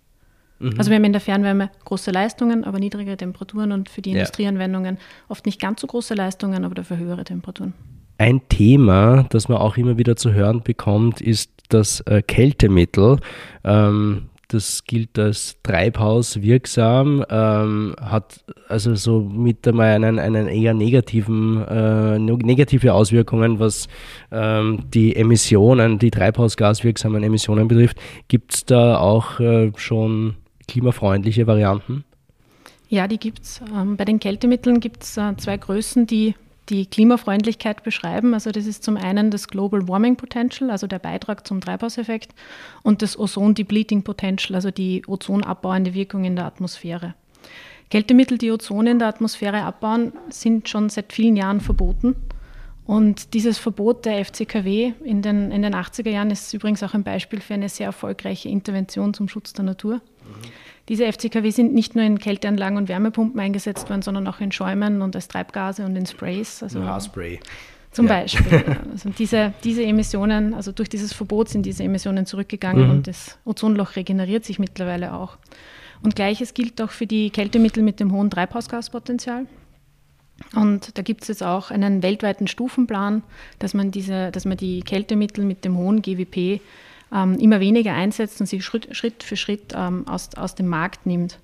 Mhm. 0.60 0.76
Also 0.78 0.92
wir 0.92 0.98
haben 0.98 1.04
in 1.04 1.14
der 1.14 1.22
Fernwärme 1.22 1.72
große 1.84 2.12
Leistungen, 2.12 2.64
aber 2.64 2.78
niedrigere 2.78 3.18
Temperaturen 3.18 3.72
und 3.72 3.90
für 3.90 4.04
die 4.04 4.12
ja. 4.12 4.20
Industrieanwendungen 4.20 5.00
oft 5.28 5.48
nicht 5.48 5.60
ganz 5.60 5.82
so 5.82 5.88
große 5.88 6.14
Leistungen, 6.14 6.66
aber 6.66 6.76
dafür 6.76 6.98
höhere 6.98 7.24
Temperaturen. 7.24 7.74
Ein 8.20 8.48
Thema, 8.50 9.24
das 9.32 9.50
man 9.50 9.58
auch 9.58 9.78
immer 9.78 9.98
wieder 9.98 10.16
zu 10.16 10.32
hören 10.32 10.62
bekommt, 10.62 11.22
ist 11.22 11.50
das 11.70 12.02
äh, 12.02 12.22
Kältemittel. 12.22 13.18
Ähm, 13.64 14.30
das 14.54 14.84
gilt 14.86 15.18
als 15.18 15.58
treibhauswirksam, 15.64 17.26
ähm, 17.30 17.96
hat 18.00 18.44
also 18.68 18.96
so 18.96 19.22
mit 19.22 19.68
einmal 19.68 19.88
einen, 19.96 20.20
einen 20.20 20.48
eher 20.48 20.74
negativen, 20.74 21.64
äh, 21.68 22.20
negative 22.20 22.94
Auswirkungen, 22.94 23.60
was 23.60 23.88
ähm, 24.32 24.84
die 24.94 25.16
Emissionen, 25.16 26.00
die 26.00 26.12
treibhausgaswirksamen 26.12 27.24
Emissionen 27.24 27.68
betrifft. 27.68 27.98
Gibt 28.28 28.54
es 28.54 28.66
da 28.66 28.98
auch 28.98 29.40
äh, 29.40 29.72
schon 29.76 30.36
klimafreundliche 30.68 31.48
Varianten? 31.48 32.04
Ja, 32.90 33.08
die 33.08 33.18
gibt 33.18 33.42
es. 33.42 33.62
Ähm, 33.76 33.98
bei 33.98 34.06
den 34.06 34.20
Kältemitteln 34.20 34.80
gibt 34.80 35.04
es 35.04 35.18
äh, 35.18 35.36
zwei 35.38 35.58
Größen, 35.58 36.06
die 36.06 36.36
die 36.70 36.86
Klimafreundlichkeit 36.86 37.84
beschreiben. 37.84 38.34
Also 38.34 38.52
das 38.52 38.66
ist 38.66 38.84
zum 38.84 38.98
einen 38.98 39.32
das 39.32 39.48
Global 39.48 39.88
Warming 39.88 40.16
Potential, 40.16 40.72
also 40.72 40.88
der 40.88 41.00
Beitrag 41.00 41.46
zum 41.46 41.62
Treibhauseffekt, 41.62 42.34
und 42.84 43.02
das 43.02 43.18
Ozone 43.18 43.54
Depleting 43.54 44.04
Potential, 44.04 44.56
also 44.56 44.72
die 44.72 45.04
ozonabbauende 45.06 45.94
Wirkung 45.94 46.24
in 46.24 46.36
der 46.36 46.46
Atmosphäre. 46.46 47.16
Kältemittel, 47.90 48.38
die 48.38 48.52
Ozon 48.52 48.88
in 48.88 49.00
der 49.00 49.10
Atmosphäre 49.10 49.62
abbauen, 49.62 50.14
sind 50.30 50.70
schon 50.70 50.90
seit 50.90 51.14
vielen 51.14 51.36
Jahren 51.36 51.62
verboten. 51.62 52.16
Und 52.86 53.34
dieses 53.34 53.58
Verbot 53.58 54.06
der 54.06 54.26
FCKW 54.26 54.94
in 55.04 55.22
den, 55.22 55.52
in 55.52 55.62
den 55.62 55.74
80er 55.74 56.10
Jahren 56.10 56.32
ist 56.32 56.54
übrigens 56.54 56.84
auch 56.84 56.94
ein 56.94 57.04
Beispiel 57.04 57.40
für 57.40 57.54
eine 57.54 57.70
sehr 57.70 57.88
erfolgreiche 57.88 58.50
Intervention 58.50 59.14
zum 59.14 59.30
Schutz 59.30 59.54
der 59.54 59.66
Natur. 59.66 59.96
Mhm. 59.96 60.52
Diese 60.90 61.12
FCKW 61.12 61.50
sind 61.52 61.74
nicht 61.74 61.96
nur 61.96 62.04
in 62.04 62.20
Kälteanlagen 62.20 62.78
und 62.78 62.90
Wärmepumpen 62.90 63.40
eingesetzt 63.40 63.90
worden, 63.90 64.02
sondern 64.02 64.28
auch 64.28 64.42
in 64.42 64.52
Schäumen 64.52 65.02
und 65.02 65.16
als 65.16 65.30
Treibgase 65.30 65.86
und 65.86 65.96
in 65.96 66.06
Sprays. 66.06 66.62
Also 66.62 66.84
Haarspray. 66.84 67.40
Zum 67.92 68.08
ja. 68.08 68.14
Beispiel. 68.14 68.64
Also 68.92 69.10
diese, 69.10 69.54
diese 69.64 69.84
Emissionen, 69.84 70.54
also 70.54 70.72
durch 70.72 70.90
dieses 70.90 71.14
Verbot 71.14 71.50
sind 71.50 71.66
diese 71.66 71.84
Emissionen 71.84 72.26
zurückgegangen 72.26 72.86
mhm. 72.86 72.92
und 72.92 73.08
das 73.08 73.38
Ozonloch 73.46 73.96
regeneriert 73.96 74.46
sich 74.46 74.60
mittlerweile 74.60 75.14
auch. 75.14 75.38
Und 76.04 76.16
gleiches 76.16 76.54
gilt 76.54 76.82
auch 76.82 76.92
für 76.92 77.08
die 77.08 77.30
Kältemittel 77.30 77.82
mit 77.82 78.00
dem 78.00 78.12
hohen 78.12 78.30
Treibhausgaspotenzial. 78.30 79.48
Und 80.54 80.98
da 80.98 81.02
gibt 81.02 81.22
es 81.22 81.30
jetzt 81.30 81.44
auch 81.44 81.72
einen 81.72 82.04
weltweiten 82.04 82.48
Stufenplan, 82.48 83.24
dass 83.60 83.74
man, 83.74 83.92
diese, 83.92 84.32
dass 84.32 84.46
man 84.46 84.58
die 84.58 84.82
Kältemittel 84.82 85.46
mit 85.46 85.64
dem 85.64 85.78
hohen 85.78 86.02
GWP 86.02 86.60
ähm, 87.14 87.38
immer 87.38 87.60
weniger 87.60 87.94
einsetzt 87.94 88.40
und 88.42 88.48
sie 88.48 88.62
Schritt, 88.62 88.96
Schritt 88.96 89.24
für 89.24 89.36
Schritt 89.36 89.74
ähm, 89.76 90.08
aus, 90.08 90.30
aus 90.36 90.56
dem 90.56 90.68
Markt 90.68 91.06
nimmt. 91.06 91.40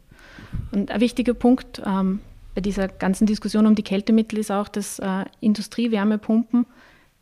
Und 0.72 0.92
ein 0.92 1.00
wichtiger 1.00 1.34
Punkt 1.34 1.82
ähm, 1.86 2.20
bei 2.56 2.62
dieser 2.62 2.88
ganzen 2.88 3.28
Diskussion 3.28 3.68
um 3.68 3.76
die 3.76 3.84
Kältemittel 3.84 4.40
ist 4.40 4.52
auch, 4.52 4.68
dass 4.68 5.00
äh, 5.00 5.26
Industriewärmepumpen 5.42 6.66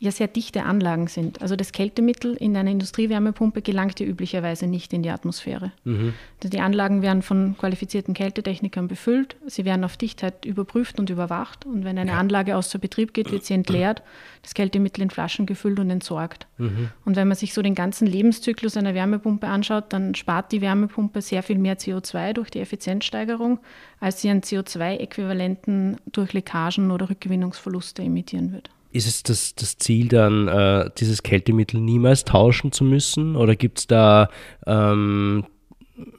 ja 0.00 0.12
sehr 0.12 0.28
dichte 0.28 0.62
Anlagen 0.62 1.08
sind. 1.08 1.42
Also 1.42 1.56
das 1.56 1.72
Kältemittel 1.72 2.34
in 2.34 2.56
einer 2.56 2.70
Industriewärmepumpe 2.70 3.62
gelangt 3.62 3.98
ja 3.98 4.06
üblicherweise 4.06 4.68
nicht 4.68 4.92
in 4.92 5.02
die 5.02 5.10
Atmosphäre. 5.10 5.72
Mhm. 5.82 6.14
Also 6.38 6.50
die 6.50 6.60
Anlagen 6.60 7.02
werden 7.02 7.22
von 7.22 7.56
qualifizierten 7.58 8.14
Kältetechnikern 8.14 8.86
befüllt, 8.86 9.34
sie 9.46 9.64
werden 9.64 9.82
auf 9.82 9.96
Dichtheit 9.96 10.44
überprüft 10.44 11.00
und 11.00 11.10
überwacht 11.10 11.66
und 11.66 11.84
wenn 11.84 11.98
eine 11.98 12.12
ja. 12.12 12.18
Anlage 12.18 12.56
außer 12.56 12.78
Betrieb 12.78 13.12
geht, 13.12 13.32
wird 13.32 13.44
sie 13.44 13.54
entleert, 13.54 14.02
das 14.42 14.54
Kältemittel 14.54 15.02
in 15.02 15.10
Flaschen 15.10 15.46
gefüllt 15.46 15.80
und 15.80 15.90
entsorgt. 15.90 16.46
Mhm. 16.58 16.90
Und 17.04 17.16
wenn 17.16 17.26
man 17.26 17.36
sich 17.36 17.52
so 17.52 17.60
den 17.60 17.74
ganzen 17.74 18.06
Lebenszyklus 18.06 18.76
einer 18.76 18.94
Wärmepumpe 18.94 19.48
anschaut, 19.48 19.86
dann 19.88 20.14
spart 20.14 20.52
die 20.52 20.60
Wärmepumpe 20.60 21.22
sehr 21.22 21.42
viel 21.42 21.58
mehr 21.58 21.76
CO2 21.76 22.34
durch 22.34 22.50
die 22.50 22.60
Effizienzsteigerung, 22.60 23.58
als 23.98 24.22
sie 24.22 24.30
an 24.30 24.42
CO2-Äquivalenten 24.42 25.96
durch 26.12 26.32
Leckagen 26.32 26.92
oder 26.92 27.10
Rückgewinnungsverluste 27.10 28.02
emittieren 28.02 28.52
wird 28.52 28.70
ist 28.90 29.06
es 29.06 29.22
das, 29.22 29.54
das 29.54 29.76
Ziel 29.78 30.08
dann, 30.08 30.48
äh, 30.48 30.90
dieses 30.98 31.22
Kältemittel 31.22 31.80
niemals 31.80 32.24
tauschen 32.24 32.72
zu 32.72 32.84
müssen? 32.84 33.36
Oder 33.36 33.56
gibt 33.56 33.80
es 33.80 33.86
da, 33.86 34.28
ähm, 34.66 35.44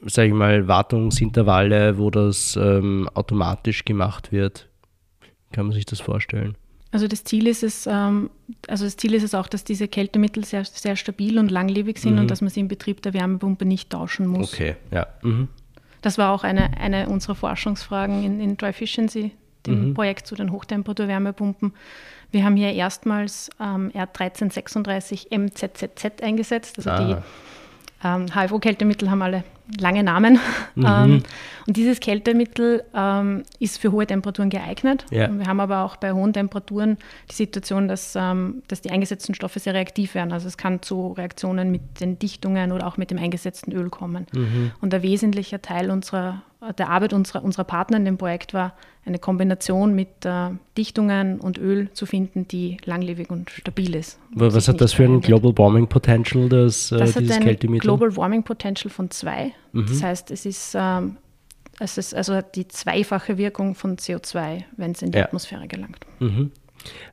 sage 0.06 0.28
ich 0.28 0.34
mal, 0.34 0.68
Wartungsintervalle, 0.68 1.98
wo 1.98 2.10
das 2.10 2.56
ähm, 2.56 3.08
automatisch 3.14 3.84
gemacht 3.84 4.32
wird? 4.32 4.68
Kann 5.52 5.66
man 5.66 5.74
sich 5.74 5.84
das 5.84 6.00
vorstellen? 6.00 6.56
Also 6.92 7.06
das 7.06 7.22
Ziel 7.24 7.46
ist 7.46 7.62
es, 7.62 7.86
ähm, 7.86 8.30
also 8.66 8.84
das 8.84 8.96
Ziel 8.96 9.14
ist 9.14 9.22
es 9.22 9.34
auch, 9.34 9.46
dass 9.46 9.62
diese 9.62 9.86
Kältemittel 9.86 10.44
sehr, 10.44 10.64
sehr 10.64 10.96
stabil 10.96 11.38
und 11.38 11.50
langlebig 11.50 11.98
sind 11.98 12.14
mhm. 12.14 12.20
und 12.20 12.30
dass 12.30 12.40
man 12.40 12.50
sie 12.50 12.60
im 12.60 12.68
Betrieb 12.68 13.02
der 13.02 13.14
Wärmepumpe 13.14 13.64
nicht 13.64 13.90
tauschen 13.90 14.26
muss. 14.26 14.52
Okay, 14.52 14.76
ja. 14.90 15.06
Mhm. 15.22 15.48
Das 16.02 16.18
war 16.18 16.32
auch 16.32 16.44
eine, 16.44 16.78
eine 16.78 17.08
unserer 17.08 17.34
Forschungsfragen 17.34 18.24
in, 18.24 18.40
in 18.40 18.56
Dry 18.56 18.70
Efficiency, 18.70 19.32
dem 19.66 19.88
mhm. 19.88 19.94
Projekt 19.94 20.26
zu 20.26 20.34
den 20.34 20.50
Hochtemperatur-Wärmepumpen. 20.50 21.72
Wir 22.30 22.44
haben 22.44 22.56
hier 22.56 22.72
erstmals 22.72 23.50
ähm, 23.60 23.90
R1336 23.94 25.36
MZZZ 25.36 26.22
eingesetzt. 26.22 26.78
Also 26.78 26.90
ah. 26.90 26.98
die 27.04 27.16
ähm, 28.02 28.26
HFO-Kältemittel 28.34 29.10
haben 29.10 29.22
alle 29.22 29.44
lange 29.78 30.02
Namen. 30.02 30.38
Mhm. 30.74 30.86
Ähm, 30.86 31.22
und 31.66 31.76
dieses 31.76 32.00
Kältemittel 32.00 32.82
ähm, 32.94 33.44
ist 33.58 33.78
für 33.78 33.92
hohe 33.92 34.06
Temperaturen 34.06 34.50
geeignet. 34.50 35.04
Ja. 35.10 35.30
wir 35.30 35.46
haben 35.46 35.60
aber 35.60 35.84
auch 35.84 35.96
bei 35.96 36.12
hohen 36.12 36.32
Temperaturen 36.32 36.96
die 37.30 37.34
Situation, 37.34 37.88
dass, 37.88 38.14
ähm, 38.16 38.62
dass 38.68 38.80
die 38.80 38.90
eingesetzten 38.90 39.34
Stoffe 39.34 39.58
sehr 39.58 39.74
reaktiv 39.74 40.14
werden. 40.14 40.32
Also 40.32 40.48
es 40.48 40.56
kann 40.56 40.82
zu 40.82 41.12
Reaktionen 41.12 41.70
mit 41.70 42.00
den 42.00 42.18
Dichtungen 42.18 42.72
oder 42.72 42.86
auch 42.86 42.96
mit 42.96 43.10
dem 43.10 43.18
eingesetzten 43.18 43.72
Öl 43.72 43.90
kommen. 43.90 44.26
Mhm. 44.32 44.72
Und 44.80 44.94
ein 44.94 45.02
wesentlicher 45.02 45.62
Teil 45.62 45.90
unserer 45.90 46.42
der 46.76 46.90
Arbeit 46.90 47.12
unserer, 47.12 47.42
unserer 47.42 47.64
Partner 47.64 47.96
in 47.96 48.04
dem 48.04 48.18
Projekt 48.18 48.52
war, 48.52 48.74
eine 49.06 49.18
Kombination 49.18 49.94
mit 49.94 50.24
äh, 50.24 50.50
Dichtungen 50.76 51.40
und 51.40 51.58
Öl 51.58 51.90
zu 51.94 52.04
finden, 52.04 52.46
die 52.46 52.76
langlebig 52.84 53.30
und 53.30 53.50
stabil 53.50 53.94
ist. 53.94 54.18
Und 54.34 54.52
was 54.52 54.68
hat 54.68 54.80
das 54.80 54.92
für 54.92 55.04
ein 55.04 55.20
Global 55.22 55.56
Warming 55.56 55.86
Potential, 55.86 56.48
das, 56.48 56.92
äh, 56.92 56.98
das 56.98 57.14
dieses 57.14 57.36
hat 57.36 57.40
ein 57.40 57.46
Kältemittel? 57.46 57.80
Global 57.80 58.14
Warming 58.16 58.42
Potential 58.42 58.90
von 58.90 59.10
zwei. 59.10 59.52
Mhm. 59.72 59.86
Das 59.86 60.02
heißt, 60.02 60.30
es 60.30 60.44
ist, 60.44 60.76
ähm, 60.78 61.16
es 61.78 61.96
ist 61.96 62.14
also 62.14 62.40
die 62.42 62.68
zweifache 62.68 63.38
Wirkung 63.38 63.74
von 63.74 63.96
CO2, 63.96 64.64
wenn 64.76 64.90
es 64.92 65.00
in 65.00 65.12
die 65.12 65.18
ja. 65.18 65.24
Atmosphäre 65.24 65.66
gelangt. 65.66 66.04
Mhm. 66.18 66.52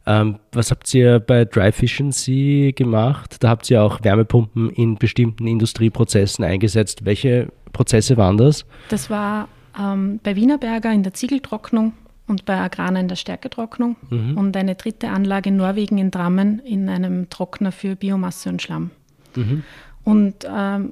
Ähm, 0.06 0.40
was 0.52 0.72
habt 0.72 0.94
ihr 0.94 1.20
bei 1.20 1.46
Dry 1.46 1.68
Efficiency 1.68 2.74
gemacht? 2.76 3.38
Da 3.42 3.50
habt 3.50 3.70
ihr 3.70 3.84
auch 3.84 4.04
Wärmepumpen 4.04 4.70
in 4.70 4.96
bestimmten 4.96 5.48
Industrieprozessen 5.48 6.44
eingesetzt. 6.44 7.06
Welche 7.06 7.50
Prozesse 7.74 8.18
waren 8.18 8.38
das? 8.38 8.66
Das 8.90 9.10
war 9.10 9.48
ähm, 9.80 10.20
bei 10.24 10.36
Wienerberger 10.36 10.92
in 10.92 11.04
der 11.04 11.14
Ziegeltrocknung 11.14 11.94
und 12.28 12.46
bei 12.46 12.58
Agrana 12.58 13.00
in 13.00 13.08
der 13.08 13.16
Stärketrocknung 13.16 13.96
mhm. 14.10 14.38
und 14.38 14.58
eine 14.58 14.76
dritte 14.76 15.10
Anlage 15.10 15.50
in 15.50 15.58
Norwegen 15.58 15.98
in 15.98 16.12
Drammen 16.12 16.60
in 16.60 16.90
einem 16.90 17.30
Trockner 17.30 17.72
für 17.72 17.96
Biomasse 17.96 18.50
und 18.50 18.62
Schlamm. 18.62 18.92
Mhm. 19.36 19.64
Und 20.04 20.48
ähm, 20.50 20.92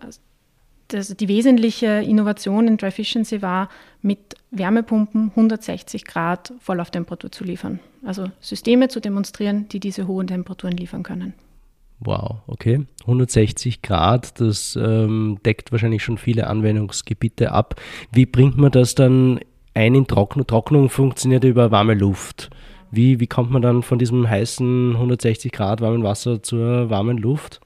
das, 0.88 1.16
die 1.16 1.28
wesentliche 1.28 1.88
Innovation 1.88 2.68
in 2.68 2.78
Dry 2.78 2.88
Efficiency 2.88 3.42
war, 3.42 3.70
mit 4.02 4.36
Wärmepumpen 4.52 5.30
160 5.30 6.06
Grad 6.06 6.54
Volllauftemperatur 6.60 7.32
zu 7.32 7.44
liefern. 7.44 7.80
Also 8.06 8.30
Systeme 8.40 8.88
zu 8.88 9.00
demonstrieren, 9.00 9.68
die 9.70 9.80
diese 9.80 10.08
hohen 10.08 10.28
Temperaturen 10.28 10.78
liefern 10.78 11.04
können. 11.04 11.34
Wow, 12.00 12.42
okay. 12.48 12.86
160 13.02 13.82
Grad, 13.82 14.40
das 14.40 14.78
ähm, 14.82 15.40
deckt 15.46 15.72
wahrscheinlich 15.72 16.04
schon 16.04 16.18
viele 16.18 16.48
Anwendungsgebiete 16.48 17.52
ab. 17.52 17.76
Wie 18.12 18.26
bringt 18.26 18.58
man 18.58 18.72
das 18.72 18.96
dann 18.96 19.40
ein 19.74 19.96
in 19.96 20.08
Trocknung? 20.08 20.46
Trocknung 20.46 20.90
funktioniert 20.90 21.44
über 21.44 21.72
warme 21.72 21.94
Luft. 21.94 22.50
Wie, 22.92 23.20
wie 23.20 23.28
kommt 23.28 23.52
man 23.52 23.62
dann 23.62 23.82
von 23.82 23.98
diesem 23.98 24.30
heißen 24.30 24.94
160 24.94 25.52
Grad 25.52 25.82
warmen 25.82 26.04
Wasser 26.04 26.44
zur 26.44 26.90
warmen 26.90 27.18
Luft? 27.18 27.62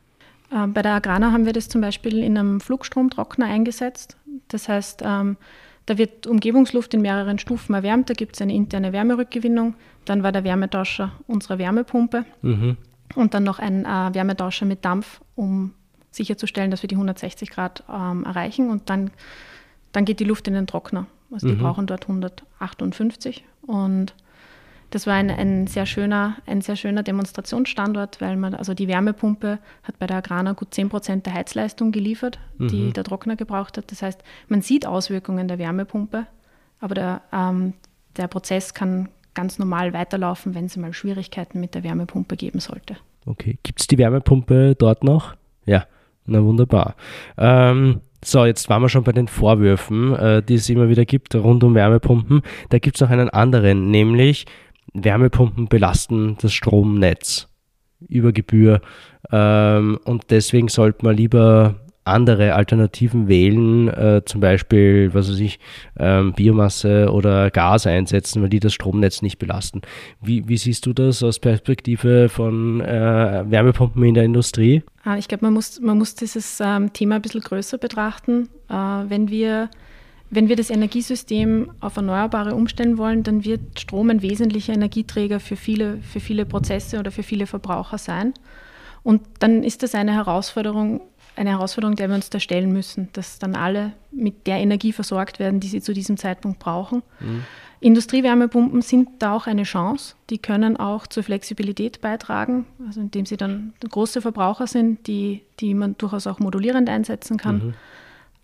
Ähm, 0.54 0.74
bei 0.74 0.82
der 0.82 0.94
Agrana 0.94 1.32
haben 1.32 1.46
wir 1.46 1.54
das 1.54 1.70
zum 1.70 1.82
Beispiel 1.82 2.20
in 2.20 2.38
einem 2.38 2.62
Flugstromtrockner 2.62 3.46
eingesetzt. 3.46 4.18
Das 4.48 4.70
heißt, 4.70 5.02
ähm, 5.06 5.38
da 5.86 5.98
wird 5.98 6.28
Umgebungsluft 6.28 6.94
in 6.94 7.02
mehreren 7.02 7.40
Stufen 7.40 7.74
erwärmt, 7.74 8.12
da 8.12 8.14
gibt 8.14 8.36
es 8.36 8.42
eine 8.44 8.54
interne 8.54 8.94
Wärmerückgewinnung, 8.94 9.74
dann 10.06 10.22
war 10.22 10.32
der 10.32 10.44
Wärmetauscher 10.44 11.14
unsere 11.26 11.58
Wärmepumpe. 11.58 12.26
Mhm 12.44 12.78
und 13.16 13.34
dann 13.34 13.44
noch 13.44 13.60
ein 13.60 13.86
äh, 13.86 14.14
Wärmetauscher 14.14 14.66
mit 14.66 14.86
Dampf, 14.86 15.22
um 15.36 15.74
sicherzustellen, 16.12 16.72
dass 16.72 16.84
wir 16.84 16.88
die 16.88 16.96
160 16.96 17.50
Grad 17.50 17.84
ähm, 17.90 18.24
erreichen. 18.24 18.70
Und 18.70 18.90
dann, 18.90 19.12
dann 19.92 20.06
geht 20.06 20.20
die 20.20 20.26
Luft 20.26 20.48
in 20.48 20.54
den 20.54 20.68
Trockner. 20.68 21.08
Also 21.32 21.48
die 21.48 21.54
mhm. 21.54 21.60
brauchen 21.60 21.88
dort 21.88 22.04
158. 22.04 23.44
Und 23.62 24.14
das 24.90 25.06
war 25.06 25.14
ein, 25.14 25.30
ein, 25.30 25.68
sehr 25.68 25.86
schöner, 25.86 26.38
ein 26.48 26.62
sehr 26.62 26.76
schöner 26.76 27.04
Demonstrationsstandort, 27.04 28.22
weil 28.22 28.38
man, 28.38 28.56
also 28.56 28.74
die 28.74 28.88
Wärmepumpe 28.88 29.60
hat 29.84 30.00
bei 30.00 30.08
der 30.08 30.18
Agrana 30.18 30.54
gut 30.54 30.74
10 30.74 30.90
Prozent 30.90 31.26
der 31.28 31.34
Heizleistung 31.36 31.92
geliefert, 31.92 32.40
die 32.58 32.86
mhm. 32.86 32.94
der 32.94 33.04
Trockner 33.04 33.36
gebraucht 33.36 33.78
hat. 33.78 33.92
Das 33.92 34.02
heißt, 34.02 34.24
man 34.48 34.62
sieht 34.62 34.88
Auswirkungen 34.88 35.48
der 35.48 35.60
Wärmepumpe, 35.60 36.26
aber 36.80 36.96
der, 36.96 37.22
ähm, 37.32 37.74
der 38.18 38.28
Prozess 38.28 38.74
kann, 38.74 39.10
ganz 39.40 39.58
normal 39.58 39.94
weiterlaufen, 39.94 40.54
wenn 40.54 40.66
es 40.66 40.76
mal 40.76 40.92
Schwierigkeiten 40.92 41.62
mit 41.62 41.74
der 41.74 41.86
Wärmepumpe 41.86 42.36
geben 42.36 42.60
sollte. 42.60 42.98
Okay, 43.26 43.58
gibt 43.64 43.80
es 43.80 43.88
die 43.88 43.98
Wärmepumpe 43.98 44.76
dort 44.78 45.02
noch? 45.06 45.34
Ja, 45.66 45.86
na 46.26 46.44
wunderbar. 46.44 46.96
Ähm, 47.38 48.02
so, 48.22 48.44
jetzt 48.44 48.68
waren 48.68 48.82
wir 48.82 48.90
schon 48.90 49.06
bei 49.06 49.14
den 49.14 49.30
Vorwürfen, 49.30 50.14
äh, 50.14 50.44
die 50.44 50.56
es 50.56 50.70
immer 50.70 50.90
wieder 50.90 51.06
gibt 51.06 51.34
rund 51.36 51.64
um 51.64 51.74
Wärmepumpen. 51.74 52.42
Da 52.68 52.80
gibt 52.80 52.98
es 52.98 53.02
noch 53.02 53.12
einen 53.12 53.30
anderen, 53.30 53.90
nämlich 53.90 54.46
Wärmepumpen 54.94 55.70
belasten 55.70 56.36
das 56.42 56.52
Stromnetz 56.52 57.48
über 58.10 58.34
Gebühr. 58.34 58.82
Ähm, 59.32 60.00
und 60.04 60.32
deswegen 60.32 60.68
sollte 60.68 61.06
man 61.06 61.16
lieber 61.16 61.76
andere 62.10 62.56
Alternativen 62.56 63.28
wählen, 63.28 63.88
äh, 63.88 64.22
zum 64.26 64.42
Beispiel, 64.42 65.14
was 65.14 65.30
weiß 65.30 65.40
ich, 65.40 65.60
ähm, 65.98 66.34
Biomasse 66.34 67.12
oder 67.12 67.50
Gas 67.52 67.88
einsetzen, 67.88 68.42
weil 68.42 68.50
die 68.50 68.60
das 68.60 68.74
Stromnetz 68.74 69.22
nicht 69.22 69.40
belasten. 69.40 69.82
Wie, 70.22 70.48
wie 70.48 70.58
siehst 70.58 70.86
du 70.86 70.94
das 70.94 71.24
aus 71.24 71.40
Perspektive 71.40 72.30
von 72.30 72.82
äh, 72.82 73.44
Wärmepumpen 73.48 74.04
in 74.04 74.14
der 74.14 74.24
Industrie? 74.24 74.84
Ah, 75.04 75.18
ich 75.18 75.28
glaube, 75.28 75.46
man 75.46 75.54
muss, 75.54 75.80
man 75.80 75.98
muss 75.98 76.16
dieses 76.16 76.60
ähm, 76.60 76.94
Thema 76.94 77.16
ein 77.16 77.22
bisschen 77.22 77.42
größer 77.42 77.78
betrachten. 77.78 78.50
Äh, 78.70 78.74
wenn 78.74 79.30
wir 79.30 79.70
wenn 80.32 80.48
wir 80.48 80.56
das 80.56 80.70
Energiesystem 80.70 81.72
auf 81.80 81.98
Erneuerbare 81.98 82.54
umstellen 82.54 82.98
wollen, 82.98 83.24
dann 83.24 83.44
wird 83.46 83.80
Strom 83.80 84.12
ein 84.12 84.22
wesentlicher 84.22 84.74
Energieträger 84.74 85.40
für 85.40 85.56
viele, 85.56 85.98
für 85.98 86.20
viele 86.20 86.46
Prozesse 86.46 87.00
oder 87.00 87.10
für 87.10 87.24
viele 87.24 87.48
Verbraucher 87.48 87.98
sein. 87.98 88.34
Und 89.02 89.22
dann 89.40 89.64
ist 89.64 89.82
das 89.82 89.96
eine 89.96 90.14
Herausforderung, 90.14 91.02
eine 91.40 91.52
Herausforderung, 91.52 91.96
der 91.96 92.10
wir 92.10 92.16
uns 92.16 92.30
da 92.30 92.40
stellen 92.40 92.72
müssen, 92.74 93.10
dass 93.14 93.40
dann 93.40 93.56
alle 93.56 93.94
mit 94.12 94.46
der 94.46 94.58
Energie 94.58 94.92
versorgt 94.92 95.40
werden, 95.40 95.60
die 95.60 95.68
sie 95.68 95.82
zu 95.82 95.94
diesem 95.94 96.18
Zeitpunkt 96.18 96.60
brauchen. 96.60 97.02
Mhm. 97.20 97.44
Industriewärmepumpen 97.80 98.82
sind 98.82 99.10
da 99.20 99.34
auch 99.34 99.48
eine 99.48 99.64
Chance. 99.64 100.16
Die 100.30 100.38
können 100.38 100.76
auch 100.76 101.08
zur 101.08 101.24
Flexibilität 101.24 102.02
beitragen, 102.02 102.66
also 102.86 103.00
indem 103.00 103.26
sie 103.26 103.38
dann 103.38 103.74
große 103.88 104.22
Verbraucher 104.22 104.68
sind, 104.68 105.08
die, 105.08 105.44
die 105.62 105.74
man 105.74 105.98
durchaus 105.98 106.28
auch 106.28 106.40
modulierend 106.40 106.90
einsetzen 106.90 107.38
kann. 107.38 107.56
Mhm. 107.56 107.74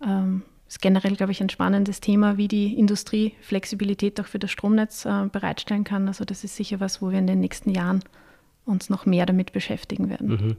Ähm, 0.02 0.42
ist 0.68 0.82
generell, 0.82 1.16
glaube 1.16 1.34
ich, 1.34 1.42
ein 1.42 1.50
spannendes 1.50 2.00
Thema, 2.00 2.38
wie 2.38 2.48
die 2.48 2.80
Industrie 2.80 3.34
Flexibilität 3.42 4.20
auch 4.22 4.26
für 4.26 4.40
das 4.40 4.52
Stromnetz 4.52 5.06
äh, 5.06 5.26
bereitstellen 5.30 5.84
kann. 5.84 6.08
Also 6.08 6.24
das 6.24 6.46
ist 6.46 6.56
sicher 6.56 6.80
was, 6.80 7.02
wo 7.02 7.12
wir 7.12 7.20
in 7.20 7.28
den 7.28 7.42
nächsten 7.42 7.72
Jahren 7.72 8.00
uns 8.64 8.90
noch 8.90 9.06
mehr 9.06 9.26
damit 9.26 9.52
beschäftigen 9.52 10.10
werden. 10.10 10.30
Mhm. 10.30 10.58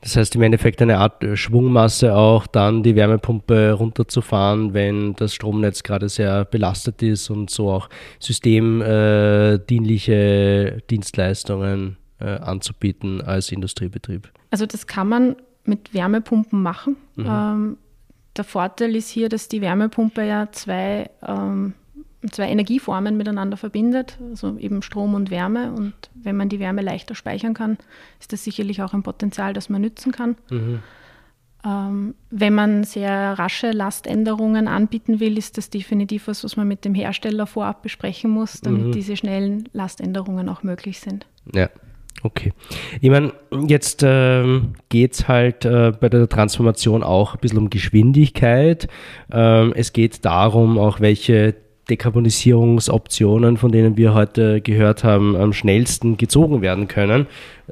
Das 0.00 0.16
heißt 0.16 0.34
im 0.34 0.42
Endeffekt 0.42 0.82
eine 0.82 0.98
Art 0.98 1.24
äh, 1.24 1.36
Schwungmasse 1.36 2.14
auch 2.14 2.46
dann 2.46 2.82
die 2.82 2.94
Wärmepumpe 2.94 3.72
runterzufahren, 3.72 4.74
wenn 4.74 5.14
das 5.14 5.34
Stromnetz 5.34 5.82
gerade 5.82 6.08
sehr 6.08 6.44
belastet 6.44 7.02
ist 7.02 7.30
und 7.30 7.50
so 7.50 7.70
auch 7.70 7.88
systemdienliche 8.18 10.12
äh, 10.12 10.80
Dienstleistungen 10.90 11.96
äh, 12.20 12.36
anzubieten 12.36 13.22
als 13.22 13.50
Industriebetrieb. 13.50 14.30
Also 14.50 14.66
das 14.66 14.86
kann 14.86 15.08
man 15.08 15.36
mit 15.64 15.94
Wärmepumpen 15.94 16.62
machen. 16.62 16.96
Mhm. 17.16 17.26
Ähm, 17.26 17.76
der 18.36 18.44
Vorteil 18.44 18.94
ist 18.96 19.08
hier, 19.08 19.28
dass 19.28 19.48
die 19.48 19.60
Wärmepumpe 19.60 20.22
ja 20.22 20.50
zwei 20.52 21.10
ähm, 21.26 21.74
zwei 22.30 22.48
Energieformen 22.48 23.16
miteinander 23.16 23.56
verbindet, 23.56 24.18
also 24.30 24.56
eben 24.58 24.82
Strom 24.82 25.14
und 25.14 25.30
Wärme. 25.30 25.72
Und 25.72 25.94
wenn 26.14 26.36
man 26.36 26.48
die 26.48 26.60
Wärme 26.60 26.82
leichter 26.82 27.14
speichern 27.14 27.54
kann, 27.54 27.78
ist 28.20 28.32
das 28.32 28.44
sicherlich 28.44 28.82
auch 28.82 28.94
ein 28.94 29.02
Potenzial, 29.02 29.52
das 29.52 29.68
man 29.68 29.82
nützen 29.82 30.12
kann. 30.12 30.36
Mhm. 30.50 30.80
Ähm, 31.66 32.14
wenn 32.30 32.54
man 32.54 32.84
sehr 32.84 33.38
rasche 33.38 33.70
Laständerungen 33.70 34.68
anbieten 34.68 35.18
will, 35.18 35.38
ist 35.38 35.56
das 35.56 35.70
definitiv 35.70 36.28
was, 36.28 36.44
was 36.44 36.56
man 36.56 36.68
mit 36.68 36.84
dem 36.84 36.94
Hersteller 36.94 37.46
vorab 37.46 37.82
besprechen 37.82 38.30
muss, 38.30 38.60
damit 38.60 38.86
mhm. 38.86 38.92
diese 38.92 39.16
schnellen 39.16 39.68
Laständerungen 39.72 40.48
auch 40.48 40.62
möglich 40.62 41.00
sind. 41.00 41.26
Ja. 41.54 41.70
Okay. 42.22 42.54
Ich 43.02 43.10
meine, 43.10 43.34
jetzt 43.66 44.02
ähm, 44.02 44.72
geht 44.88 45.12
es 45.12 45.28
halt 45.28 45.66
äh, 45.66 45.92
bei 45.98 46.08
der 46.08 46.26
Transformation 46.26 47.02
auch 47.02 47.34
ein 47.34 47.40
bisschen 47.40 47.58
um 47.58 47.68
Geschwindigkeit. 47.68 48.88
Ähm, 49.30 49.74
es 49.76 49.92
geht 49.92 50.24
darum, 50.24 50.78
auch 50.78 51.00
welche 51.00 51.54
Dekarbonisierungsoptionen, 51.88 53.56
von 53.56 53.72
denen 53.72 53.96
wir 53.96 54.14
heute 54.14 54.60
gehört 54.60 55.04
haben, 55.04 55.36
am 55.36 55.52
schnellsten 55.52 56.16
gezogen 56.16 56.62
werden 56.62 56.88
können. 56.88 57.26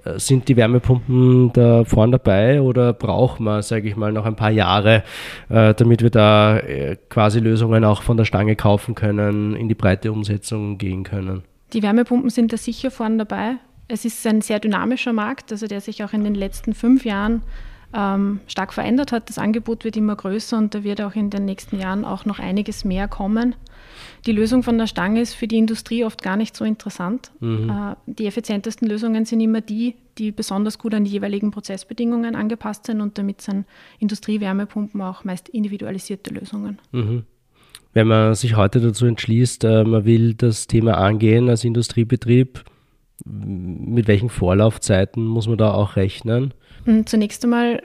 Äh, 0.05 0.19
sind 0.19 0.49
die 0.49 0.57
Wärmepumpen 0.57 1.53
da 1.53 1.85
vorne 1.85 2.13
dabei 2.13 2.61
oder 2.61 2.93
brauchen 2.93 3.45
wir, 3.45 3.63
sage 3.63 3.89
ich 3.89 3.97
mal, 3.97 4.13
noch 4.13 4.27
ein 4.27 4.37
paar 4.37 4.51
Jahre, 4.51 5.03
äh, 5.49 5.75
damit 5.75 6.03
wir 6.03 6.11
da 6.11 6.59
äh, 6.59 6.97
quasi 7.09 7.41
Lösungen 7.41 7.85
auch 7.85 8.03
von 8.03 8.17
der 8.17 8.25
Stange 8.25 8.57
kaufen 8.57 8.95
können, 8.95 9.57
in 9.57 9.69
die 9.69 9.75
breite 9.75 10.13
Umsetzung 10.13 10.79
gehen 10.79 11.05
können? 11.05 11.43
Die 11.73 11.83
Wärmepumpen 11.83 12.31
sind 12.31 12.53
da 12.53 12.57
sicher 12.57 12.91
vorne 12.91 13.19
dabei. 13.19 13.57
Es 13.89 14.05
ist 14.05 14.27
ein 14.27 14.41
sehr 14.43 14.61
dynamischer 14.61 15.13
Markt, 15.13 15.53
also 15.53 15.67
der 15.67 15.81
sich 15.81 16.05
auch 16.05 16.13
in 16.13 16.25
den 16.25 16.35
letzten 16.35 16.75
fünf 16.75 17.05
Jahren 17.05 17.43
ähm, 17.95 18.41
stark 18.47 18.73
verändert 18.73 19.13
hat. 19.13 19.29
Das 19.29 19.39
Angebot 19.39 19.85
wird 19.85 19.97
immer 19.97 20.17
größer 20.17 20.57
und 20.57 20.75
da 20.75 20.85
wird 20.85 21.01
auch 21.01 21.15
in 21.15 21.31
den 21.31 21.45
nächsten 21.45 21.79
Jahren 21.79 22.05
auch 22.05 22.25
noch 22.25 22.39
einiges 22.39 22.85
mehr 22.85 23.09
kommen. 23.09 23.55
Die 24.27 24.33
Lösung 24.33 24.63
von 24.63 24.79
der 24.79 24.87
Stange 24.87 25.21
ist 25.21 25.35
für 25.35 25.49
die 25.49 25.59
Industrie 25.59 26.05
oft 26.05 26.23
gar 26.23 26.37
nicht 26.37 26.57
so 26.57 26.65
interessant. 26.65 27.33
Mhm. 27.41 27.71
Äh, 27.71 27.97
die 28.07 28.27
effizientesten 28.27 28.89
Lösungen 28.89 29.25
sind 29.25 29.41
immer 29.41 29.61
die, 29.61 29.97
die 30.19 30.31
besonders 30.31 30.79
gut 30.79 30.95
an 30.95 31.05
die 31.05 31.11
jeweiligen 31.11 31.51
Prozessbedingungen 31.51 32.37
angepasst 32.37 32.87
sind 32.87 33.01
und 33.01 33.19
damit 33.19 33.41
sind 33.41 33.67
Industriewärmepumpen 33.99 35.01
auch 35.03 35.25
meist 35.25 35.49
individualisierte 35.49 36.33
Lösungen. 36.33 36.79
Mhm. 36.93 37.25
Wenn 37.95 38.07
man 38.07 38.35
sich 38.35 38.57
heute 38.57 38.81
dazu 38.81 39.07
entschließt, 39.07 39.65
äh, 39.65 39.85
man 39.85 40.05
will 40.05 40.35
das 40.35 40.67
Thema 40.67 40.99
angehen 40.99 41.49
als 41.49 41.65
Industriebetrieb, 41.65 42.65
mit 43.25 44.09
welchen 44.09 44.31
Vorlaufzeiten 44.31 45.25
muss 45.25 45.47
man 45.47 45.59
da 45.59 45.73
auch 45.73 45.97
rechnen? 45.97 46.55
Hm, 46.85 47.07
zunächst 47.07 47.45
einmal 47.45 47.83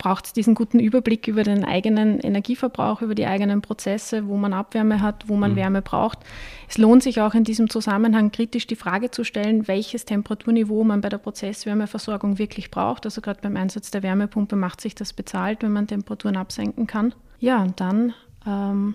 braucht 0.00 0.24
es 0.24 0.32
diesen 0.32 0.54
guten 0.54 0.80
Überblick 0.80 1.28
über 1.28 1.44
den 1.44 1.62
eigenen 1.62 2.20
Energieverbrauch, 2.20 3.02
über 3.02 3.14
die 3.14 3.26
eigenen 3.26 3.60
Prozesse, 3.60 4.26
wo 4.26 4.38
man 4.38 4.54
Abwärme 4.54 5.02
hat, 5.02 5.28
wo 5.28 5.36
man 5.36 5.52
mhm. 5.52 5.56
Wärme 5.56 5.82
braucht. 5.82 6.20
Es 6.68 6.78
lohnt 6.78 7.02
sich 7.02 7.20
auch 7.20 7.34
in 7.34 7.44
diesem 7.44 7.68
Zusammenhang 7.68 8.32
kritisch 8.32 8.66
die 8.66 8.76
Frage 8.76 9.10
zu 9.10 9.24
stellen, 9.24 9.68
welches 9.68 10.06
Temperaturniveau 10.06 10.84
man 10.84 11.02
bei 11.02 11.10
der 11.10 11.18
Prozesswärmeversorgung 11.18 12.38
wirklich 12.38 12.70
braucht. 12.70 13.04
Also 13.04 13.20
gerade 13.20 13.40
beim 13.42 13.58
Einsatz 13.58 13.90
der 13.90 14.02
Wärmepumpe 14.02 14.56
macht 14.56 14.80
sich 14.80 14.94
das 14.94 15.12
bezahlt, 15.12 15.62
wenn 15.62 15.72
man 15.72 15.86
Temperaturen 15.86 16.38
absenken 16.38 16.86
kann. 16.86 17.14
Ja, 17.38 17.62
und 17.62 17.78
dann, 17.78 18.14
ähm, 18.46 18.94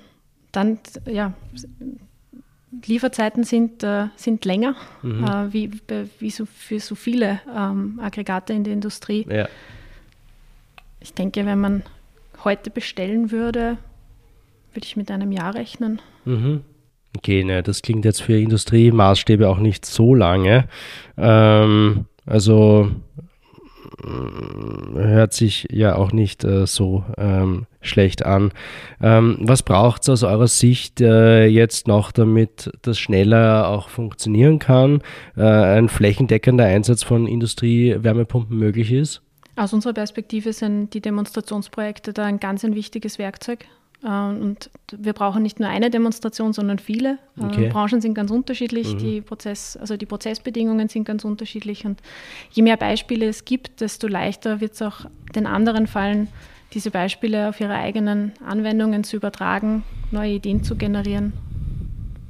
dann 0.51 0.80
ja, 1.06 1.34
Lieferzeiten 2.84 3.43
sind, 3.43 3.84
äh, 3.84 4.08
sind 4.16 4.43
länger, 4.43 4.76
mhm. 5.03 5.24
äh, 5.24 5.53
wie, 5.53 5.72
wie 6.18 6.32
so 6.32 6.47
für 6.47 6.80
so 6.80 6.95
viele 6.95 7.41
ähm, 7.56 7.99
Aggregate 8.01 8.53
in 8.53 8.64
der 8.64 8.74
Industrie. 8.74 9.28
Ja. 9.30 9.47
Ich 11.06 11.14
denke, 11.14 11.45
wenn 11.45 11.60
man 11.60 11.84
heute 12.43 12.72
bestellen 12.72 13.30
würde, 13.30 13.78
würde 14.74 14.86
ich 14.86 14.97
mit 14.97 15.12
einem 15.12 15.32
Jahr 15.32 15.53
rechnen. 15.53 16.01
Mhm. 16.26 16.62
Okay, 17.16 17.43
ne, 17.43 17.62
das 17.62 17.84
klingt 17.84 18.06
jetzt 18.06 18.24
für 18.24 18.39
Industriemaßstäbe 18.39 19.47
auch 19.47 19.60
nicht 19.60 19.86
so 19.86 20.16
lange. 20.16 20.68
Ähm, 21.16 22.06
also 22.26 22.89
äh, 24.03 24.99
hört 24.99 25.34
sich 25.34 25.68
ja 25.70 25.95
auch 25.95 26.12
nicht 26.12 26.43
äh, 26.43 26.66
so 26.66 27.03
ähm, 27.20 27.68
schlecht 27.82 28.26
an. 28.26 28.51
Ähm, 28.99 29.38
was 29.41 29.62
braucht 29.62 30.01
es 30.01 30.10
aus 30.10 30.24
eurer 30.24 30.47
Sicht 30.47 31.01
äh, 31.01 31.45
jetzt 31.45 31.88
noch, 31.88 32.12
damit 32.12 32.72
das 32.82 32.97
schneller 32.97 33.70
auch 33.70 33.89
funktionieren 33.89 34.58
kann, 34.58 35.03
äh, 35.38 35.43
ein 35.43 35.88
flächendeckender 35.88 36.66
Einsatz 36.66 37.03
von 37.03 37.28
Industriewärmepumpen 37.28 38.58
möglich 38.58 38.91
ist? 38.91 39.22
Aus 39.56 39.74
unserer 39.74 39.93
Perspektive 39.93 40.53
sind 40.53 40.93
die 40.93 41.01
Demonstrationsprojekte 41.01 42.14
da 42.14 42.26
ein 42.26 42.39
ganz 42.39 42.66
ein 42.66 42.76
wichtiges 42.76 43.18
Werkzeug. 43.20 43.66
Ähm, 44.06 44.41
und 44.41 44.70
wir 44.91 45.14
brauchen 45.14 45.41
nicht 45.41 45.60
nur 45.60 45.70
eine 45.70 45.89
Demonstration, 45.89 46.53
sondern 46.53 46.80
viele. 46.80 47.18
Äh, 47.38 47.45
okay. 47.45 47.70
Branchen 47.70 48.01
sind 48.01 48.14
ganz 48.14 48.32
unterschiedlich, 48.32 48.93
mhm. 48.93 48.97
die, 48.97 49.22
Prozess, 49.22 49.78
also 49.78 49.97
die 49.97 50.06
Prozessbedingungen 50.06 50.89
sind 50.89 51.06
ganz 51.06 51.24
unterschiedlich. 51.24 51.86
Und 51.86 52.01
je 52.51 52.64
mehr 52.64 52.78
Beispiele 52.78 53.28
es 53.28 53.45
gibt, 53.45 53.82
desto 53.82 54.08
leichter 54.08 54.60
wird 54.60 54.74
es 54.74 54.82
auch 54.82 55.06
den 55.36 55.47
anderen 55.47 55.88
fallen, 55.88 56.28
diese 56.74 56.91
Beispiele 56.91 57.49
auf 57.49 57.62
ihre 57.62 57.76
eigenen 57.76 58.34
Anwendungen 58.45 59.03
zu 59.03 59.16
übertragen, 59.16 59.84
neue 60.12 60.34
Ideen 60.34 60.64
zu 60.64 60.76
generieren 60.76 61.34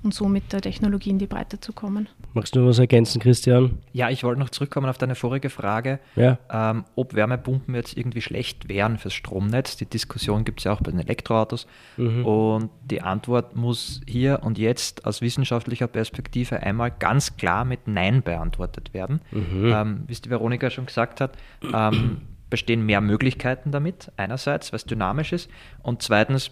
und 0.04 0.14
so 0.14 0.28
mit 0.28 0.54
der 0.54 0.62
Technologie 0.62 1.10
in 1.10 1.20
die 1.20 1.28
Breite 1.28 1.60
zu 1.60 1.74
kommen. 1.74 2.08
Magst 2.36 2.54
du 2.54 2.60
noch 2.60 2.68
was 2.68 2.80
ergänzen, 2.80 3.22
Christian? 3.22 3.80
Ja, 3.94 4.10
ich 4.10 4.26
wollte 4.26 4.42
noch 4.42 4.50
zurückkommen 4.50 4.90
auf 4.90 4.98
deine 4.98 5.16
vorige 5.16 5.50
Frage, 5.50 6.00
ja. 6.18 6.38
ähm, 6.52 6.84
ob 6.96 7.14
Wärmepumpen 7.14 7.74
jetzt 7.76 7.96
irgendwie 7.96 8.20
schlecht 8.20 8.68
wären 8.68 8.98
fürs 8.98 9.14
Stromnetz. 9.14 9.78
Die 9.78 9.86
Diskussion 9.86 10.44
gibt 10.44 10.60
es 10.60 10.66
ja 10.66 10.74
auch 10.74 10.82
bei 10.82 10.92
den 10.92 11.00
Elektroautos. 11.00 11.66
Mhm. 11.96 12.26
Und 12.26 12.70
die 12.84 13.02
Antwort 13.02 13.56
muss 13.56 14.02
hier 14.06 14.42
und 14.44 14.58
jetzt 14.58 15.06
aus 15.06 15.22
wissenschaftlicher 15.22 15.88
Perspektive 15.88 16.62
einmal 16.62 16.92
ganz 16.92 17.38
klar 17.38 17.64
mit 17.64 17.88
Nein 17.88 18.22
beantwortet 18.22 18.94
werden. 18.94 19.22
Mhm. 19.32 19.72
Ähm, 19.74 20.04
wie 20.06 20.12
es 20.12 20.22
die 20.22 20.30
Veronika 20.30 20.70
schon 20.70 20.88
gesagt 20.88 21.22
hat, 21.22 21.38
ähm, 21.74 22.18
bestehen 22.50 22.86
mehr 22.86 23.00
Möglichkeiten 23.00 23.72
damit, 23.72 24.12
einerseits, 24.18 24.74
es 24.74 24.84
dynamisch 24.84 25.32
ist, 25.32 25.50
und 25.84 26.02
zweitens, 26.02 26.52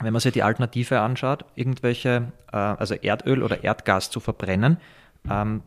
wenn 0.00 0.12
man 0.12 0.20
sich 0.20 0.32
die 0.32 0.42
Alternative 0.42 1.00
anschaut, 1.00 1.44
irgendwelche, 1.54 2.32
äh, 2.52 2.56
also 2.56 2.94
Erdöl 2.94 3.42
oder 3.42 3.64
Erdgas 3.64 4.10
zu 4.10 4.20
verbrennen, 4.20 4.78
ähm, 5.30 5.62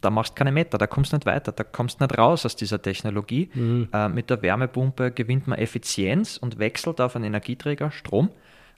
da 0.00 0.10
machst 0.10 0.32
du 0.32 0.34
keine 0.36 0.52
Meter, 0.52 0.78
da 0.78 0.86
kommst 0.86 1.12
du 1.12 1.16
nicht 1.16 1.26
weiter, 1.26 1.52
da 1.52 1.62
kommst 1.62 2.00
du 2.00 2.04
nicht 2.04 2.16
raus 2.16 2.46
aus 2.46 2.56
dieser 2.56 2.80
Technologie. 2.80 3.50
Mhm. 3.52 3.88
Äh, 3.92 4.08
mit 4.08 4.30
der 4.30 4.40
Wärmepumpe 4.42 5.10
gewinnt 5.10 5.46
man 5.46 5.58
Effizienz 5.58 6.36
und 6.36 6.58
wechselt 6.58 7.00
auf 7.00 7.16
einen 7.16 7.26
Energieträger, 7.26 7.90
Strom, 7.90 8.30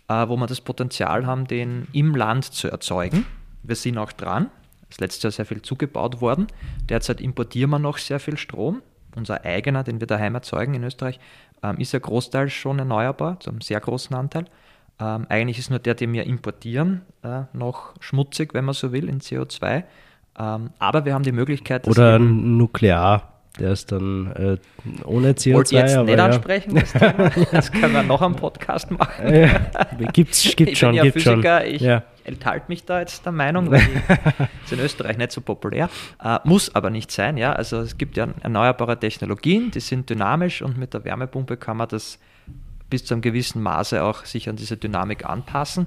äh, 0.08 0.28
wo 0.28 0.36
wir 0.36 0.46
das 0.46 0.60
Potenzial 0.60 1.26
haben, 1.26 1.46
den 1.46 1.86
im 1.92 2.14
Land 2.14 2.44
zu 2.46 2.68
erzeugen. 2.68 3.24
Wir 3.62 3.76
sind 3.76 3.98
auch 3.98 4.12
dran. 4.12 4.50
Das 4.88 5.00
letzte 5.00 5.28
Jahr 5.28 5.32
sehr 5.32 5.46
viel 5.46 5.62
zugebaut 5.62 6.20
worden. 6.20 6.48
Derzeit 6.88 7.20
importieren 7.20 7.70
wir 7.70 7.78
noch 7.78 7.98
sehr 7.98 8.20
viel 8.20 8.36
Strom 8.36 8.82
unser 9.16 9.44
eigener, 9.44 9.84
den 9.84 10.00
wir 10.00 10.06
daheim 10.06 10.34
erzeugen 10.34 10.74
in 10.74 10.84
Österreich, 10.84 11.20
ähm, 11.62 11.78
ist 11.78 11.92
ja 11.92 11.98
großteils 11.98 12.52
schon 12.52 12.78
erneuerbar, 12.78 13.40
zu 13.40 13.50
einem 13.50 13.60
sehr 13.60 13.80
großen 13.80 14.14
Anteil. 14.16 14.46
Ähm, 15.02 15.26
eigentlich 15.28 15.58
ist 15.58 15.70
nur 15.70 15.78
der, 15.78 15.94
den 15.94 16.12
wir 16.12 16.24
importieren, 16.24 17.02
äh, 17.24 17.42
noch 17.52 17.94
schmutzig, 18.00 18.54
wenn 18.54 18.64
man 18.64 18.74
so 18.74 18.92
will, 18.92 19.08
in 19.08 19.20
CO2. 19.20 19.82
Ähm, 20.38 20.70
aber 20.78 21.04
wir 21.04 21.14
haben 21.14 21.24
die 21.24 21.32
Möglichkeit, 21.32 21.88
Oder 21.88 22.18
Nuklear. 22.18 23.28
Der 23.60 23.72
ist 23.72 23.92
dann 23.92 24.32
äh, 24.32 24.56
ohne 25.04 25.32
CO2. 25.32 25.54
Wollte 25.54 25.74
jetzt 25.74 25.94
aber 25.94 26.04
nicht 26.06 26.16
ja. 26.16 26.24
ansprechen, 26.24 26.74
das 26.74 26.92
Thema. 26.92 27.30
Das 27.52 27.70
können 27.70 27.92
wir 27.92 28.02
noch 28.02 28.22
am 28.22 28.34
Podcast 28.34 28.90
machen. 28.90 29.34
Ja, 29.34 29.60
gibt's, 30.12 30.56
gibt 30.56 30.70
ich 30.70 30.78
schon, 30.78 30.90
bin 30.90 30.96
ja 30.96 31.02
gibt 31.02 31.20
Physiker, 31.20 31.60
schon. 31.60 31.74
ich 31.74 31.82
Ja. 31.82 32.02
enthalte 32.24 32.64
mich 32.68 32.86
da 32.86 33.00
jetzt 33.00 33.26
der 33.26 33.32
Meinung, 33.32 33.70
weil 33.70 33.82
es 34.64 34.72
in 34.72 34.80
Österreich 34.80 35.18
nicht 35.18 35.32
so 35.32 35.42
populär. 35.42 35.90
Äh, 36.22 36.38
muss 36.44 36.74
aber 36.74 36.88
nicht 36.88 37.10
sein, 37.10 37.36
ja. 37.36 37.52
Also 37.52 37.80
es 37.80 37.98
gibt 37.98 38.16
ja 38.16 38.28
erneuerbare 38.40 38.98
Technologien, 38.98 39.70
die 39.70 39.80
sind 39.80 40.08
dynamisch 40.08 40.62
und 40.62 40.78
mit 40.78 40.94
der 40.94 41.04
Wärmepumpe 41.04 41.58
kann 41.58 41.76
man 41.76 41.88
das 41.88 42.18
bis 42.92 43.06
zu 43.06 43.14
einem 43.14 43.22
gewissen 43.22 43.62
Maße 43.62 44.04
auch 44.04 44.26
sich 44.26 44.50
an 44.50 44.56
diese 44.56 44.76
Dynamik 44.76 45.24
anpassen. 45.24 45.86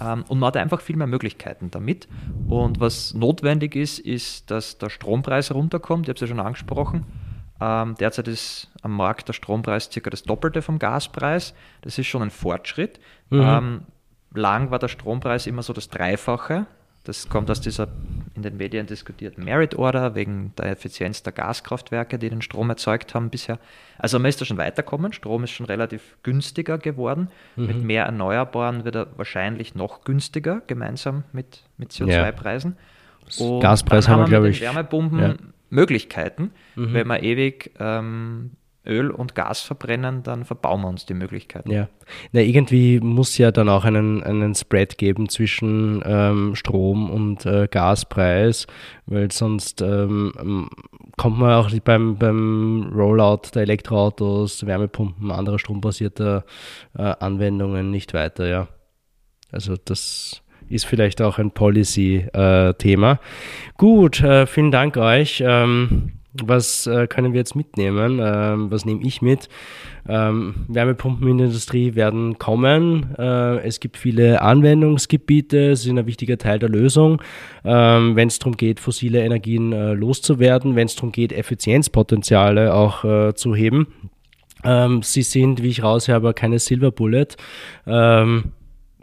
Ähm, 0.00 0.24
und 0.26 0.38
man 0.38 0.46
hat 0.46 0.56
einfach 0.56 0.80
viel 0.80 0.96
mehr 0.96 1.06
Möglichkeiten 1.06 1.70
damit. 1.70 2.08
Und 2.48 2.80
was 2.80 3.12
notwendig 3.12 3.76
ist, 3.76 3.98
ist, 3.98 4.50
dass 4.50 4.78
der 4.78 4.88
Strompreis 4.88 5.52
runterkommt. 5.52 6.06
Ich 6.06 6.08
habe 6.08 6.14
es 6.14 6.22
ja 6.22 6.26
schon 6.28 6.40
angesprochen. 6.40 7.04
Ähm, 7.60 7.94
derzeit 8.00 8.26
ist 8.28 8.70
am 8.80 8.96
Markt 8.96 9.28
der 9.28 9.34
Strompreis 9.34 9.90
circa 9.92 10.08
das 10.08 10.22
Doppelte 10.22 10.62
vom 10.62 10.78
Gaspreis. 10.78 11.52
Das 11.82 11.98
ist 11.98 12.06
schon 12.06 12.22
ein 12.22 12.30
Fortschritt. 12.30 13.00
Mhm. 13.28 13.40
Ähm, 13.42 13.80
lang 14.32 14.70
war 14.70 14.78
der 14.78 14.88
Strompreis 14.88 15.46
immer 15.46 15.62
so 15.62 15.74
das 15.74 15.90
Dreifache. 15.90 16.64
Das 17.06 17.28
kommt 17.28 17.50
aus 17.52 17.60
dieser 17.60 17.86
in 18.34 18.42
den 18.42 18.56
Medien 18.56 18.86
diskutierten 18.86 19.44
Merit 19.44 19.76
Order 19.76 20.14
wegen 20.16 20.52
der 20.58 20.66
Effizienz 20.66 21.22
der 21.22 21.32
Gaskraftwerke, 21.32 22.18
die 22.18 22.28
den 22.28 22.42
Strom 22.42 22.68
erzeugt 22.68 23.14
haben 23.14 23.30
bisher. 23.30 23.58
Also 23.96 24.18
man 24.18 24.28
ist 24.28 24.40
da 24.40 24.44
schon 24.44 24.58
weiterkommen. 24.58 25.12
Strom 25.12 25.44
ist 25.44 25.52
schon 25.52 25.66
relativ 25.66 26.16
günstiger 26.24 26.78
geworden. 26.78 27.28
Mit 27.54 27.82
mehr 27.82 28.04
Erneuerbaren 28.04 28.84
wird 28.84 28.96
er 28.96 29.06
wahrscheinlich 29.16 29.74
noch 29.74 30.02
günstiger, 30.02 30.62
gemeinsam 30.66 31.22
mit, 31.32 31.62
mit 31.78 31.92
CO2-Preisen. 31.92 32.76
Und 33.38 33.60
Gaspreis 33.60 34.08
haben 34.08 34.22
wir, 34.22 34.28
glaube 34.28 34.50
ich, 34.50 34.60
Wärmepumpen 34.60 35.20
ja. 35.20 35.34
Möglichkeiten. 35.70 36.50
Wenn 36.74 37.06
wir 37.06 37.22
ewig 37.22 37.72
ähm, 37.78 38.50
Öl 38.86 39.10
und 39.10 39.34
Gas 39.34 39.60
verbrennen, 39.60 40.22
dann 40.22 40.44
verbauen 40.44 40.82
wir 40.82 40.88
uns 40.88 41.06
die 41.06 41.14
Möglichkeiten. 41.14 41.70
Ja. 41.70 41.88
Na, 42.32 42.40
irgendwie 42.40 43.00
muss 43.00 43.36
ja 43.38 43.50
dann 43.50 43.68
auch 43.68 43.84
einen, 43.84 44.22
einen 44.22 44.54
Spread 44.54 44.98
geben 44.98 45.28
zwischen 45.28 46.02
ähm, 46.04 46.54
Strom 46.54 47.10
und 47.10 47.46
äh, 47.46 47.68
Gaspreis, 47.70 48.66
weil 49.06 49.30
sonst 49.30 49.82
ähm, 49.82 50.68
kommt 51.16 51.38
man 51.38 51.52
auch 51.54 51.70
beim, 51.84 52.16
beim 52.16 52.90
Rollout 52.94 53.50
der 53.54 53.62
Elektroautos, 53.62 54.66
Wärmepumpen, 54.66 55.30
anderer 55.30 55.58
strombasierter 55.58 56.44
äh, 56.96 57.02
Anwendungen 57.02 57.90
nicht 57.90 58.14
weiter, 58.14 58.46
ja. 58.46 58.68
Also 59.52 59.76
das 59.76 60.42
ist 60.68 60.86
vielleicht 60.86 61.22
auch 61.22 61.38
ein 61.38 61.52
Policy-Thema. 61.52 63.20
Gut, 63.76 64.20
äh, 64.20 64.46
vielen 64.46 64.70
Dank 64.70 64.96
euch. 64.96 65.42
Ähm, 65.46 66.12
was 66.44 66.86
äh, 66.86 67.06
können 67.06 67.32
wir 67.32 67.40
jetzt 67.40 67.56
mitnehmen? 67.56 68.20
Ähm, 68.22 68.70
was 68.70 68.84
nehme 68.84 69.02
ich 69.02 69.22
mit? 69.22 69.48
Ähm, 70.08 70.66
Wärmepumpen 70.68 71.28
in 71.28 71.38
der 71.38 71.46
Industrie 71.48 71.94
werden 71.94 72.38
kommen. 72.38 73.14
Äh, 73.18 73.58
es 73.66 73.80
gibt 73.80 73.96
viele 73.96 74.42
Anwendungsgebiete, 74.42 75.74
sie 75.76 75.88
sind 75.88 75.98
ein 75.98 76.06
wichtiger 76.06 76.38
Teil 76.38 76.58
der 76.58 76.68
Lösung. 76.68 77.20
Ähm, 77.64 78.16
wenn 78.16 78.28
es 78.28 78.38
darum 78.38 78.56
geht, 78.56 78.80
fossile 78.80 79.24
Energien 79.24 79.72
äh, 79.72 79.94
loszuwerden, 79.94 80.76
wenn 80.76 80.86
es 80.86 80.94
darum 80.94 81.12
geht, 81.12 81.32
Effizienzpotenziale 81.32 82.74
auch 82.74 83.04
äh, 83.04 83.34
zu 83.34 83.54
heben. 83.54 83.88
Ähm, 84.64 85.02
sie 85.02 85.22
sind, 85.22 85.62
wie 85.62 85.68
ich 85.68 85.82
raushöre, 85.82 86.34
keine 86.34 86.58
Silver 86.58 86.90
Bullet. 86.90 87.28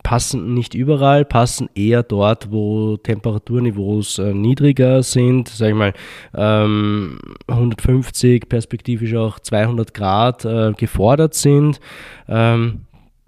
Passen 0.03 0.53
nicht 0.53 0.75
überall, 0.75 1.25
passen 1.25 1.69
eher 1.75 2.03
dort, 2.03 2.51
wo 2.51 2.97
Temperaturniveaus 2.97 4.19
äh, 4.19 4.33
niedriger 4.33 5.01
sind, 5.01 5.47
sag 5.47 5.69
ich 5.69 5.75
mal 5.75 5.93
ähm, 6.35 7.17
150, 7.47 8.47
perspektivisch 8.49 9.15
auch 9.15 9.39
200 9.39 9.93
Grad 9.93 10.45
äh, 10.45 10.73
gefordert 10.73 11.33
sind. 11.33 11.79
Ähm, 12.27 12.81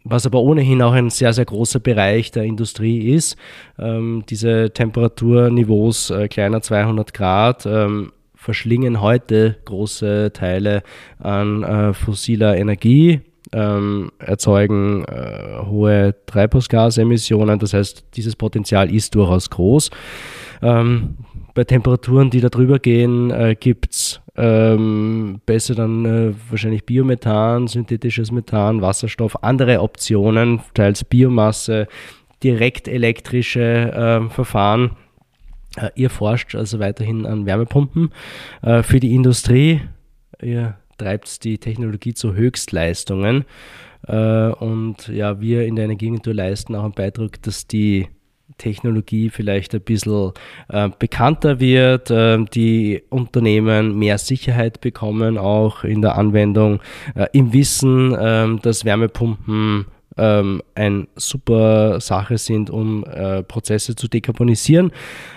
was 0.05 0.25
aber 0.27 0.41
ohnehin 0.41 0.81
auch 0.83 0.93
ein 0.93 1.09
sehr, 1.09 1.33
sehr 1.33 1.45
großer 1.45 1.79
Bereich 1.79 2.29
der 2.31 2.43
Industrie 2.43 3.11
ist. 3.11 3.37
Ähm, 3.79 4.23
diese 4.29 4.71
Temperaturniveaus 4.71 6.11
äh, 6.11 6.27
kleiner 6.27 6.61
200 6.61 7.13
Grad 7.13 7.65
ähm, 7.65 8.11
verschlingen 8.35 9.01
heute 9.01 9.57
große 9.65 10.31
Teile 10.31 10.83
an 11.17 11.63
äh, 11.63 11.93
fossiler 11.93 12.55
Energie, 12.55 13.21
ähm, 13.55 14.11
erzeugen 14.19 15.05
äh, 15.05 15.65
hohe 15.65 16.13
Treibhausgasemissionen. 16.25 17.57
Das 17.57 17.73
heißt, 17.73 18.05
dieses 18.15 18.35
Potenzial 18.35 18.93
ist 18.93 19.15
durchaus 19.15 19.49
groß. 19.49 19.89
Ähm, 20.61 21.17
bei 21.53 21.63
Temperaturen, 21.63 22.29
die 22.29 22.41
da 22.41 22.49
drüber 22.49 22.79
gehen, 22.79 23.31
äh, 23.31 23.55
gibt 23.57 23.93
es 23.93 24.21
ähm, 24.35 25.39
besser 25.45 25.73
dann 25.73 26.05
äh, 26.05 26.33
wahrscheinlich 26.49 26.85
Biomethan, 26.85 27.67
synthetisches 27.67 28.31
Methan, 28.31 28.81
Wasserstoff, 28.81 29.41
andere 29.41 29.81
Optionen, 29.81 30.59
teils 30.73 31.05
Biomasse, 31.05 31.87
direkt 32.43 32.89
elektrische 32.89 33.61
äh, 33.61 34.29
Verfahren. 34.29 34.91
Ihr 35.95 36.09
forscht 36.09 36.55
also 36.55 36.79
weiterhin 36.79 37.25
an 37.25 37.45
Wärmepumpen 37.45 38.11
äh, 38.61 38.81
für 38.81 39.01
die 39.01 39.13
Industrie. 39.13 39.81
Ihr 40.41 40.77
treibt 40.97 41.43
die 41.43 41.57
Technologie 41.57 42.13
zu 42.13 42.33
Höchstleistungen. 42.33 43.45
Äh, 44.07 44.49
und 44.49 45.07
ja, 45.07 45.39
wir 45.41 45.65
in 45.65 45.75
der 45.75 45.85
Energieagentur 45.85 46.33
leisten 46.33 46.75
auch 46.75 46.83
einen 46.83 46.93
Beitrag, 46.93 47.41
dass 47.41 47.67
die 47.67 48.07
Technologie 48.57 49.29
vielleicht 49.29 49.73
ein 49.73 49.81
bisschen 49.81 50.31
äh, 50.69 50.89
bekannter 50.99 51.59
wird, 51.59 52.11
äh, 52.11 52.43
die 52.53 53.03
Unternehmen 53.09 53.97
mehr 53.97 54.17
Sicherheit 54.17 54.81
bekommen, 54.81 55.37
auch 55.37 55.83
in 55.83 56.01
der 56.01 56.15
Anwendung, 56.15 56.79
im 57.33 57.53
Wissen, 57.53 58.15
ähm, 58.17 58.59
dass 58.61 58.85
Wärmepumpen 58.85 59.85
ähm, 60.17 60.61
eine 60.75 61.07
super 61.15 61.99
Sache 61.99 62.37
sind, 62.37 62.69
um 62.69 63.03
Prozesse 63.47 63.95
zu 63.95 64.07
dekarbonisieren. 64.07 64.91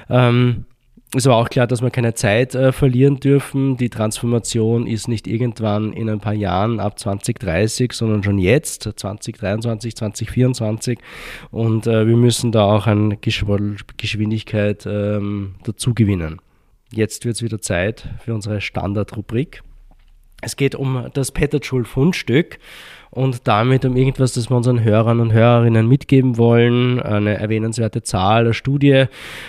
Ähm, 0.09 0.67
es 1.15 1.25
war 1.25 1.37
auch 1.37 1.49
klar, 1.49 1.67
dass 1.67 1.81
wir 1.81 1.91
keine 1.91 2.13
Zeit 2.15 2.55
äh, 2.55 2.71
verlieren 2.71 3.19
dürfen. 3.19 3.79
Die 3.79 3.89
Transformation 3.89 4.87
ist 4.87 5.09
nicht 5.09 5.27
irgendwann 5.27 5.95
in 5.95 6.11
ein 6.11 6.21
paar 6.21 6.35
Jahren 6.35 6.81
ab 6.81 6.99
2030, 6.99 7.93
sondern 7.93 8.23
schon 8.23 8.39
jetzt, 8.39 8.83
2023, 8.83 9.97
2024. 9.97 10.99
Und 11.51 11.87
äh, 11.87 12.07
wir 12.07 12.17
müssen 12.17 12.53
da 12.53 12.65
auch 12.65 12.87
an 12.87 13.21
Geschw 13.23 13.77
Geschwindigkeit 13.97 14.85
ähm, 14.87 15.55
dazu 15.65 15.95
gewinnen. 15.95 16.41
Jetzt 16.93 17.25
wird 17.25 17.37
es 17.37 17.43
wieder 17.43 17.61
Zeit 17.61 18.09
für 18.23 18.35
unsere 18.35 18.61
Standardrubrik. 18.61 19.63
Es 20.43 20.57
geht 20.57 20.75
um 20.75 21.09
das 21.15 21.33
Petterschul-Fundstück 21.33 22.59
und 23.11 23.47
damit 23.49 23.85
um 23.85 23.97
irgendwas, 23.97 24.33
das 24.33 24.51
wir 24.51 24.57
unseren 24.57 24.83
Hörern 24.83 25.21
und 25.21 25.33
Hörerinnen 25.33 25.87
mitgeben 25.87 26.37
wollen. 26.37 27.01
Eine 27.01 27.39
erwähnenswerte 27.39 28.03
Zahl, 28.03 28.45
eine 28.45 28.55
Studie, 28.55 29.07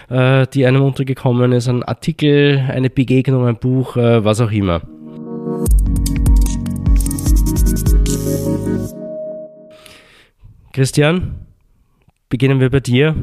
äh, 0.09 0.47
die 0.53 0.65
einem 0.65 0.81
untergekommen 0.81 1.51
ist, 1.51 1.67
ein 1.67 1.83
Artikel, 1.83 2.63
eine 2.69 2.89
Begegnung, 2.89 3.45
ein 3.45 3.57
Buch, 3.57 3.97
äh, 3.97 4.23
was 4.23 4.41
auch 4.41 4.51
immer. 4.51 4.81
Christian, 10.71 11.35
beginnen 12.29 12.59
wir 12.59 12.69
bei 12.69 12.79
dir. 12.79 13.15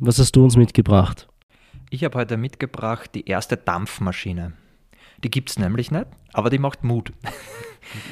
Was 0.00 0.18
hast 0.18 0.34
du 0.34 0.42
uns 0.42 0.56
mitgebracht? 0.56 1.28
Ich 1.90 2.02
habe 2.02 2.18
heute 2.18 2.36
mitgebracht 2.36 3.10
die 3.14 3.28
erste 3.28 3.56
Dampfmaschine. 3.56 4.54
Die 5.24 5.30
gibt 5.30 5.50
es 5.50 5.58
nämlich 5.58 5.90
nicht, 5.90 6.06
aber 6.32 6.50
die 6.50 6.58
macht 6.58 6.84
Mut. 6.84 7.12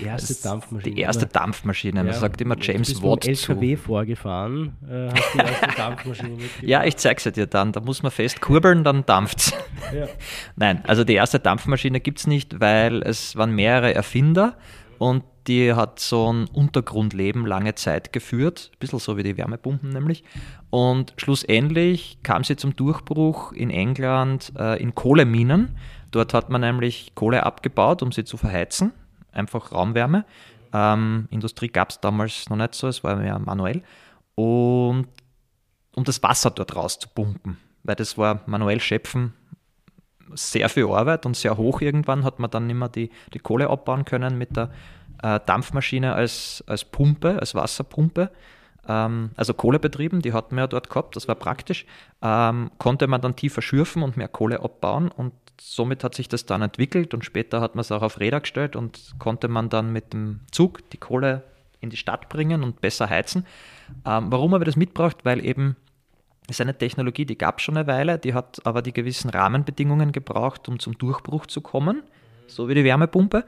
Die 0.01 0.05
erste 0.05 0.35
Dampfmaschine. 0.35 0.95
Die 0.95 1.01
erste 1.01 1.27
Dampfmaschine. 1.27 2.01
Man 2.05 2.07
Ja, 2.07 2.13
sagt 2.13 2.41
immer 2.41 2.57
du 2.57 2.63
James 2.63 2.89
bist 2.89 3.03
Watt 3.03 3.27
mit 3.27 3.27
dem 3.27 3.35
zu. 3.35 3.53
LKW 3.53 3.77
vorgefahren, 3.77 4.77
äh, 4.89 5.09
hast 5.11 5.35
die 5.35 5.39
erste 5.39 5.67
Dampfmaschine 5.77 6.29
mitgebracht. 6.31 6.63
Ja, 6.63 6.85
ich 6.85 6.97
zeige 6.97 7.21
sie 7.21 7.33
dir 7.33 7.47
dann. 7.47 7.73
Da 7.73 7.81
muss 7.81 8.03
man 8.03 8.13
fest 8.13 8.41
kurbeln, 8.41 8.85
dann 8.85 9.05
dampft's. 9.07 9.53
Ja. 9.95 10.07
Nein, 10.57 10.83
also 10.87 11.05
die 11.05 11.15
erste 11.15 11.39
Dampfmaschine 11.41 12.01
gibt 12.01 12.19
es 12.21 12.27
nicht, 12.27 12.61
weil 12.61 13.03
es 13.03 13.37
waren 13.37 13.55
mehrere 13.55 13.95
Erfinder 13.95 14.57
und 14.99 15.25
die 15.49 15.75
hat 15.75 15.99
so 15.99 16.33
ein 16.33 16.47
Untergrundleben 16.53 17.45
lange 17.47 17.75
Zeit 17.75 18.13
geführt, 18.13 18.71
ein 18.75 18.79
bisschen 18.79 19.01
so 19.01 19.17
wie 19.17 19.23
die 19.25 19.37
Wärmepumpen 19.37 19.91
nämlich. 19.91 20.23
Und 20.71 21.15
schlussendlich 21.17 22.19
kam 22.23 22.45
sie 22.45 22.57
zum 22.57 22.77
Durchbruch 22.77 23.53
in 23.53 23.71
England 23.71 24.53
äh, 24.57 24.81
in 24.81 24.95
Kohleminen. 24.95 25.77
Dort 26.13 26.33
hat 26.35 26.49
man 26.51 26.61
nämlich 26.61 27.15
Kohle 27.15 27.45
abgebaut, 27.45 28.03
um 28.03 28.13
sie 28.13 28.25
zu 28.25 28.37
verheizen, 28.37 28.93
einfach 29.33 29.73
Raumwärme. 29.73 30.25
Ähm, 30.73 31.27
Industrie 31.31 31.69
gab 31.69 31.91
es 31.91 32.01
damals 32.01 32.49
noch 32.49 32.57
nicht 32.57 32.75
so, 32.75 32.87
es 32.87 33.03
war 33.03 33.17
mehr 33.17 33.39
manuell. 33.41 33.83
Und 34.37 35.09
um 35.95 36.05
das 36.05 36.23
Wasser 36.23 36.51
dort 36.51 36.77
rauszupumpen, 36.77 37.59
weil 37.83 37.97
das 37.97 38.17
war 38.17 38.43
manuell 38.47 38.81
schöpfen 38.81 39.35
sehr 40.35 40.69
viel 40.69 40.87
Arbeit 40.87 41.27
und 41.27 41.37
sehr 41.37 41.57
hoch 41.57 41.81
irgendwann 41.81 42.25
hat 42.25 42.39
man 42.39 42.51
dann 42.51 42.67
nicht 42.67 42.77
mehr 42.77 42.89
die, 42.89 43.11
die 43.35 43.39
Kohle 43.39 43.69
abbauen 43.69 44.05
können 44.05 44.39
mit 44.39 44.57
der 44.57 44.71
äh, 45.23 45.41
Dampfmaschine 45.45 46.15
als, 46.15 46.65
als 46.67 46.85
Pumpe, 46.85 47.39
als 47.39 47.55
Wasserpumpe. 47.55 48.31
Ähm, 48.89 49.31
also 49.37 49.55
Kohlebetrieben, 49.55 50.23
die 50.23 50.33
hatten 50.33 50.57
wir 50.57 50.63
ja 50.63 50.67
dort 50.67 50.89
gehabt, 50.89 51.17
das 51.17 51.29
war 51.29 51.35
praktisch. 51.35 51.87
Ähm, 52.21 52.71
konnte 52.79 53.07
man 53.07 53.21
dann 53.21 53.37
tiefer 53.37 53.63
schürfen 53.63 54.03
und 54.03 54.17
mehr 54.17 54.29
Kohle 54.29 54.61
abbauen 54.63 55.11
und 55.11 55.33
somit 55.61 56.05
hat 56.05 56.15
sich 56.15 56.29
das 56.29 56.47
dann 56.47 56.63
entwickelt 56.63 57.15
und 57.15 57.25
später 57.25 57.61
hat 57.61 57.75
man 57.75 57.81
es 57.81 57.93
auch 57.93 58.03
auf 58.03 58.21
Räder 58.21 58.41
gestellt 58.41 58.77
und 58.77 59.15
konnte 59.19 59.49
man 59.49 59.69
dann 59.69 59.93
mit 59.93 60.13
dem 60.13 60.41
Zug 60.51 60.89
die 60.91 60.99
Kohle 60.99 61.45
in 61.81 61.91
die 61.91 61.97
Stadt 61.97 62.29
bringen 62.29 62.63
und 62.63 62.81
besser 62.81 63.11
heizen. 63.11 63.47
Ähm, 64.07 64.31
warum 64.31 64.55
habe 64.55 64.65
ich 64.65 64.67
das 64.67 64.77
mitgebracht? 64.77 65.19
Weil 65.25 65.45
eben 65.45 65.77
ist 66.49 66.61
eine 66.61 66.77
Technologie, 66.77 67.25
die 67.25 67.39
gab 67.39 67.59
es 67.59 67.65
schon 67.65 67.77
eine 67.77 67.87
Weile, 67.87 68.19
die 68.19 68.35
hat 68.35 68.65
aber 68.65 68.83
die 68.83 68.93
gewissen 68.93 69.31
Rahmenbedingungen 69.31 70.13
gebraucht, 70.13 70.69
um 70.69 70.79
zum 70.79 70.97
Durchbruch 70.99 71.47
zu 71.47 71.61
kommen, 71.61 72.03
so 72.47 72.69
wie 72.69 72.75
die 72.75 72.85
Wärmepumpe. 72.85 73.45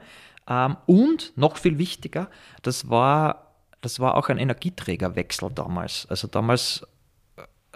Ähm, 0.47 0.77
und 0.85 1.33
noch 1.35 1.57
viel 1.57 1.77
wichtiger, 1.77 2.29
das 2.61 2.89
war, 2.89 3.53
das 3.81 3.99
war 3.99 4.15
auch 4.15 4.29
ein 4.29 4.37
Energieträgerwechsel 4.37 5.49
damals. 5.53 6.07
Also 6.09 6.27
damals 6.27 6.85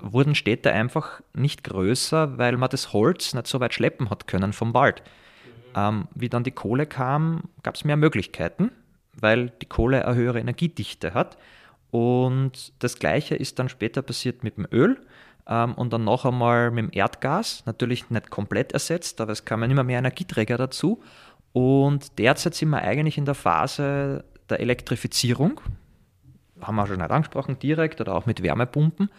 wurden 0.02 0.36
Städte 0.36 0.72
einfach 0.72 1.22
nicht 1.34 1.64
größer, 1.64 2.38
weil 2.38 2.58
man 2.58 2.70
das 2.70 2.94
Holz 2.94 3.34
nicht 3.34 3.48
so 3.48 3.60
weit 3.60 3.74
schleppen 3.74 4.10
hat 4.10 4.28
können 4.28 4.54
vom 4.54 4.74
Wald. 4.74 5.04
Ähm, 5.76 6.08
wie 6.16 6.30
dann 6.30 6.44
die 6.44 6.52
Kohle 6.52 6.86
kam, 6.86 7.44
gab 7.64 7.76
es 7.76 7.84
mehr 7.84 7.98
Möglichkeiten, 7.98 8.72
weil 9.20 9.52
die 9.62 9.66
Kohle 9.66 10.06
eine 10.06 10.16
höhere 10.16 10.40
Energiedichte 10.40 11.14
hat. 11.14 11.38
Und 11.92 12.74
das 12.80 13.00
Gleiche 13.00 13.36
ist 13.36 13.60
dann 13.60 13.70
später 13.70 14.02
passiert 14.02 14.44
mit 14.44 14.58
dem 14.58 14.68
Öl 14.72 15.00
ähm, 15.48 15.74
und 15.74 15.92
dann 15.92 16.04
noch 16.04 16.26
einmal 16.26 16.72
mit 16.72 16.86
dem 16.86 16.92
Erdgas. 16.92 17.64
Natürlich 17.66 18.10
nicht 18.10 18.30
komplett 18.30 18.72
ersetzt, 18.72 19.22
aber 19.22 19.32
es 19.32 19.46
kamen 19.46 19.70
immer 19.70 19.84
mehr 19.84 20.00
Energieträger 20.00 20.58
dazu. 20.58 21.02
Und 21.52 22.20
derzeit 22.20 22.56
sind 22.56 22.70
wir 22.70 22.82
eigentlich 22.82 23.18
in 23.18 23.26
der 23.26 23.36
Phase 23.36 24.24
der 24.50 24.60
Elektrifizierung. 24.60 25.60
Haben 26.62 26.76
wir 26.76 26.88
schon 26.88 26.98
nicht 26.98 27.12
angesprochen, 27.12 27.58
direkt 27.60 28.02
oder 28.02 28.14
auch 28.14 28.26
mit 28.26 28.44
Wärmepumpen. 28.44 29.10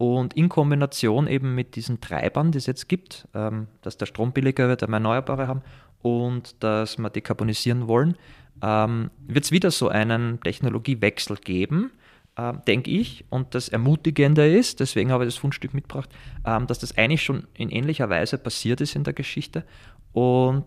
Und 0.00 0.32
in 0.32 0.48
Kombination 0.48 1.26
eben 1.26 1.54
mit 1.54 1.76
diesen 1.76 2.00
Treibern, 2.00 2.52
die 2.52 2.56
es 2.56 2.64
jetzt 2.64 2.88
gibt, 2.88 3.28
ähm, 3.34 3.66
dass 3.82 3.98
der 3.98 4.06
Strom 4.06 4.32
billiger 4.32 4.66
wird, 4.66 4.80
wenn 4.80 4.88
wir 4.88 4.96
Erneuerbare 4.96 5.46
haben 5.46 5.60
und 6.00 6.56
dass 6.64 6.96
wir 6.96 7.10
dekarbonisieren 7.10 7.86
wollen, 7.86 8.16
ähm, 8.62 9.10
wird 9.26 9.44
es 9.44 9.52
wieder 9.52 9.70
so 9.70 9.90
einen 9.90 10.40
Technologiewechsel 10.40 11.36
geben, 11.36 11.90
äh, 12.36 12.54
denke 12.66 12.90
ich. 12.90 13.26
Und 13.28 13.54
das 13.54 13.68
Ermutigende 13.68 14.50
ist, 14.50 14.80
deswegen 14.80 15.12
habe 15.12 15.24
ich 15.24 15.34
das 15.34 15.38
Fundstück 15.38 15.74
mitgebracht, 15.74 16.08
ähm, 16.46 16.66
dass 16.66 16.78
das 16.78 16.96
eigentlich 16.96 17.22
schon 17.22 17.46
in 17.52 17.68
ähnlicher 17.68 18.08
Weise 18.08 18.38
passiert 18.38 18.80
ist 18.80 18.96
in 18.96 19.04
der 19.04 19.12
Geschichte. 19.12 19.66
Und 20.14 20.64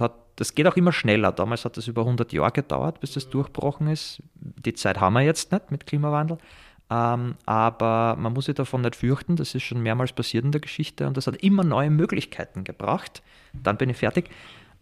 hat, 0.00 0.14
das 0.36 0.54
geht 0.54 0.66
auch 0.66 0.76
immer 0.76 0.92
schneller. 0.92 1.30
Damals 1.30 1.66
hat 1.66 1.76
es 1.76 1.88
über 1.88 2.06
100 2.06 2.32
Jahre 2.32 2.52
gedauert, 2.52 3.00
bis 3.00 3.12
das 3.12 3.28
durchbrochen 3.28 3.88
ist. 3.88 4.22
Die 4.34 4.72
Zeit 4.72 4.98
haben 4.98 5.12
wir 5.12 5.20
jetzt 5.20 5.52
nicht 5.52 5.70
mit 5.70 5.84
Klimawandel. 5.84 6.38
Ähm, 6.88 7.34
aber 7.46 8.16
man 8.16 8.32
muss 8.32 8.44
sich 8.46 8.54
davon 8.54 8.82
nicht 8.82 8.96
fürchten, 8.96 9.36
das 9.36 9.54
ist 9.54 9.64
schon 9.64 9.82
mehrmals 9.82 10.12
passiert 10.12 10.44
in 10.44 10.52
der 10.52 10.60
Geschichte 10.60 11.06
und 11.06 11.16
das 11.16 11.26
hat 11.26 11.36
immer 11.36 11.64
neue 11.64 11.90
Möglichkeiten 11.90 12.62
gebracht. 12.62 13.22
Dann 13.52 13.76
bin 13.76 13.90
ich 13.90 13.96
fertig. 13.96 14.30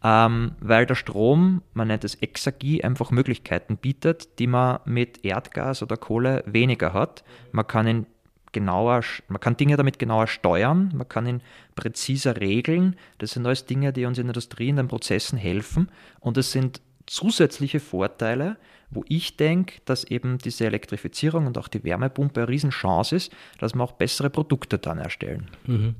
Ähm, 0.06 0.52
weil 0.60 0.84
der 0.84 0.96
Strom, 0.96 1.62
man 1.72 1.88
nennt 1.88 2.04
es 2.04 2.16
Exergie, 2.16 2.84
einfach 2.84 3.10
Möglichkeiten 3.10 3.78
bietet, 3.78 4.38
die 4.38 4.46
man 4.46 4.80
mit 4.84 5.24
Erdgas 5.24 5.82
oder 5.82 5.96
Kohle 5.96 6.44
weniger 6.46 6.92
hat. 6.92 7.24
Man 7.52 7.66
kann 7.66 7.86
ihn 7.86 8.06
genauer, 8.52 9.02
man 9.28 9.40
kann 9.40 9.56
Dinge 9.56 9.78
damit 9.78 9.98
genauer 9.98 10.26
steuern, 10.26 10.92
man 10.94 11.08
kann 11.08 11.26
ihn 11.26 11.40
präziser 11.74 12.38
regeln. 12.38 12.96
Das 13.16 13.30
sind 13.30 13.46
alles 13.46 13.64
Dinge, 13.64 13.94
die 13.94 14.04
uns 14.04 14.18
in 14.18 14.26
der 14.26 14.32
Industrie 14.32 14.68
in 14.68 14.76
den 14.76 14.88
Prozessen 14.88 15.38
helfen. 15.38 15.90
Und 16.20 16.36
es 16.36 16.52
sind 16.52 16.82
zusätzliche 17.06 17.80
Vorteile, 17.80 18.58
wo 18.90 19.04
ich 19.08 19.36
denke, 19.36 19.80
dass 19.84 20.04
eben 20.04 20.38
diese 20.38 20.66
Elektrifizierung 20.66 21.46
und 21.46 21.58
auch 21.58 21.68
die 21.68 21.84
Wärmepumpe 21.84 22.40
eine 22.40 22.48
Riesenchance 22.48 23.16
ist, 23.16 23.32
dass 23.58 23.74
wir 23.74 23.82
auch 23.82 23.92
bessere 23.92 24.30
Produkte 24.30 24.78
dann 24.78 24.98
erstellen. 24.98 25.50
Mhm. 25.66 25.96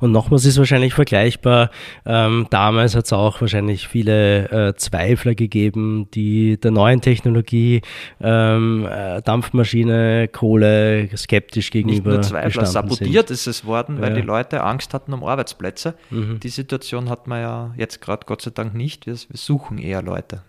Und 0.00 0.12
nochmals 0.12 0.44
ist 0.44 0.58
wahrscheinlich 0.58 0.94
vergleichbar. 0.94 1.70
Ähm, 2.04 2.46
damals 2.50 2.94
hat 2.94 3.06
es 3.06 3.12
auch 3.12 3.40
wahrscheinlich 3.40 3.88
viele 3.88 4.68
äh, 4.68 4.74
Zweifler 4.76 5.34
gegeben, 5.34 6.08
die 6.14 6.58
der 6.58 6.70
neuen 6.70 7.00
Technologie, 7.00 7.82
ähm, 8.20 8.86
äh, 8.90 9.22
Dampfmaschine, 9.22 10.28
Kohle 10.28 11.08
skeptisch 11.16 11.70
gegenüber. 11.70 12.10
Nicht 12.10 12.20
nur 12.20 12.22
Zweifler, 12.22 12.66
sabotiert 12.66 13.28
sind. 13.28 13.34
ist 13.34 13.46
es 13.46 13.64
worden, 13.64 14.00
weil 14.00 14.10
ja. 14.10 14.16
die 14.16 14.26
Leute 14.26 14.62
Angst 14.62 14.94
hatten 14.94 15.12
um 15.12 15.24
Arbeitsplätze. 15.24 15.94
Mhm. 16.10 16.40
Die 16.40 16.48
Situation 16.48 17.08
hat 17.08 17.26
man 17.26 17.40
ja 17.40 17.74
jetzt 17.76 18.00
gerade 18.00 18.26
Gott 18.26 18.42
sei 18.42 18.50
Dank 18.50 18.74
nicht. 18.74 19.06
Wir, 19.06 19.14
wir 19.14 19.36
suchen 19.36 19.78
eher 19.78 20.02
Leute. 20.02 20.42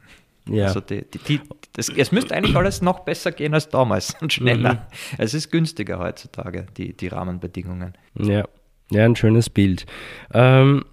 Ja. 0.52 0.66
Also 0.66 0.80
die, 0.80 1.06
die, 1.06 1.20
die, 1.20 1.42
das, 1.74 1.90
es 1.90 2.12
müsste 2.12 2.36
eigentlich 2.36 2.56
alles 2.56 2.82
noch 2.82 3.02
besser 3.02 3.32
gehen 3.32 3.54
als 3.54 3.70
damals 3.70 4.16
und 4.22 4.34
schneller. 4.34 4.74
Mhm. 4.74 4.80
Es 5.18 5.34
ist 5.34 5.52
günstiger 5.52 6.00
heutzutage, 6.00 6.66
die, 6.78 6.96
die 6.96 7.08
Rahmenbedingungen. 7.08 7.94
Ja. 8.16 8.46
Ja, 8.92 9.06
ein 9.06 9.16
schönes 9.16 9.50
Bild. 9.50 9.86
Ähm, 10.34 10.84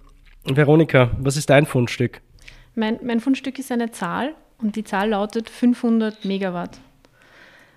Veronika, 0.45 1.11
was 1.19 1.35
ist 1.35 1.49
dein 1.49 1.65
Fundstück? 1.65 2.21
Mein, 2.75 2.99
mein 3.03 3.19
Fundstück 3.19 3.57
ist 3.57 3.71
eine 3.71 3.91
Zahl 3.91 4.35
und 4.61 4.75
die 4.75 4.83
Zahl 4.83 5.09
lautet 5.09 5.49
500 5.49 6.23
Megawatt. 6.25 6.79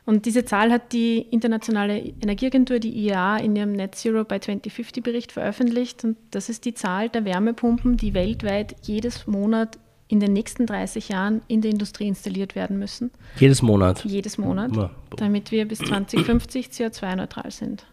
Und 0.05 0.27
diese 0.27 0.45
Zahl 0.45 0.73
hat 0.73 0.93
die 0.93 1.19
Internationale 1.19 1.99
Energieagentur, 1.99 2.79
die 2.81 2.93
IEA, 3.07 3.37
in 3.37 3.55
ihrem 3.55 3.73
Net 3.73 3.95
Zero 3.95 4.25
by 4.25 4.41
2050 4.41 5.03
Bericht 5.03 5.33
veröffentlicht. 5.33 6.05
Und 6.05 6.17
das 6.33 6.49
ist 6.49 6.65
die 6.65 6.75
Zahl 6.75 7.09
der 7.09 7.25
Wärmepumpen, 7.25 7.97
die 7.97 8.13
weltweit 8.13 8.75
jedes 8.83 9.27
Monat 9.27 9.79
in 10.11 10.21
den 10.21 10.33
nächsten 10.33 10.67
30 10.67 11.09
Jahren 11.09 11.43
in 11.47 11.61
der 11.61 11.71
Industrie 11.71 12.09
installiert 12.09 12.55
werden 12.55 12.79
müssen. 12.79 13.11
Jedes 13.39 13.63
Monat? 13.63 14.05
Jedes 14.05 14.39
Monat, 14.39 14.73
damit 15.17 15.53
wir 15.53 15.67
bis 15.67 15.79
2050 15.79 16.67
CO2-neutral 16.67 17.51
sind. 17.51 17.87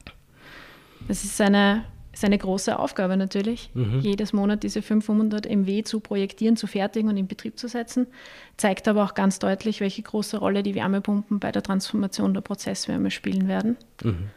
Das 1.07 1.23
ist 1.23 1.39
eine 1.39 1.83
ist 2.17 2.25
eine 2.25 2.39
große 2.39 2.79
Aufgabe 2.79 3.15
natürlich, 3.15 3.69
mhm. 3.75 3.99
jedes 3.99 4.33
Monat 4.33 4.63
diese 4.63 4.81
500 4.81 5.47
MW 5.47 5.83
zu 5.83 5.99
projektieren, 5.99 6.57
zu 6.57 6.65
fertigen 6.65 7.11
und 7.11 7.17
in 7.17 7.27
Betrieb 7.27 7.59
zu 7.59 7.67
setzen. 7.67 8.07
Zeigt 8.57 8.87
aber 8.87 9.03
auch 9.03 9.13
ganz 9.13 9.37
deutlich, 9.37 9.81
welche 9.81 10.01
große 10.01 10.37
Rolle 10.37 10.63
die 10.63 10.73
Wärmepumpen 10.73 11.39
bei 11.39 11.51
der 11.51 11.61
Transformation 11.61 12.33
der 12.33 12.41
Prozesswärme 12.41 13.11
spielen 13.11 13.47
werden. 13.47 13.77
Mhm. 14.03 14.29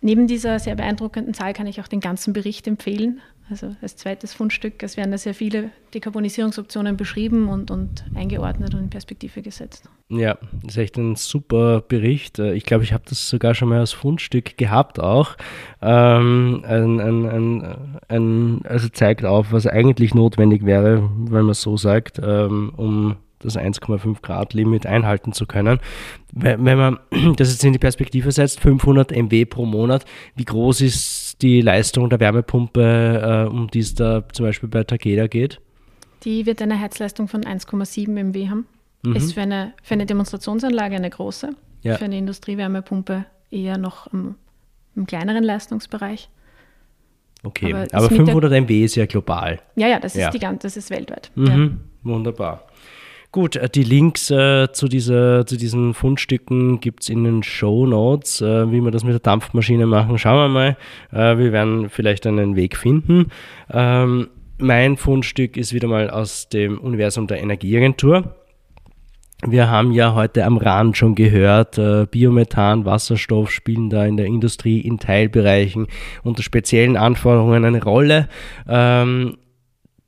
Neben 0.00 0.26
dieser 0.26 0.58
sehr 0.58 0.74
beeindruckenden 0.74 1.32
Zahl 1.32 1.52
kann 1.52 1.68
ich 1.68 1.80
auch 1.80 1.86
den 1.86 2.00
ganzen 2.00 2.32
Bericht 2.32 2.66
empfehlen. 2.66 3.20
Also 3.50 3.74
als 3.82 3.96
zweites 3.96 4.32
Fundstück, 4.32 4.82
es 4.82 4.96
werden 4.96 5.10
da 5.10 5.18
sehr 5.18 5.34
viele 5.34 5.70
Dekarbonisierungsoptionen 5.92 6.96
beschrieben 6.96 7.48
und, 7.48 7.70
und 7.70 8.04
eingeordnet 8.14 8.74
und 8.74 8.80
in 8.80 8.90
Perspektive 8.90 9.42
gesetzt. 9.42 9.88
Ja, 10.08 10.38
das 10.62 10.74
ist 10.74 10.78
echt 10.78 10.96
ein 10.96 11.16
super 11.16 11.80
Bericht. 11.80 12.38
Äh, 12.38 12.54
ich 12.54 12.64
glaube, 12.64 12.84
ich 12.84 12.92
habe 12.92 13.04
das 13.08 13.28
sogar 13.28 13.54
schon 13.54 13.68
mal 13.68 13.80
als 13.80 13.92
Fundstück 13.92 14.56
gehabt 14.56 15.00
auch. 15.00 15.36
Ähm, 15.82 16.64
ein, 16.64 17.00
ein, 17.00 17.98
ein, 18.08 18.60
also 18.64 18.88
zeigt 18.88 19.24
auf, 19.24 19.52
was 19.52 19.66
eigentlich 19.66 20.14
notwendig 20.14 20.64
wäre, 20.64 21.10
wenn 21.16 21.44
man 21.44 21.54
so 21.54 21.76
sagt, 21.76 22.20
ähm, 22.22 22.72
um 22.76 23.16
das 23.40 23.56
1,5 23.56 24.22
Grad 24.22 24.54
Limit 24.54 24.86
einhalten 24.86 25.32
zu 25.32 25.46
können. 25.46 25.80
Wenn 26.32 26.62
man 26.62 26.98
das 27.36 27.50
jetzt 27.50 27.64
in 27.64 27.72
die 27.72 27.78
Perspektive 27.78 28.30
setzt, 28.30 28.60
500 28.60 29.10
MW 29.10 29.44
pro 29.46 29.66
Monat, 29.66 30.04
wie 30.36 30.44
groß 30.44 30.82
ist 30.82 31.42
die 31.42 31.60
Leistung 31.60 32.08
der 32.10 32.20
Wärmepumpe, 32.20 33.46
äh, 33.48 33.50
um 33.50 33.68
die 33.68 33.80
es 33.80 33.94
da 33.94 34.22
zum 34.32 34.46
Beispiel 34.46 34.68
bei 34.68 34.84
Takeda 34.84 35.26
geht? 35.26 35.60
Die 36.24 36.44
wird 36.46 36.60
eine 36.60 36.78
Heizleistung 36.78 37.28
von 37.28 37.42
1,7 37.42 38.10
MW 38.10 38.48
haben. 38.48 38.66
Mhm. 39.02 39.16
Ist 39.16 39.32
für 39.32 39.40
eine, 39.40 39.72
für 39.82 39.94
eine 39.94 40.06
Demonstrationsanlage 40.06 40.96
eine 40.96 41.08
große, 41.08 41.54
ja. 41.82 41.96
für 41.96 42.04
eine 42.04 42.18
Industriewärmepumpe 42.18 43.24
eher 43.50 43.78
noch 43.78 44.12
im, 44.12 44.34
im 44.94 45.06
kleineren 45.06 45.42
Leistungsbereich. 45.42 46.28
Okay, 47.42 47.72
aber, 47.72 47.86
aber 47.92 48.08
500 48.10 48.52
MW 48.52 48.84
ist 48.84 48.96
ja 48.96 49.06
global. 49.06 49.60
Ja, 49.76 49.88
ja, 49.88 49.98
das 49.98 50.14
ist, 50.14 50.20
ja. 50.20 50.30
Die, 50.30 50.58
das 50.58 50.76
ist 50.76 50.90
weltweit. 50.90 51.30
Mhm. 51.34 51.46
Ja. 51.46 51.68
Wunderbar. 52.02 52.64
Gut, 53.32 53.54
äh, 53.54 53.68
die 53.68 53.84
Links 53.84 54.30
äh, 54.30 54.72
zu, 54.72 54.88
dieser, 54.88 55.46
zu 55.46 55.56
diesen 55.56 55.94
Fundstücken 55.94 56.80
gibt 56.80 57.04
es 57.04 57.08
in 57.08 57.22
den 57.22 57.42
Show 57.42 57.86
Notes. 57.86 58.40
Äh, 58.40 58.72
wie 58.72 58.80
wir 58.80 58.90
das 58.90 59.04
mit 59.04 59.12
der 59.12 59.20
Dampfmaschine 59.20 59.86
machen, 59.86 60.18
schauen 60.18 60.36
wir 60.36 60.48
mal. 60.48 60.76
Äh, 61.12 61.38
wir 61.38 61.52
werden 61.52 61.90
vielleicht 61.90 62.26
einen 62.26 62.56
Weg 62.56 62.76
finden. 62.76 63.26
Ähm, 63.72 64.28
mein 64.58 64.96
Fundstück 64.96 65.56
ist 65.56 65.72
wieder 65.72 65.86
mal 65.86 66.10
aus 66.10 66.48
dem 66.48 66.78
Universum 66.78 67.28
der 67.28 67.40
Energieagentur. 67.40 68.34
Wir 69.46 69.70
haben 69.70 69.92
ja 69.92 70.14
heute 70.14 70.44
am 70.44 70.58
Rand 70.58 70.98
schon 70.98 71.14
gehört, 71.14 71.78
äh, 71.78 72.06
Biomethan, 72.10 72.84
Wasserstoff 72.84 73.50
spielen 73.50 73.88
da 73.88 74.04
in 74.04 74.18
der 74.18 74.26
Industrie 74.26 74.80
in 74.80 74.98
Teilbereichen 74.98 75.86
unter 76.22 76.42
speziellen 76.42 76.98
Anforderungen 76.98 77.64
eine 77.64 77.82
Rolle. 77.82 78.28
Ähm, 78.68 79.38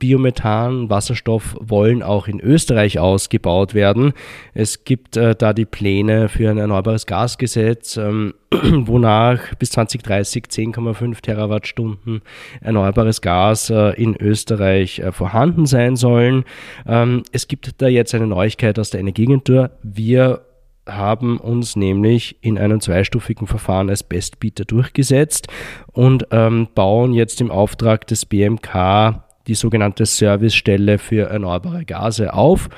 Biomethan, 0.03 0.91
Wasserstoff 0.91 1.57
wollen 1.61 2.03
auch 2.03 2.27
in 2.27 2.41
Österreich 2.41 2.99
ausgebaut 2.99 3.73
werden. 3.73 4.15
Es 4.53 4.83
gibt 4.83 5.17
äh, 5.17 5.37
da 5.37 5.53
die 5.53 5.65
Pläne 5.65 6.29
für 6.29 6.51
ein 6.51 6.59
erneuerbares 6.59 7.07
Gasgesetz, 7.07 7.99
ähm, 7.99 8.35
wonach 8.51 9.55
bis 9.61 9.71
2030 9.71 10.47
10,5 10.47 11.21
Terawattstunden 11.21 12.21
erneuerbares 12.61 13.21
Gas 13.21 13.71
äh, 13.71 13.91
in 13.91 14.17
Österreich 14.17 14.99
äh, 14.99 15.13
vorhanden 15.13 15.67
sein 15.67 15.95
sollen. 15.95 16.47
Ähm, 16.85 17.23
es 17.31 17.47
gibt 17.47 17.81
da 17.81 17.87
jetzt 17.87 18.13
eine 18.13 18.27
Neuigkeit 18.27 18.81
aus 18.81 18.91
der 18.91 18.99
Energieagentur. 18.99 19.71
Wir 19.85 20.41
haben 20.85 21.39
uns 21.39 21.77
nämlich 21.77 22.39
in 22.41 22.59
einem 22.59 22.81
zweistufigen 22.81 23.47
Verfahren 23.47 23.89
als 23.89 24.03
Bestbieter 24.03 24.65
durchgesetzt 24.65 25.47
und 25.93 26.27
ähm, 26.33 26.67
bauen 26.75 27.13
jetzt 27.15 27.41
im 27.41 27.53
Auftrag 27.53 28.09
des 28.09 28.27
BMK 28.27 29.23
die 29.47 29.55
sogenannte 29.55 30.07
Servicestelle 30.07 30.99
für 30.99 31.29
erneuerbare 31.29 31.85
Gase 31.85 32.33
auf, 32.33 32.69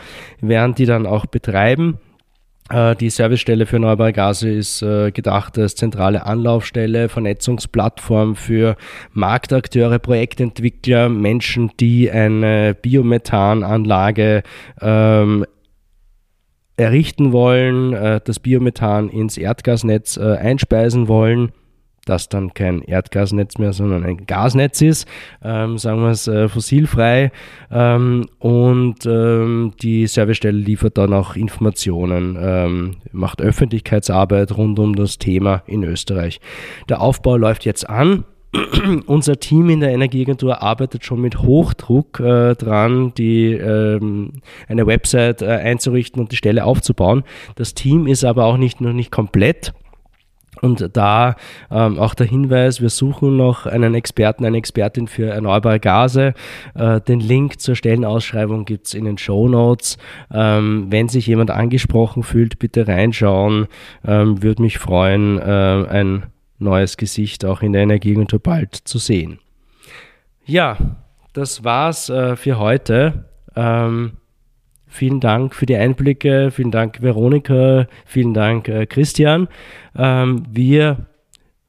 werden 0.41 0.75
die 0.75 0.87
dann 0.87 1.07
auch 1.07 1.27
betreiben. 1.27 1.99
Äh, 2.71 2.97
die 2.97 3.11
Servicestelle 3.11 3.67
für 3.67 3.77
erneuerbare 3.77 4.13
Gase 4.13 4.51
ist 4.51 4.83
äh, 4.83 5.11
gedacht 5.11 5.59
als 5.59 5.75
zentrale 5.75 6.25
Anlaufstelle, 6.25 7.09
Vernetzungsplattform 7.09 8.37
für 8.37 8.77
Marktakteure, 9.13 9.99
Projektentwickler, 9.99 11.09
Menschen, 11.09 11.71
die 11.79 12.11
eine 12.11 12.75
Biomethananlage 12.75 14.43
ähm, 14.81 15.45
errichten 16.77 17.33
wollen, 17.33 17.93
äh, 17.93 18.21
das 18.25 18.41
Biomethan 18.41 19.11
ins 19.11 19.37
Erdgasnetz 19.37 20.17
einspeisen 20.17 21.07
wollen 21.09 21.53
das 22.05 22.29
dann 22.29 22.55
kein 22.55 22.83
Erdgasnetz 22.83 23.59
mehr, 23.59 23.73
sondern 23.73 24.05
ein 24.05 24.27
Gasnetz 24.27 24.81
ist, 24.83 25.09
ähm, 25.43 25.79
sagen 25.79 26.03
wir 26.03 26.11
es 26.11 26.29
äh, 26.29 26.49
fossilfrei. 26.49 27.33
Ähm, 27.71 28.27
und 28.39 29.07
ähm, 29.07 29.73
die 29.83 30.07
Servicestelle 30.07 30.59
liefert 30.59 30.99
dann 30.99 31.13
auch 31.13 31.37
Informationen, 31.37 32.37
ähm, 32.41 32.97
macht 33.13 33.41
Öffentlichkeitsarbeit 33.41 34.57
rund 34.57 34.79
um 34.79 34.95
das 34.97 35.19
Thema 35.19 35.63
in 35.67 35.83
Österreich. 35.85 36.41
Der 36.89 37.01
Aufbau 37.01 37.37
läuft 37.37 37.65
jetzt 37.65 37.89
an. 37.89 38.25
Unser 39.07 39.41
Team 39.41 39.69
in 39.71 39.81
der 39.81 39.91
Energieagentur 39.91 40.63
arbeitet 40.63 41.05
schon 41.05 41.21
mit 41.21 41.39
Hochdruck 41.39 42.21
äh, 42.21 42.55
dran, 42.55 43.13
die, 43.17 43.53
ähm, 43.53 44.35
eine 44.69 44.87
Website 44.87 45.43
äh, 45.43 45.47
einzurichten 45.47 46.21
und 46.21 46.33
die 46.33 46.37
Stelle 46.37 46.65
aufzubauen. 46.65 47.25
Das 47.57 47.75
Team 47.75 48.07
ist 48.07 48.25
aber 48.25 48.45
auch 48.45 48.57
nicht, 48.57 48.81
noch 48.81 48.93
nicht 48.93 49.11
komplett. 49.11 49.75
Und 50.61 50.97
da 50.97 51.37
ähm, 51.71 51.99
auch 51.99 52.15
der 52.15 52.27
Hinweis, 52.27 52.81
wir 52.81 52.91
suchen 52.91 53.37
noch 53.37 53.67
einen 53.67 53.95
Experten, 53.95 54.45
eine 54.45 54.57
Expertin 54.59 55.09
für 55.09 55.27
erneuerbare 55.27 55.81
Gase. 55.81 56.35
Äh, 56.75 57.01
den 57.01 57.21
Link 57.21 57.61
zur 57.61 57.77
Stellenausschreibung 57.77 58.65
gibt 58.65 58.87
es 58.87 58.95
in 58.95 59.05
den 59.05 59.19
Show 59.19 59.49
Notes. 59.49 59.99
Ähm, 60.33 60.87
wenn 60.91 61.09
sich 61.09 61.27
jemand 61.27 61.51
angesprochen 61.51 62.23
fühlt, 62.23 62.59
bitte 62.59 62.87
reinschauen. 62.87 63.67
Ähm, 64.07 64.43
Würde 64.43 64.63
mich 64.63 64.79
freuen, 64.79 65.39
äh, 65.39 65.43
ein 65.43 66.27
neues 66.59 66.97
Gesicht 66.97 67.45
auch 67.45 67.63
in 67.63 67.73
der 67.73 67.83
Energieagentur 67.83 68.39
bald 68.39 68.75
zu 68.75 68.99
sehen. 68.99 69.39
Ja, 70.47 70.77
das 71.33 71.65
war's 71.65 72.09
äh, 72.11 72.37
für 72.37 72.59
heute. 72.59 73.29
Ähm, 73.57 74.13
Vielen 74.95 75.19
Dank 75.19 75.57
für 75.57 75.67
die 75.67 75.75
Einblicke, 75.75 76.53
vielen 76.53 76.71
Dank 76.71 77.03
Veronika, 77.03 77.89
vielen 78.07 78.33
Dank 78.33 78.69
äh, 78.69 78.87
Christian. 78.87 79.49
Ähm, 79.97 80.45
wir 80.49 81.07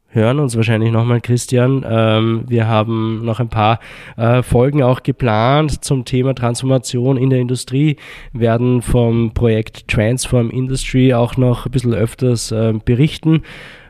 hören 0.09 0.37
uns 0.37 0.55
wahrscheinlich 0.55 0.91
nochmal, 0.91 1.21
Christian. 1.21 1.83
Ähm, 1.89 2.43
wir 2.47 2.67
haben 2.67 3.25
noch 3.25 3.39
ein 3.39 3.49
paar 3.49 3.79
äh, 4.15 4.43
Folgen 4.43 4.83
auch 4.83 5.01
geplant 5.01 5.83
zum 5.83 6.05
Thema 6.05 6.35
Transformation 6.35 7.17
in 7.17 7.31
der 7.31 7.39
Industrie, 7.39 7.95
werden 8.31 8.83
vom 8.83 9.33
Projekt 9.33 9.87
Transform 9.87 10.51
Industry 10.51 11.15
auch 11.15 11.35
noch 11.35 11.65
ein 11.65 11.71
bisschen 11.71 11.95
öfters 11.95 12.51
äh, 12.51 12.73
berichten. 12.73 13.41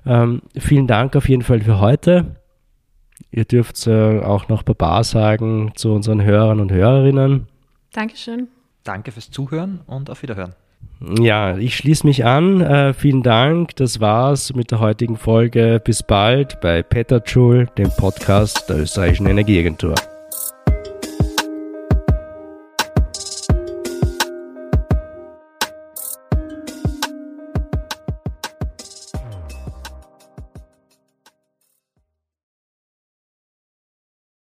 Ähm, 0.05 0.43
vielen 0.57 0.87
Dank 0.87 1.13
auf 1.17 1.27
jeden 1.27 1.41
Fall 1.41 1.59
für 1.59 1.81
heute. 1.81 2.37
Ihr 3.31 3.43
dürft 3.43 3.85
äh, 3.85 4.21
auch 4.21 4.47
noch 4.47 4.63
Baba 4.63 5.03
sagen 5.03 5.73
zu 5.75 5.91
unseren 5.91 6.23
Hörern 6.23 6.61
und 6.61 6.71
Hörerinnen. 6.71 7.47
Dankeschön. 7.91 8.47
Danke 8.85 9.11
fürs 9.11 9.29
Zuhören 9.31 9.81
und 9.87 10.09
auf 10.09 10.21
Wiederhören. 10.21 10.53
Ja, 11.19 11.57
ich 11.57 11.75
schließe 11.75 12.05
mich 12.07 12.23
an. 12.23 12.61
Äh, 12.61 12.93
vielen 12.93 13.23
Dank. 13.23 13.75
Das 13.75 13.99
war's 13.99 14.53
mit 14.53 14.71
der 14.71 14.79
heutigen 14.79 15.17
Folge. 15.17 15.81
Bis 15.83 16.03
bald 16.03 16.61
bei 16.61 16.83
Petterschul, 16.83 17.67
dem 17.77 17.89
Podcast 17.89 18.69
der 18.69 18.77
österreichischen 18.77 19.27
Energieagentur. 19.27 19.95